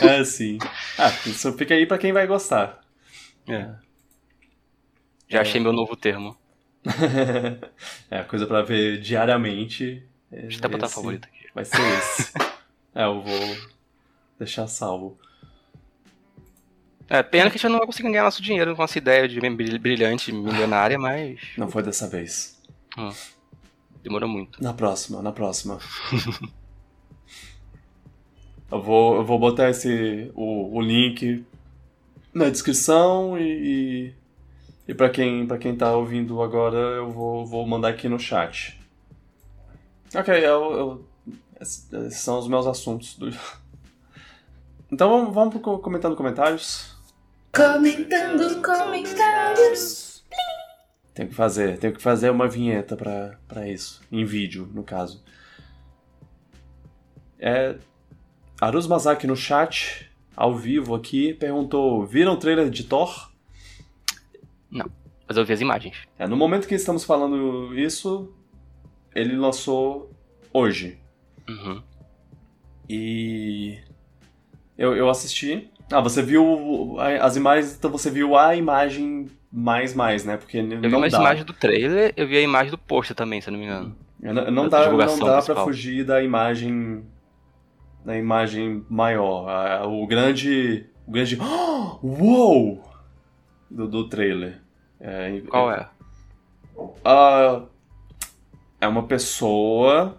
[0.02, 0.56] é, sim.
[0.98, 2.80] Ah, isso fica aí pra quem vai gostar.
[3.46, 3.68] É.
[5.28, 6.34] Já achei meu novo termo.
[8.10, 10.02] é, coisa pra ver diariamente.
[10.32, 11.48] É, Deixa eu até botar esse favorito aqui.
[11.54, 12.32] Vai ser esse.
[12.94, 13.56] É, eu vou
[14.38, 15.18] deixar salvo.
[17.06, 19.40] É, pena que a gente não vai conseguir ganhar nosso dinheiro com essa ideia de
[19.78, 21.38] brilhante, milionária, mas.
[21.56, 22.58] Não foi dessa vez.
[22.98, 23.12] Hum,
[24.02, 24.62] demorou muito.
[24.62, 25.78] Na próxima, na próxima.
[28.70, 31.44] eu, vou, eu vou botar esse, o, o link
[32.32, 34.14] na descrição e, e,
[34.88, 38.78] e para quem, pra quem tá ouvindo agora, eu vou, vou mandar aqui no chat.
[40.14, 41.04] Ok, eu, eu,
[41.60, 43.16] esses são os meus assuntos.
[43.16, 43.30] Do...
[44.90, 46.96] Então vamos, vamos pro comentando comentários.
[47.52, 50.07] Comentando comentários.
[51.18, 55.20] Tenho que fazer, tenho que fazer uma vinheta para isso, em vídeo, no caso.
[57.40, 57.76] É,
[58.60, 63.32] Aruz Mazaki no chat, ao vivo aqui, perguntou: viram o trailer de Thor?
[64.70, 64.88] Não,
[65.26, 65.96] mas eu vi as imagens.
[66.16, 68.32] É, no momento que estamos falando isso,
[69.12, 70.12] ele lançou
[70.52, 71.00] hoje.
[71.48, 71.82] Uhum.
[72.88, 73.76] E
[74.78, 75.68] eu, eu assisti.
[75.90, 79.28] Ah, você viu as imagens, então você viu a imagem
[79.58, 80.36] mais mais, né?
[80.36, 81.18] Porque Eu vi não umas dá.
[81.18, 83.96] imagens do trailer, eu vi a imagem do pôster também, se eu não me engano.
[84.20, 87.04] Não, não da dá, não dá pra fugir da imagem
[88.04, 91.36] da imagem maior, o grande o grande
[92.02, 92.82] uou
[93.70, 94.60] do, do trailer.
[95.00, 95.88] É, Qual é?
[97.04, 97.62] Ah,
[98.80, 100.16] é uma pessoa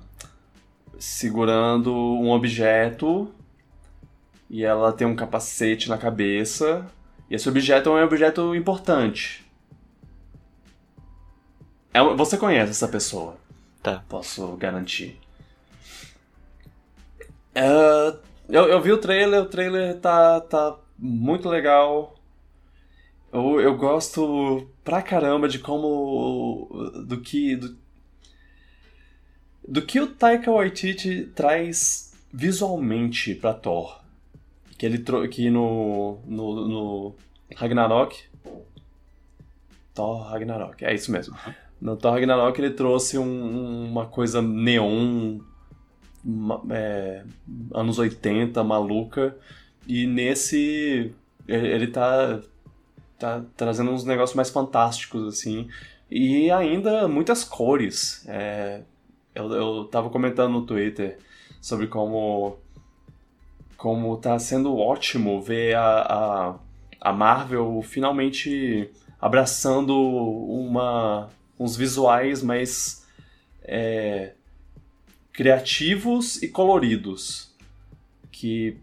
[0.97, 3.31] segurando um objeto
[4.49, 6.85] e ela tem um capacete na cabeça.
[7.29, 9.45] E esse objeto é um objeto importante.
[11.93, 13.37] É você conhece essa pessoa?
[13.81, 14.03] Tá.
[14.09, 15.19] Posso garantir.
[17.53, 18.15] É,
[18.47, 22.15] eu, eu vi o trailer, o trailer tá, tá muito legal.
[23.31, 26.67] Eu, eu gosto pra caramba de como.
[27.05, 27.55] do que.
[27.55, 27.77] do,
[29.67, 33.98] do que o Taika Waititi traz visualmente pra Thor.
[34.79, 37.15] Que ele que no, no, no
[37.55, 38.17] Ragnarok.
[39.93, 41.35] Thor Ragnarok, é isso mesmo.
[41.81, 45.39] No Thor Ragnarok ele trouxe um- uma coisa neon,
[46.69, 47.23] é,
[47.73, 49.35] anos 80, maluca.
[49.87, 51.13] E nesse
[51.47, 52.39] ele, ele tá,
[53.17, 55.67] tá trazendo uns negócios mais fantásticos, assim.
[56.09, 58.25] E ainda muitas cores.
[58.27, 58.81] É,
[59.35, 61.17] eu, eu tava comentando no Twitter
[61.61, 62.57] sobre como
[63.79, 66.55] como tá sendo ótimo ver a, a,
[67.09, 68.91] a Marvel finalmente
[69.21, 73.07] abraçando uma, uns visuais mais
[73.63, 74.33] é,
[75.31, 77.49] criativos e coloridos.
[78.29, 78.77] Que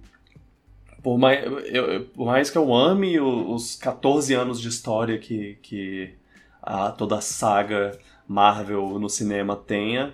[1.02, 6.14] por mais, eu- por mais que eu ame os 14 anos de história que, que
[6.62, 10.12] a, toda a saga Marvel no cinema tenha,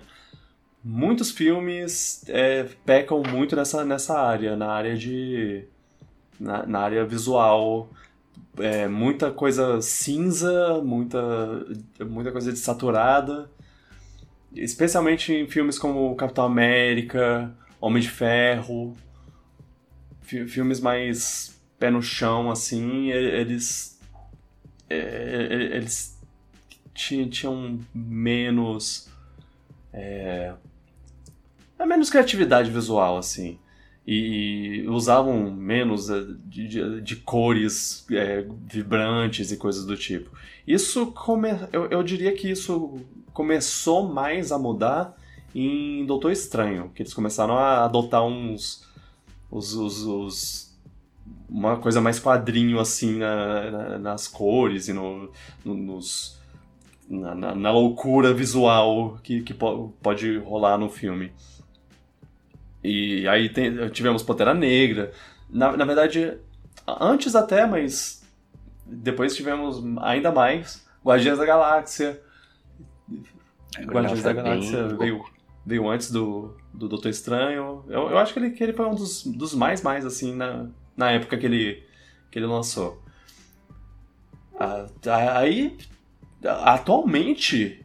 [0.83, 5.65] muitos filmes é, pecam muito nessa, nessa área, na área de.
[6.39, 7.89] na, na área visual.
[8.59, 11.19] É, muita coisa cinza, muita,
[12.07, 13.49] muita coisa desaturada.
[14.55, 17.51] Especialmente em filmes como Capitão América,
[17.81, 18.95] Homem de Ferro.
[20.21, 23.99] fi- filmes mais pé no chão, assim, eles.
[24.89, 26.19] é, é, eles
[26.93, 29.09] ti- tinham menos.
[29.91, 30.53] É,
[31.83, 33.57] é menos criatividade visual, assim.
[34.05, 40.29] E usavam menos é, de, de- de cores é, vibrantes e coisas do tipo.
[40.67, 41.49] Isso come...
[41.71, 42.99] eu, eu diria que isso
[43.33, 45.15] começou mais a mudar
[45.55, 48.85] em Doutor Estranho, que eles começaram a adotar uns.
[49.49, 50.73] os- os- os-
[51.47, 55.31] uma coisa mais quadrinho assim na- na- nas cores e no,
[55.63, 56.37] no- nos,
[57.07, 61.31] na, na- loucura visual que, que po- pode rolar no filme.
[62.83, 65.11] E aí tem- tivemos Pantera Negra.
[65.49, 66.37] Na, na verdade,
[66.87, 68.23] antes até, mas
[68.85, 72.21] depois tivemos ainda mais Guardiões da Galáxia.
[73.85, 74.97] Guardiões da é bem Galáxia louco.
[74.97, 75.25] veio,
[75.65, 77.83] veio antes do, do Doutor Estranho.
[77.87, 80.67] Eu, eu acho que ele, que ele foi um dos, dos mais, mais, assim, na,
[80.95, 81.83] na época que ele,
[82.29, 83.01] que ele lançou.
[84.59, 84.85] Ah,
[85.39, 85.77] Aí,
[86.43, 87.82] atualmente,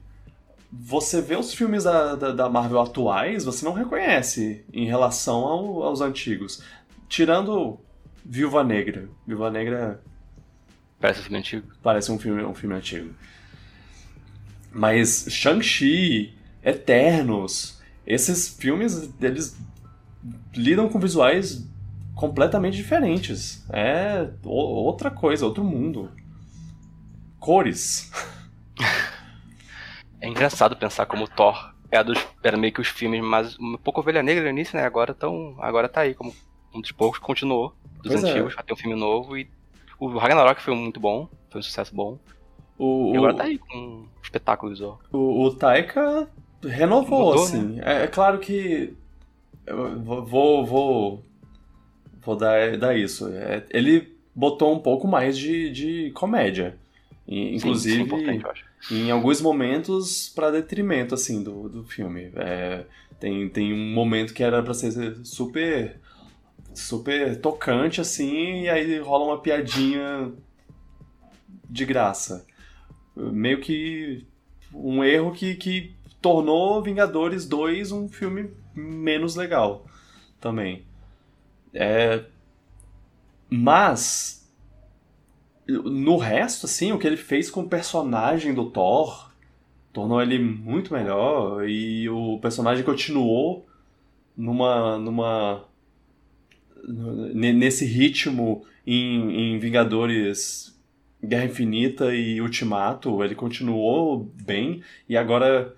[0.71, 5.83] você vê os filmes da, da, da Marvel atuais, você não reconhece em relação ao-
[5.83, 6.63] aos antigos.
[7.09, 7.79] Tirando
[8.25, 9.09] Viúva Negra.
[9.27, 10.03] Viúva Negra
[11.01, 11.67] Parece um filme antigo.
[11.83, 13.15] parece um filme, um filme antigo.
[14.73, 19.57] Mas Shang-Chi, Eternos, esses filmes, eles
[20.55, 21.65] lidam com visuais
[22.15, 23.65] completamente diferentes.
[23.71, 26.11] É outra coisa, outro mundo.
[27.39, 28.11] Cores.
[30.21, 33.77] É engraçado pensar como o Thor era, dos, era meio que os filmes, mas um
[33.77, 34.85] pouco Ovelha Negra no início, né?
[34.85, 36.35] Agora, tão, agora tá aí como
[36.75, 38.31] um dos poucos, continuou dos Pois é.
[38.31, 39.49] antigos, vai ter um filme novo e
[39.99, 42.19] o Ragnarok foi muito bom, foi um sucesso bom.
[42.79, 45.01] O, E agora tá aí com um espetáculo visual.
[45.13, 46.29] O, o Taika
[46.63, 47.81] renovou, Mudou, assim.
[47.81, 48.95] É, é claro que.
[49.67, 50.65] vou.
[50.65, 51.25] Vou,
[52.21, 53.29] vou dar, dar isso.
[53.29, 56.79] É, ele botou um pouco mais de, de comédia.
[57.27, 58.68] E, Sim, isso é inclusive, importante, eu acho.
[58.91, 62.31] Em alguns momentos, para detrimento, assim, do, do filme.
[62.37, 62.85] É,
[63.19, 66.01] tem, tem um momento que era pra ser super.
[66.75, 70.33] super tocante, assim, e aí rola uma piadinha
[71.69, 72.47] de graça.
[73.17, 74.27] Meio que
[74.73, 79.85] um erro que, que tornou Vingadores 2 um filme menos legal
[80.41, 80.85] também.
[81.75, 82.25] É,
[83.51, 84.38] mas
[85.69, 89.31] no resto, assim, o que ele fez com o personagem do Thor
[89.93, 93.67] tornou ele muito melhor e o personagem continuou
[94.37, 95.65] numa numa
[97.35, 100.75] nesse ritmo em, em Vingadores
[101.23, 105.75] Guerra Infinita e Ultimato, ele continuou bem e agora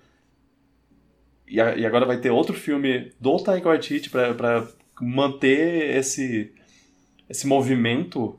[1.47, 4.67] e, a- e agora vai ter outro filme do Taika Waititi pra
[5.01, 6.51] manter esse
[7.29, 8.37] esse movimento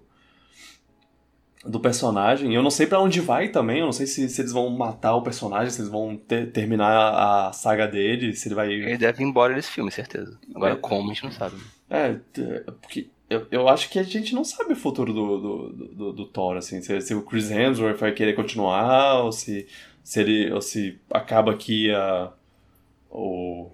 [1.65, 2.55] do personagem.
[2.55, 5.15] Eu não sei pra onde vai também, eu não sei se, se eles vão matar
[5.15, 8.99] o personagem, se eles vão ter- terminar a, a saga dele, se ele vai Ele
[8.99, 10.39] deve ir embora desse filme, certeza.
[10.55, 10.77] Agora É.
[10.77, 11.57] como, a gente não sabe.
[11.89, 15.73] É, t- porque eu, eu acho que a gente não sabe o futuro do, do,
[15.95, 19.67] do, do Thor, assim, se, se o Chris Hemsworth vai querer continuar, ou se,
[20.03, 22.33] se ele ou se acaba aqui a,
[23.11, 23.71] o,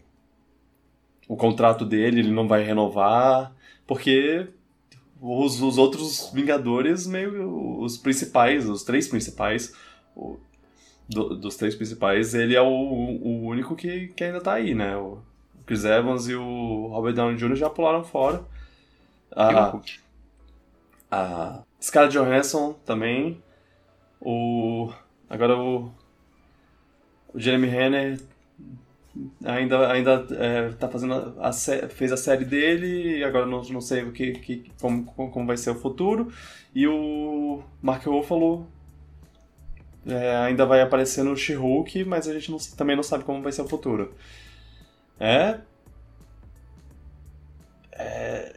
[1.27, 3.53] o contrato dele, ele não vai renovar,
[3.87, 4.47] porque
[5.21, 9.75] os, os outros Vingadores, meio os principais, os três principais,
[10.17, 10.37] o-
[11.09, 14.97] do- dos três principais, ele é o, o único que, que ainda tá aí, né?
[14.97, 15.19] O
[15.67, 17.55] Chris Evans e o Robert Downey Jr.
[17.57, 18.45] já pularam fora.
[19.35, 19.99] O A, Hulk.
[21.11, 23.43] a Scarlett Johansson também.
[24.21, 24.91] O
[25.31, 25.91] agora o,
[27.33, 28.21] o Jeremy Renner
[29.45, 31.53] ainda ainda é, tá fazendo a,
[31.89, 35.71] fez a série dele agora não, não sei o que, que como, como vai ser
[35.71, 36.33] o futuro.
[36.75, 38.67] E o Mark Ruffalo
[40.07, 43.53] é, ainda vai aparecer no She-Hulk, mas a gente não- também não sabe como vai
[43.53, 44.15] ser o futuro.
[45.19, 45.59] É.
[47.93, 48.57] É.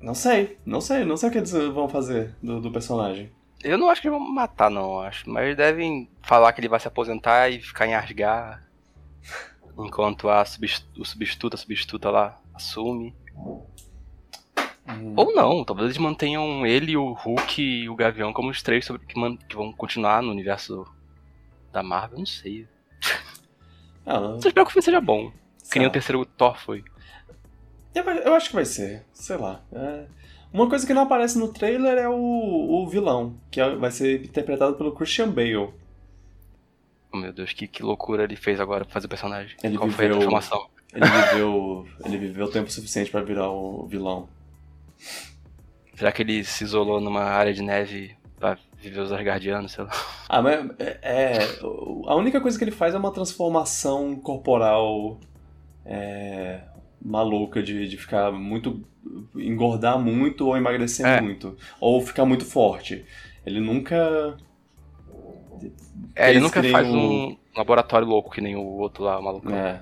[0.00, 3.30] Não sei, não sei, não sei o que eles vão fazer do, do personagem.
[3.62, 5.28] Eu não acho que eles vão matar, não, acho.
[5.30, 8.60] Mas devem falar que ele vai se aposentar e ficar em Asgard.
[9.78, 13.14] Enquanto a subst- o substituto, a substituta lá, assume.
[15.16, 19.06] Ou não, talvez eles mantenham ele, o Hulk e o Gavião como os três sobre-
[19.06, 20.84] que, man- que vão continuar no universo
[21.72, 22.66] da Marvel, não sei.
[24.04, 25.32] Ah, não- Só espero que o filme seja bom.
[25.70, 26.82] Que nem o terceiro Thor foi.
[27.94, 29.62] Eu, eu acho que vai ser, sei lá.
[29.72, 30.06] É,
[30.52, 34.24] Uma coisa que não aparece no trailer é o, o vilão, que é- vai ser
[34.24, 35.72] interpretado pelo Christian Bale.
[37.12, 39.54] Oh, meu Deus, que, que loucura ele fez agora pra fazer o personagem.
[39.62, 40.66] Ele Qual foi a viveu- transformação?
[40.94, 44.28] Ele viveu, ele viveu tempo suficiente pra virar o vilão.
[45.94, 49.90] Será que ele se isolou numa área de neve pra viver os Asgardianos, sei lá?
[50.28, 51.38] Ah, mas é, é,
[52.06, 55.18] a única coisa que ele faz é uma transformação corporal
[55.84, 56.60] é,
[57.00, 58.82] maluca de, de ficar muito.
[59.36, 61.20] engordar muito ou emagrecer É.
[61.20, 61.56] muito.
[61.80, 63.04] Ou ficar muito forte.
[63.46, 64.36] Ele nunca.
[66.14, 69.50] É, ele nunca faz um- um laboratório louco que nem o outro lá, o maluco.
[69.52, 69.80] É,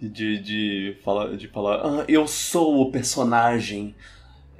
[0.00, 3.94] de, de, falar, de falar, ah, eu sou o personagem.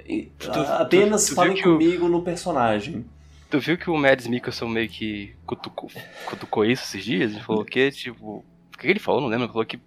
[0.07, 3.05] E, Tu- ah, apenas tu- tu falem que o- comigo no personagem.
[3.49, 5.89] Tu viu que o Mads Mikkelsen meio que cutucou,
[6.25, 7.31] cutucou isso esses dias?
[7.31, 8.43] Ele falou que, tipo.
[8.73, 9.21] O que ele falou?
[9.21, 9.45] Não lembro.
[9.45, 9.79] Ele falou que.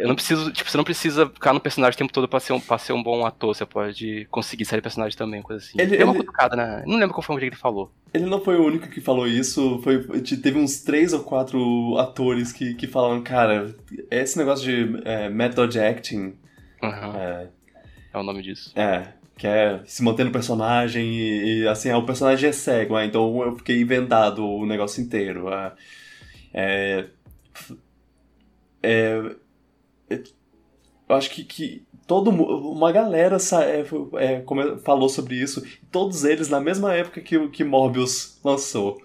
[0.00, 0.50] Eu não preciso.
[0.52, 2.92] Tipo, você não precisa ficar no personagem o tempo todo pra ser um, pra ser
[2.92, 3.54] um bom ator.
[3.54, 5.80] Você pode conseguir ser personagem também, coisa assim.
[5.80, 6.82] Ele- Deu uma ele- cutucada, né?
[6.86, 7.92] Não lembro qual foi o que ele falou.
[8.12, 12.50] Ele não foi o único que falou isso, foi, teve uns três ou quatro atores
[12.52, 13.72] que, que falaram, cara,
[14.10, 16.34] esse negócio de é, method acting,
[16.82, 17.48] Aham, é,
[18.12, 18.72] é o nome disso.
[18.74, 22.96] é, que é se manter no personagem e, e, assim, ah, o personagem é cego,
[22.96, 25.46] ah, então eu fiquei vendado o negócio inteiro.
[25.48, 25.72] ah,
[26.52, 27.06] é,
[28.82, 29.36] é, é,
[30.10, 33.84] eu acho que, que todo uma galera é,
[34.24, 39.00] é, come- falou sobre isso, todos eles na mesma época que, que Morbius lançou.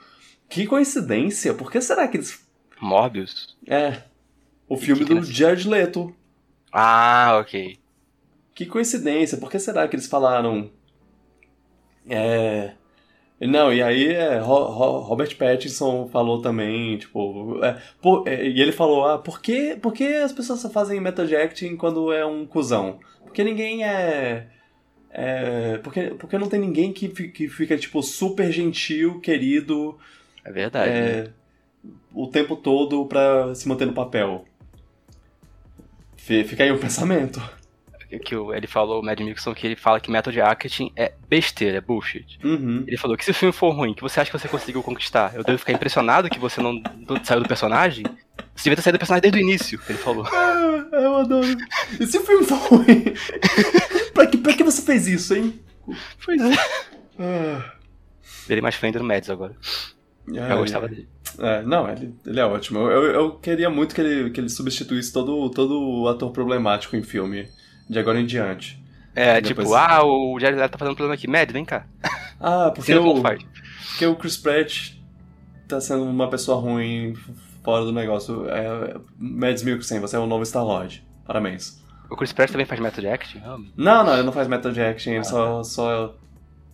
[0.50, 2.44] Que coincidência, por que será que eles.
[2.82, 3.56] Morbius?
[3.68, 4.04] É.
[4.68, 6.16] O E filme do nesse- Jared Leto.
[6.72, 7.78] Ah, ok.
[8.54, 10.70] Que coincidência, por que será que eles falaram.
[12.08, 12.74] É.
[13.42, 18.62] Não, e aí é, Ro- Ro- Robert Pattinson falou também, tipo, é, por- é, e
[18.62, 22.26] ele falou, ah, por que, por que as pessoas só fazem method acting quando é
[22.26, 22.98] um cuzão?
[23.24, 24.48] Porque ninguém é...
[25.12, 29.98] é porque, porque não tem ninguém que, que fica, tipo, super gentil, querido,
[30.44, 30.92] É verdade.
[30.92, 30.98] né?
[31.10, 31.30] é,
[32.14, 34.46] o tempo todo pra se manter no papel.
[36.16, 37.42] Fi- Fica aí o pensamento.
[38.24, 41.82] Que, ele falou, o Mad Mixon, que ele fala que method acting é besteira, é
[41.82, 42.40] bullshit.
[42.44, 42.84] Uhum.
[42.88, 45.34] Ele falou que se o filme for ruim, que você acha que você conseguiu conquistar,
[45.36, 46.82] eu devo ficar impressionado que você não,
[47.24, 48.06] saiu do personagem?
[48.56, 50.26] Você devia ter saído do personagem desde o início, ele falou.
[50.28, 51.58] Ah, eu adoro.
[52.00, 53.14] E se o filme for ruim?
[54.14, 55.60] pra, que, pra que você fez isso, hein?
[56.24, 56.56] Pois é.
[57.20, 57.74] Ah,
[58.50, 59.56] Ele mais Fender no Mads agora.
[60.30, 61.08] ai, Eu gostava dele.
[61.40, 62.80] É, não, ele, ele é ótimo.
[62.80, 67.04] Eu, eu, eu queria muito que ele, que ele substituísse todo, todo ator problemático em
[67.04, 67.48] filme,
[67.90, 68.84] de agora em diante.
[69.14, 71.28] É, Depois- tipo, ah, o Jared Leto tá fazendo problema aqui.
[71.28, 71.86] Mad, vem cá.
[72.40, 74.92] Ah, porque como o, porque o Chris Pratt
[75.68, 77.14] tá sendo uma pessoa ruim
[77.64, 78.50] fora do negócio.
[78.50, 81.02] É, Mads Mikkelsen, você é o novo Star-Lord.
[81.26, 81.82] Parabéns.
[82.10, 83.40] O Chris Pratt também faz method acting?
[83.44, 86.16] Ah, Não, não, ele não faz method action, ele só, só...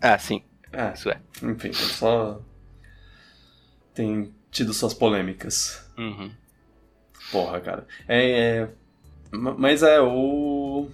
[0.01, 0.41] Ah, sim,
[0.73, 1.19] É, isso é.
[1.43, 2.41] enfim, ele só
[3.93, 5.85] tem tido suas polêmicas.
[5.97, 6.31] Uhum.
[7.31, 7.87] Porra, cara.
[8.07, 8.69] É, é,
[9.31, 10.87] mas é, o.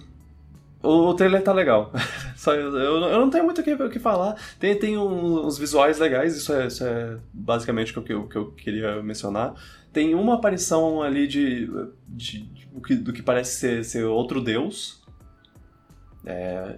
[0.80, 1.92] O, trailer tá legal.
[2.46, 4.36] Eu, eu, não tenho muito o que, o que falar.
[4.60, 8.36] Tem, tem uns visuais legais, isso é, isso é basicamente o que, eu, o que
[8.36, 9.54] eu queria mencionar.
[9.92, 11.68] Tem uma aparição ali de,
[12.06, 15.02] de, de- do, que, parece ser, ser outro deus.
[16.24, 16.76] É,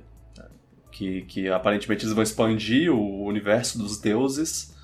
[0.91, 4.75] que, que aparentemente eles vão expandir o universo dos deuses.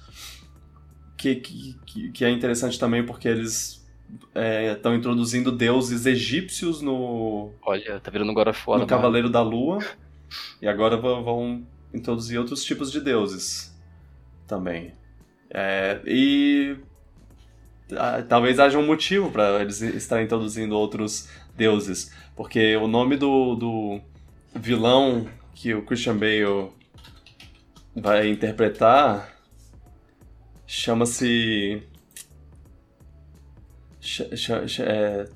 [1.16, 3.85] Que, que- que é interessante também porque eles
[4.72, 8.78] estão introduzindo deuses egípcios no, Olha, tá virando God of War.
[8.78, 8.86] no mano.
[8.86, 9.78] Cavaleiro da Lua.
[10.60, 13.74] E agora vão, vão introduzir outros tipos de deuses
[14.46, 14.92] também.
[15.50, 16.76] É, e
[17.92, 22.12] ah, talvez haja um motivo para eles estarem introduzindo outros deuses.
[22.34, 24.00] Porque o nome do, do
[24.54, 26.70] vilão que o Christian Bale
[27.94, 29.36] vai interpretar
[30.66, 31.82] chama-se.
[34.82, 35.26] É,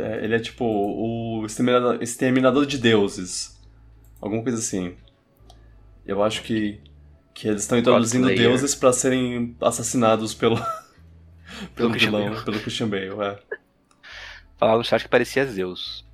[0.00, 3.58] é, ele é tipo o exterminador, de deuses.
[4.20, 4.94] Alguma coisa assim.
[6.06, 6.80] Eu acho que,
[7.34, 8.50] que eles estão introduzindo Godslayer.
[8.50, 10.56] deuses para serem assassinados pelo,
[11.76, 12.44] pelo Christian vilão, Bale.
[12.44, 13.10] pelo Christian Bale.
[13.22, 13.38] É.
[14.56, 16.04] Falaram no chat que parecia Zeus.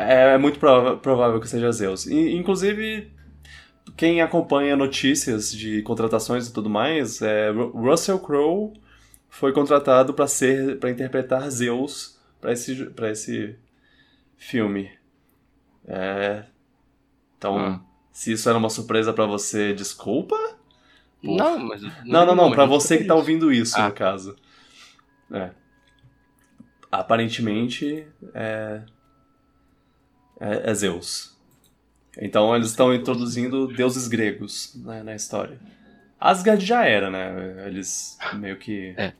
[0.00, 2.06] É, é muito provável que seja Zeus.
[2.06, 3.12] E, inclusive,
[3.96, 8.72] quem acompanha notícias de contratações e tudo mais, é, Ru- Russell Crowe
[9.28, 13.56] foi contratado para ser para interpretar Zeus para esse para esse
[14.36, 14.90] filme.
[15.86, 16.44] É,
[17.38, 17.80] então, Hum.
[18.12, 20.36] se isso era uma surpresa para você, desculpa.
[21.22, 21.82] Não, mas.
[22.04, 23.88] Não, não, não, pra eu você que tá ouvindo isso, Ah.
[23.88, 24.36] no caso.
[25.32, 25.50] É.
[26.90, 28.82] Aparentemente, é...
[30.40, 30.70] é.
[30.70, 31.36] é Zeus.
[32.18, 35.60] Então eles estão introduzindo deuses gregos né, na história.
[36.18, 37.66] Asgard já era, né?
[37.66, 39.12] Eles meio que É.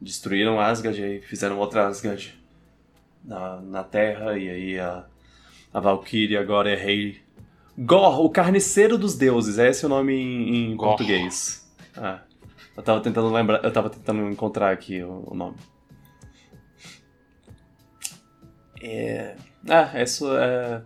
[0.00, 2.38] destruíram Asgard e fizeram outra Asgard
[3.24, 5.04] na, na Terra, e aí a,
[5.72, 7.20] a Valkyrie agora é rei.
[7.78, 11.70] Gor, o carniceiro dos deuses, é esse o nome em, em português.
[11.96, 12.20] Ah,
[12.76, 15.56] eu tava tentando lembrar, eu tava tentando encontrar aqui o, o nome.
[18.80, 19.36] É.
[19.68, 20.82] Ah, isso é.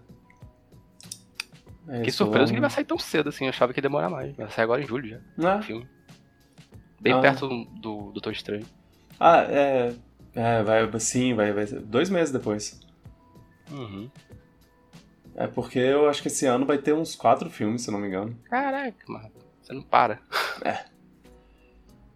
[2.00, 3.44] É surpresa que ele vai sair tão cedo assim.
[3.44, 4.34] Eu achava que ia demorar mais.
[4.36, 5.18] Vai sair agora em julho já.
[5.48, 5.88] Ah, O filme.
[7.00, 7.20] Bem Ah.
[7.20, 8.64] perto do, do Doutor Estranho.
[9.18, 9.94] Ah, é.
[10.34, 11.66] É, vai, sim, vai, vai.
[11.66, 12.80] Dois meses depois.
[13.70, 14.10] Uhum.
[15.34, 18.00] É porque eu acho que esse ano vai ter uns quatro filmes, se eu não
[18.00, 18.36] me engano.
[18.44, 19.30] Caraca, mano.
[19.62, 20.20] Você não para.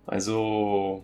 [0.06, 1.02] Mas o.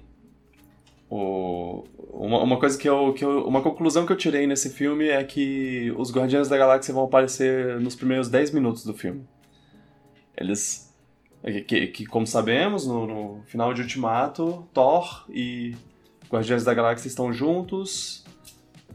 [1.14, 3.46] O, uma, uma coisa que eu, que eu.
[3.46, 7.78] Uma conclusão que eu tirei nesse filme é que os Guardiões da Galáxia vão aparecer
[7.80, 9.22] nos primeiros 10 minutos do filme.
[10.34, 10.90] Eles.
[11.66, 15.74] Que, que como sabemos, no, no final de Ultimato, Thor e
[16.30, 18.24] Guardiões da Galáxia estão juntos.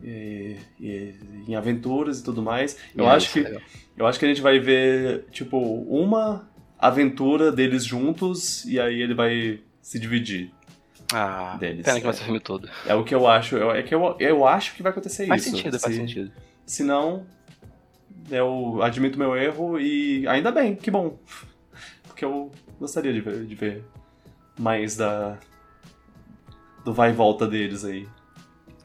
[0.01, 1.13] E, e-
[1.47, 2.77] em aventuras e tudo mais.
[2.95, 3.59] Eu É, acho que é
[3.95, 6.47] eu acho que a gente vai ver, tipo, uma
[6.79, 10.51] aventura deles juntos e aí ele vai se dividir.
[11.13, 12.69] Ah, deles, pena que vai ser o filme todo.
[12.85, 13.55] É o que eu acho.
[13.57, 15.55] eu- é que eu, eu acho que vai acontecer Faz isso.
[15.55, 16.31] sentido, faz Se- sentido.
[16.65, 17.25] Se não,
[18.29, 21.17] eu admito meu erro e ainda bem, que bom.
[22.07, 23.85] Porque eu gostaria de ver, de ver
[24.59, 25.37] mais da.
[26.83, 28.07] do vai e volta deles aí.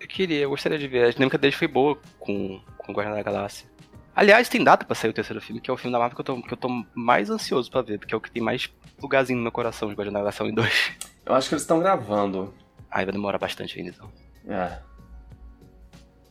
[0.00, 1.06] Eu queria, eu gostaria de ver.
[1.06, 3.66] A dinâmica deles foi boa com, com o Guardião da Galáxia.
[4.14, 6.20] Aliás, tem data pra sair o terceiro filme, que é o filme da Marvel que
[6.20, 8.70] eu tô, que eu tô mais ansioso pra ver, porque é o que tem mais
[9.00, 10.92] lugarzinho no meu coração de Guardião da Galaxia 1 e 2.
[11.24, 12.52] Eu acho que eles estão gravando.
[12.90, 14.12] Aí vai demorar bastante ainda, então.
[14.46, 14.78] É.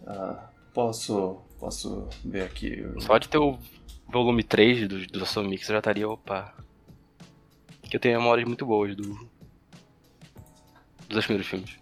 [0.05, 1.41] Ah, posso.
[1.59, 2.83] Posso ver aqui.
[2.99, 3.57] Só de ter o
[4.07, 6.53] volume 3 do, do Ação Mix eu já estaria, opa.
[7.83, 9.03] Que eu tenho memórias muito boas do.
[9.03, 9.29] dos
[11.09, 11.77] dois primeiros filmes.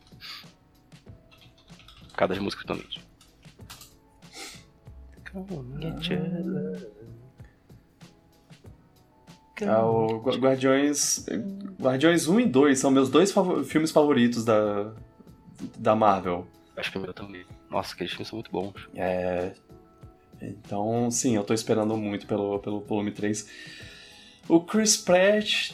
[2.10, 2.88] Por causa das músicas também.
[9.68, 11.26] Ah, o Gu- Guardiões.
[11.81, 13.34] Guardiões 1 e 2 são meus dois
[13.65, 14.91] filmes favoritos da.
[15.77, 16.45] da Marvel.
[16.77, 17.44] Acho que o meu também.
[17.69, 18.73] Nossa, aqueles filmes são muito bons.
[18.95, 19.52] É.
[20.41, 23.48] Então, sim, eu tô esperando muito pelo, pelo volume 3.
[24.48, 25.72] O Chris Pratt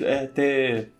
[0.00, 0.92] é, ter,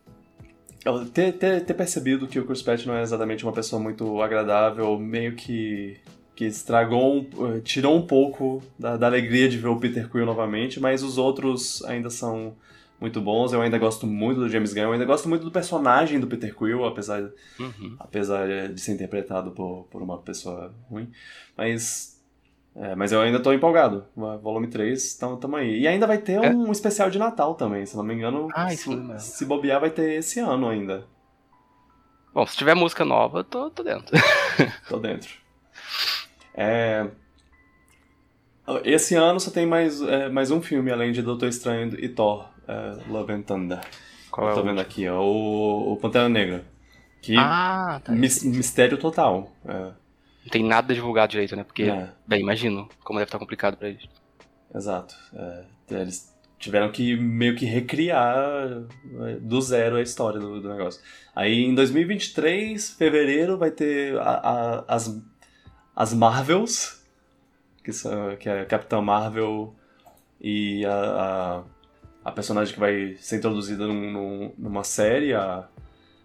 [1.12, 4.97] ter, ter, ter percebido que o Chris Pratt não é exatamente uma pessoa muito agradável,
[4.98, 5.98] meio que,
[6.39, 10.24] que estragou, um- eh, tirou um pouco da, da alegria de ver o Peter Quill
[10.24, 12.55] novamente, mas os outros ainda são
[13.01, 13.52] muito bons.
[13.52, 16.55] Eu ainda gosto muito do James Gunn, eu ainda gosto muito do personagem do Peter
[16.55, 17.28] Quill, apesar
[17.59, 17.97] Uhum.
[17.98, 21.10] apesar de ser interpretado por, por uma pessoa ruim.
[21.56, 22.23] Mas.
[22.77, 24.05] é, mas eu ainda tô empolgado.
[24.16, 25.81] Volume 3, tamo, tamo aí.
[25.81, 26.48] E ainda vai ter É.
[26.48, 28.47] um especial de Natal também, se não me engano.
[28.55, 28.89] Ah, se,
[29.19, 31.05] se bobear, vai ter esse ano ainda.
[32.32, 34.16] Bom, se tiver música nova, tô, tô dentro.
[34.89, 35.31] Tô dentro.
[36.60, 37.06] É,
[38.85, 42.48] Esse ano só tem mais, é, mais um filme, além de Doutor Estranho e Thor,
[42.66, 43.80] é, Love and Thunder.
[44.30, 46.64] Qual eu tô o vendo aqui, ó, o, o Pantera Negra.
[47.22, 48.12] Que Ah, tá.
[48.12, 49.51] mis- mistério total.
[49.66, 51.64] É, Não tem nada divulgado direito, né?
[51.64, 52.10] Porque, é.
[52.26, 54.02] bem, imagino como deve estar complicado pra eles.
[54.74, 55.14] Exato.
[55.35, 58.36] É, eles tiveram que meio que recriar
[59.28, 61.01] é, do zero a história do, do negócio.
[61.35, 65.20] Aí em 2023, fevereiro, vai ter a- a- as,
[66.01, 67.03] as Marvels,
[67.83, 69.75] que, são, que é a Capitã Marvel
[70.41, 70.93] e a,
[72.25, 75.66] a, a personagem que vai ser introduzida num- num- numa série, a,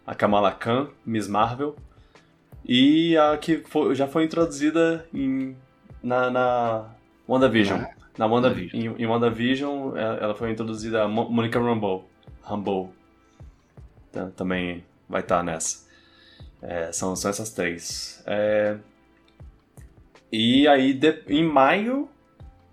[0.05, 1.75] a Kamala Khan, Miss Marvel.
[2.63, 5.57] E a que foi- já foi introduzida em,
[6.03, 6.85] na, na
[7.27, 7.81] WandaVision.
[8.15, 8.95] Na Wanda, WandaVision.
[8.99, 12.07] em, em WandaVision, ela ela foi introduzida a Mo- Monica Rambeau.
[12.43, 12.93] Rambeau.
[14.11, 15.87] Tá- Também vai estar nessa.
[16.61, 18.23] É, são, são essas três.
[18.27, 18.77] É,
[20.35, 22.09] e aí, de- em maio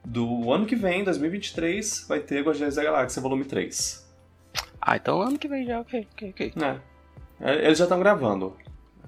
[0.04, 4.08] do ano que vem, 2023, vai ter Guardiões da Galáxia Volume 3.
[4.80, 6.52] Ah, então ano que vem já, ok, ok, ok.
[6.62, 6.80] É.
[7.40, 8.56] É, Eles já estão gravando.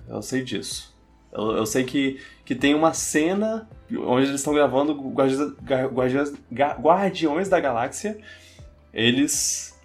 [0.06, 0.94] Eu sei disso.
[1.32, 7.48] Eu, eu sei que, que tem uma cena onde eles estão gravando Guardiões, Guardiões, Guardiões
[7.48, 8.18] da Galáxia.
[8.92, 9.80] Eles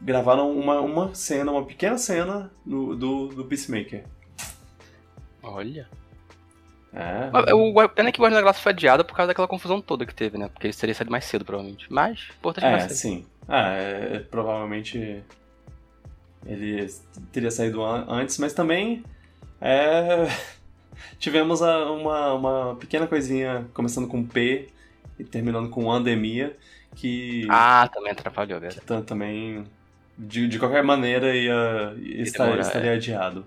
[0.00, 4.04] gravaram uma, uma cena, uma pequena cena no- do, do Peacemaker.
[5.42, 5.88] Olha.
[6.92, 7.54] É.
[7.54, 10.06] O Gua- pena que o Guardião da Galáxia foi adiado por causa daquela confusão toda
[10.06, 10.48] que teve, né?
[10.48, 11.86] Porque ele teria saído mais cedo, provavelmente.
[11.92, 13.26] Mas, importante É, sim.
[13.46, 15.22] Ah, é, é, provavelmente
[16.46, 16.88] ele
[17.32, 19.02] teria saído an- antes, mas também
[19.60, 20.26] é,
[21.18, 24.68] tivemos a- uma, uma pequena coisinha começando com P
[25.18, 26.56] e terminando com andemia
[26.94, 29.64] que, Ah, também atrapalhou, ta- também
[30.16, 33.46] de, de qualquer maneira ia, ia estar, estaria adiado.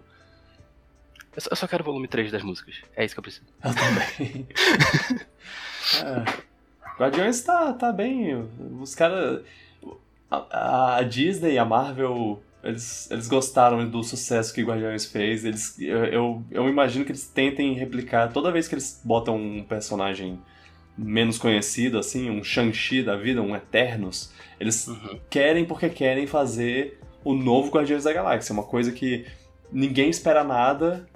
[1.36, 2.76] Eu só, eu só quero o volume 3 das músicas.
[2.96, 3.46] É isso que eu preciso.
[3.64, 4.48] Eu também.
[6.04, 6.42] é.
[7.00, 8.48] Guardiões tá, tá bem.
[8.80, 9.42] Os caras.
[10.30, 12.42] A, a Disney e a Marvel.
[12.64, 15.44] Eles, eles gostaram do sucesso que Guardiões fez.
[15.46, 19.64] Eles, eu, eu, eu imagino que eles tentem replicar toda vez que eles botam um
[19.64, 20.40] personagem
[20.96, 24.32] menos conhecido, assim, um Shang-Chi da vida, um Eternos.
[24.60, 25.20] Eles Uhum.
[25.30, 28.54] querem porque querem fazer o novo Guardiões da Galáxia.
[28.54, 29.26] Uma coisa que
[29.72, 31.08] ninguém espera nada,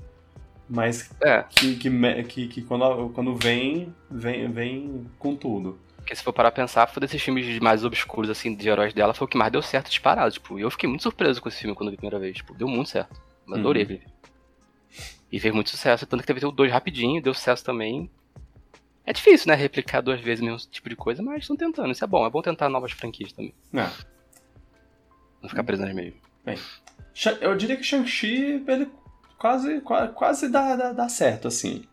[0.70, 5.80] mas É, que, que, que, que quando, quando vem, vem, vem com tudo.
[5.98, 9.14] porque se for parar a pensar, foi desses filmes mais obscuros, assim, de heróis dela,
[9.14, 10.32] foi o que mais deu certo disparado.
[10.32, 12.38] Tipo, e eu fiquei muito surpreso com esse filme quando vi a primeira vez.
[12.38, 13.20] Tipo, deu muito certo.
[13.48, 13.86] Eu adorei Uhum.
[13.86, 14.16] aquele filme.
[15.32, 16.06] E fez muito sucesso.
[16.06, 18.10] Tanto que teve o 2 rapidinho, deu sucesso também.
[19.06, 21.92] É difícil, né, replicar duas vezes o mesmo tipo de coisa, mas estão tentando.
[21.92, 22.26] Isso é bom.
[22.26, 23.54] É bom tentar novas franquias também.
[23.74, 23.88] É.
[25.42, 26.14] Não ficar preso nas meio.
[27.14, 28.88] Sha- Eu diria que Shang-Chi, ele
[29.38, 31.84] quase, qua- quase dá, dá, dá certo, assim.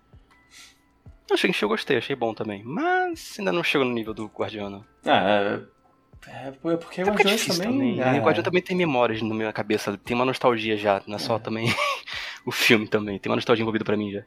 [1.30, 2.62] Achei que eu gostei, achei bom também.
[2.64, 4.84] Mas ainda não chegou no nível do Guardião, não.
[5.04, 5.60] É,
[6.28, 7.96] é, é porque É é difícil também...
[7.96, 8.16] também.
[8.16, 8.20] é.
[8.20, 9.96] O Guardião também tem memórias na minha cabeça.
[9.96, 11.02] Tem uma nostalgia já.
[11.06, 11.68] Não é só também
[12.44, 13.18] o filme também.
[13.18, 14.20] Tem uma nostalgia envolvida pra mim já.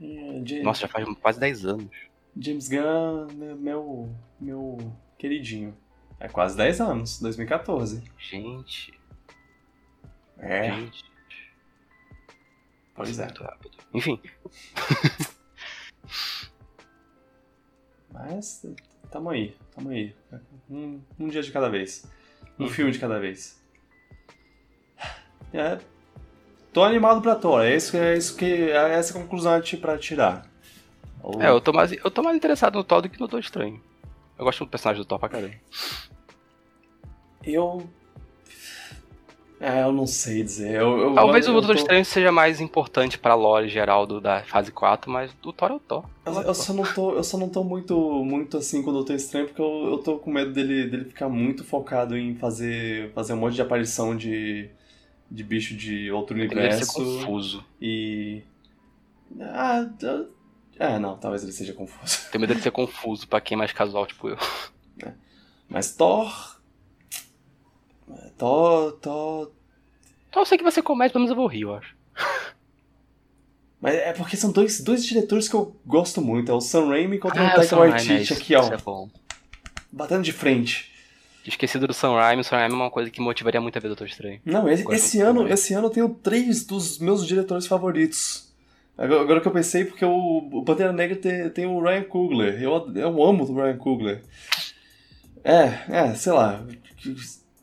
[0.00, 1.90] É, Ja- Nossa, já faz quase 10 anos.
[2.38, 4.08] James Gunn, né, meu,
[4.40, 4.78] meu
[5.18, 5.76] queridinho.
[6.20, 8.04] É quase 10 anos, 2014.
[8.18, 8.92] Gente,
[10.38, 11.09] É, gente.
[13.04, 13.24] Pois é.
[13.24, 13.70] Muito rápido.
[13.94, 14.20] Enfim,
[18.12, 18.64] Mas
[19.10, 20.14] tamo aí, tamo aí.
[20.68, 22.04] Um, um dia de cada vez.
[22.58, 22.68] Um Hum.
[22.68, 23.60] filme de cada vez.
[25.52, 25.78] É,
[26.72, 28.44] tô animado pra Thor, é isso, é isso que.
[28.70, 30.46] É essa a conclusão pra tirar.
[31.22, 33.40] O- É, eu tô, mais, eu tô mais interessado no Thor do que no Doutor
[33.40, 33.82] Estranho.
[34.38, 35.58] Eu gosto do personagem do Thor pra caralho.
[37.42, 37.88] Eu.
[39.62, 40.74] É, eu não sei dizer.
[40.80, 44.18] Eu, eu- Talvez eu, o Doutor tô- Estranho seja mais importante pra lore geral do,
[44.18, 46.04] da fase 4, mas o Thor é o Thor.
[46.24, 49.14] Eu, eu só não tô, eu só não tô muito, muito assim com o Doutor
[49.16, 53.34] Estranho, porque eu, eu tô com medo dele, dele ficar muito focado em fazer, fazer
[53.34, 54.70] um monte de aparição de,
[55.30, 57.20] de bicho de outro Ele deve ser universo.
[57.20, 57.64] confuso.
[57.82, 58.42] E.
[59.40, 59.86] Ah,
[60.78, 62.30] é, não, talvez ele seja confuso.
[62.32, 64.38] Tenho medo de ser confuso pra quem é mais casual, tipo eu.
[65.68, 66.58] Mas Thor.
[68.36, 69.50] Thor, Thor.
[70.28, 71.94] Então eu sei que vai ser comédia, pelo menos eu vou rir, eu acho.
[73.80, 76.52] Mas é porque são dois, dois diretores que eu gosto muito.
[76.52, 78.60] É o Sam Raimi contra o Ah, o Taika Waititi aqui, ó.
[78.60, 79.08] Isso é bom.
[79.90, 80.90] Batendo de frente.
[81.46, 83.88] Esquecido do Sam Raimi, o Sam Raimi é uma coisa que motivaria muito a ver
[83.88, 84.40] Doutor Estranho.
[84.44, 88.52] Não, esse, esse ano, esse ano eu tenho três dos meus diretores favoritos.
[88.96, 92.62] Agora, agora que eu pensei, porque o, o Pantera Negra tem, tem o Ryan Coogler.
[92.62, 94.22] Eu, eu amo o Ryan Coogler.
[95.42, 96.62] É, é, sei lá.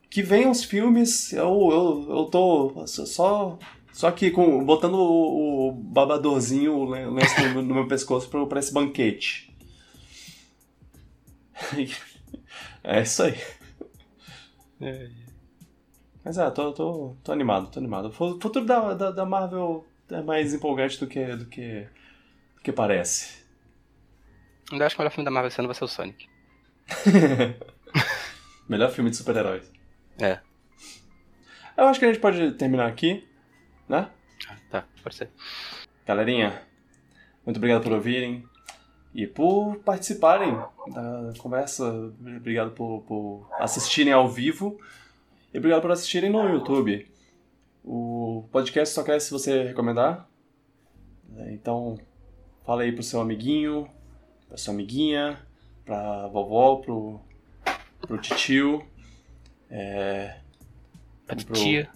[0.09, 3.57] Que, que venham os filmes, eu, eu, eu tô só,
[3.93, 8.59] só aqui com, botando o, o babadorzinho, o lenço no, no meu pescoço pra, pra
[8.59, 9.53] esse banquete.
[12.83, 13.35] É isso aí.
[16.23, 18.05] Mas é, tô, tô, tô animado, tô animado.
[18.07, 21.81] O fu- futuro da, da, da Marvel é mais empolgante do que, do que,
[22.55, 23.43] do que parece.
[24.71, 26.27] Eu acho que o melhor filme da Marvel esse ano vai ser o Sonic.
[28.69, 29.69] Melhor filme de super-heróis.
[30.19, 30.39] É.
[31.77, 33.27] Eu acho que a gente pode terminar aqui,
[33.87, 34.09] né?
[34.71, 35.29] Tá, pode ser.
[36.05, 36.61] Galerinha,
[37.45, 38.43] muito obrigado por ouvirem
[39.13, 40.57] e por participarem
[40.87, 41.87] da conversa.
[42.37, 44.79] Obrigado por, por assistirem ao vivo
[45.53, 47.07] e obrigado por assistirem no YouTube.
[47.83, 50.27] O podcast só cresce se você recomendar.
[51.47, 51.97] Então,
[52.65, 53.89] fala aí pro seu amiguinho,
[54.47, 55.39] pra sua amiguinha,
[55.85, 57.21] pra vovó, pro,
[58.01, 58.85] pro titio.
[59.69, 60.35] É,
[61.45, 61.89] Pro- tia.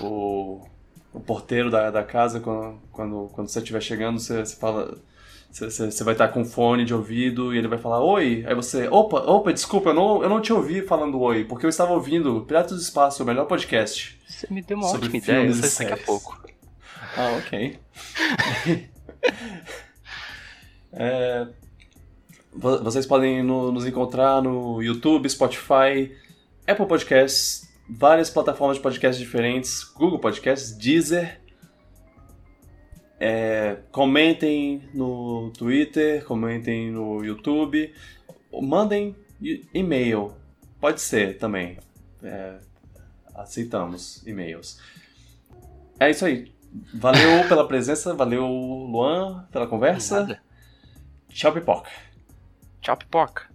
[0.00, 0.64] o,
[1.12, 4.96] o porteiro da, da casa, quando, quando, quando você estiver chegando, você, você fala.
[5.50, 8.42] Você, você- vai estar com fone de ouvido e ele vai falar oi.
[8.46, 11.70] Aí você, opa, opa, desculpa, eu não, eu não te ouvi falando oi, porque eu
[11.70, 14.18] estava ouvindo Piratas do Espaço, o melhor podcast.
[14.26, 16.42] Você me deu uma Sobre ótima ideia, eu sei daqui a pouco.
[17.16, 17.78] Ah, ok.
[20.94, 21.46] É,
[22.52, 26.14] vo- vocês podem no- nos encontrar no YouTube, Spotify,
[26.72, 31.40] Apple Podcasts, várias plataformas de podcasts diferentes, Google Podcasts, Deezer.
[33.20, 37.92] É, comentem no Twitter, comentem no YouTube,
[38.50, 39.14] mandem
[39.72, 40.34] e-mail.
[40.80, 41.78] Pode ser também.
[42.22, 42.58] É,
[43.34, 44.80] aceitamos e-mails.
[46.00, 46.52] É isso aí.
[46.94, 50.20] Valeu pela presença, valeu Luan pela conversa.
[50.20, 50.42] Nada.
[51.28, 51.90] Tchau, pipoca.
[52.80, 53.51] Tchau, pipoca.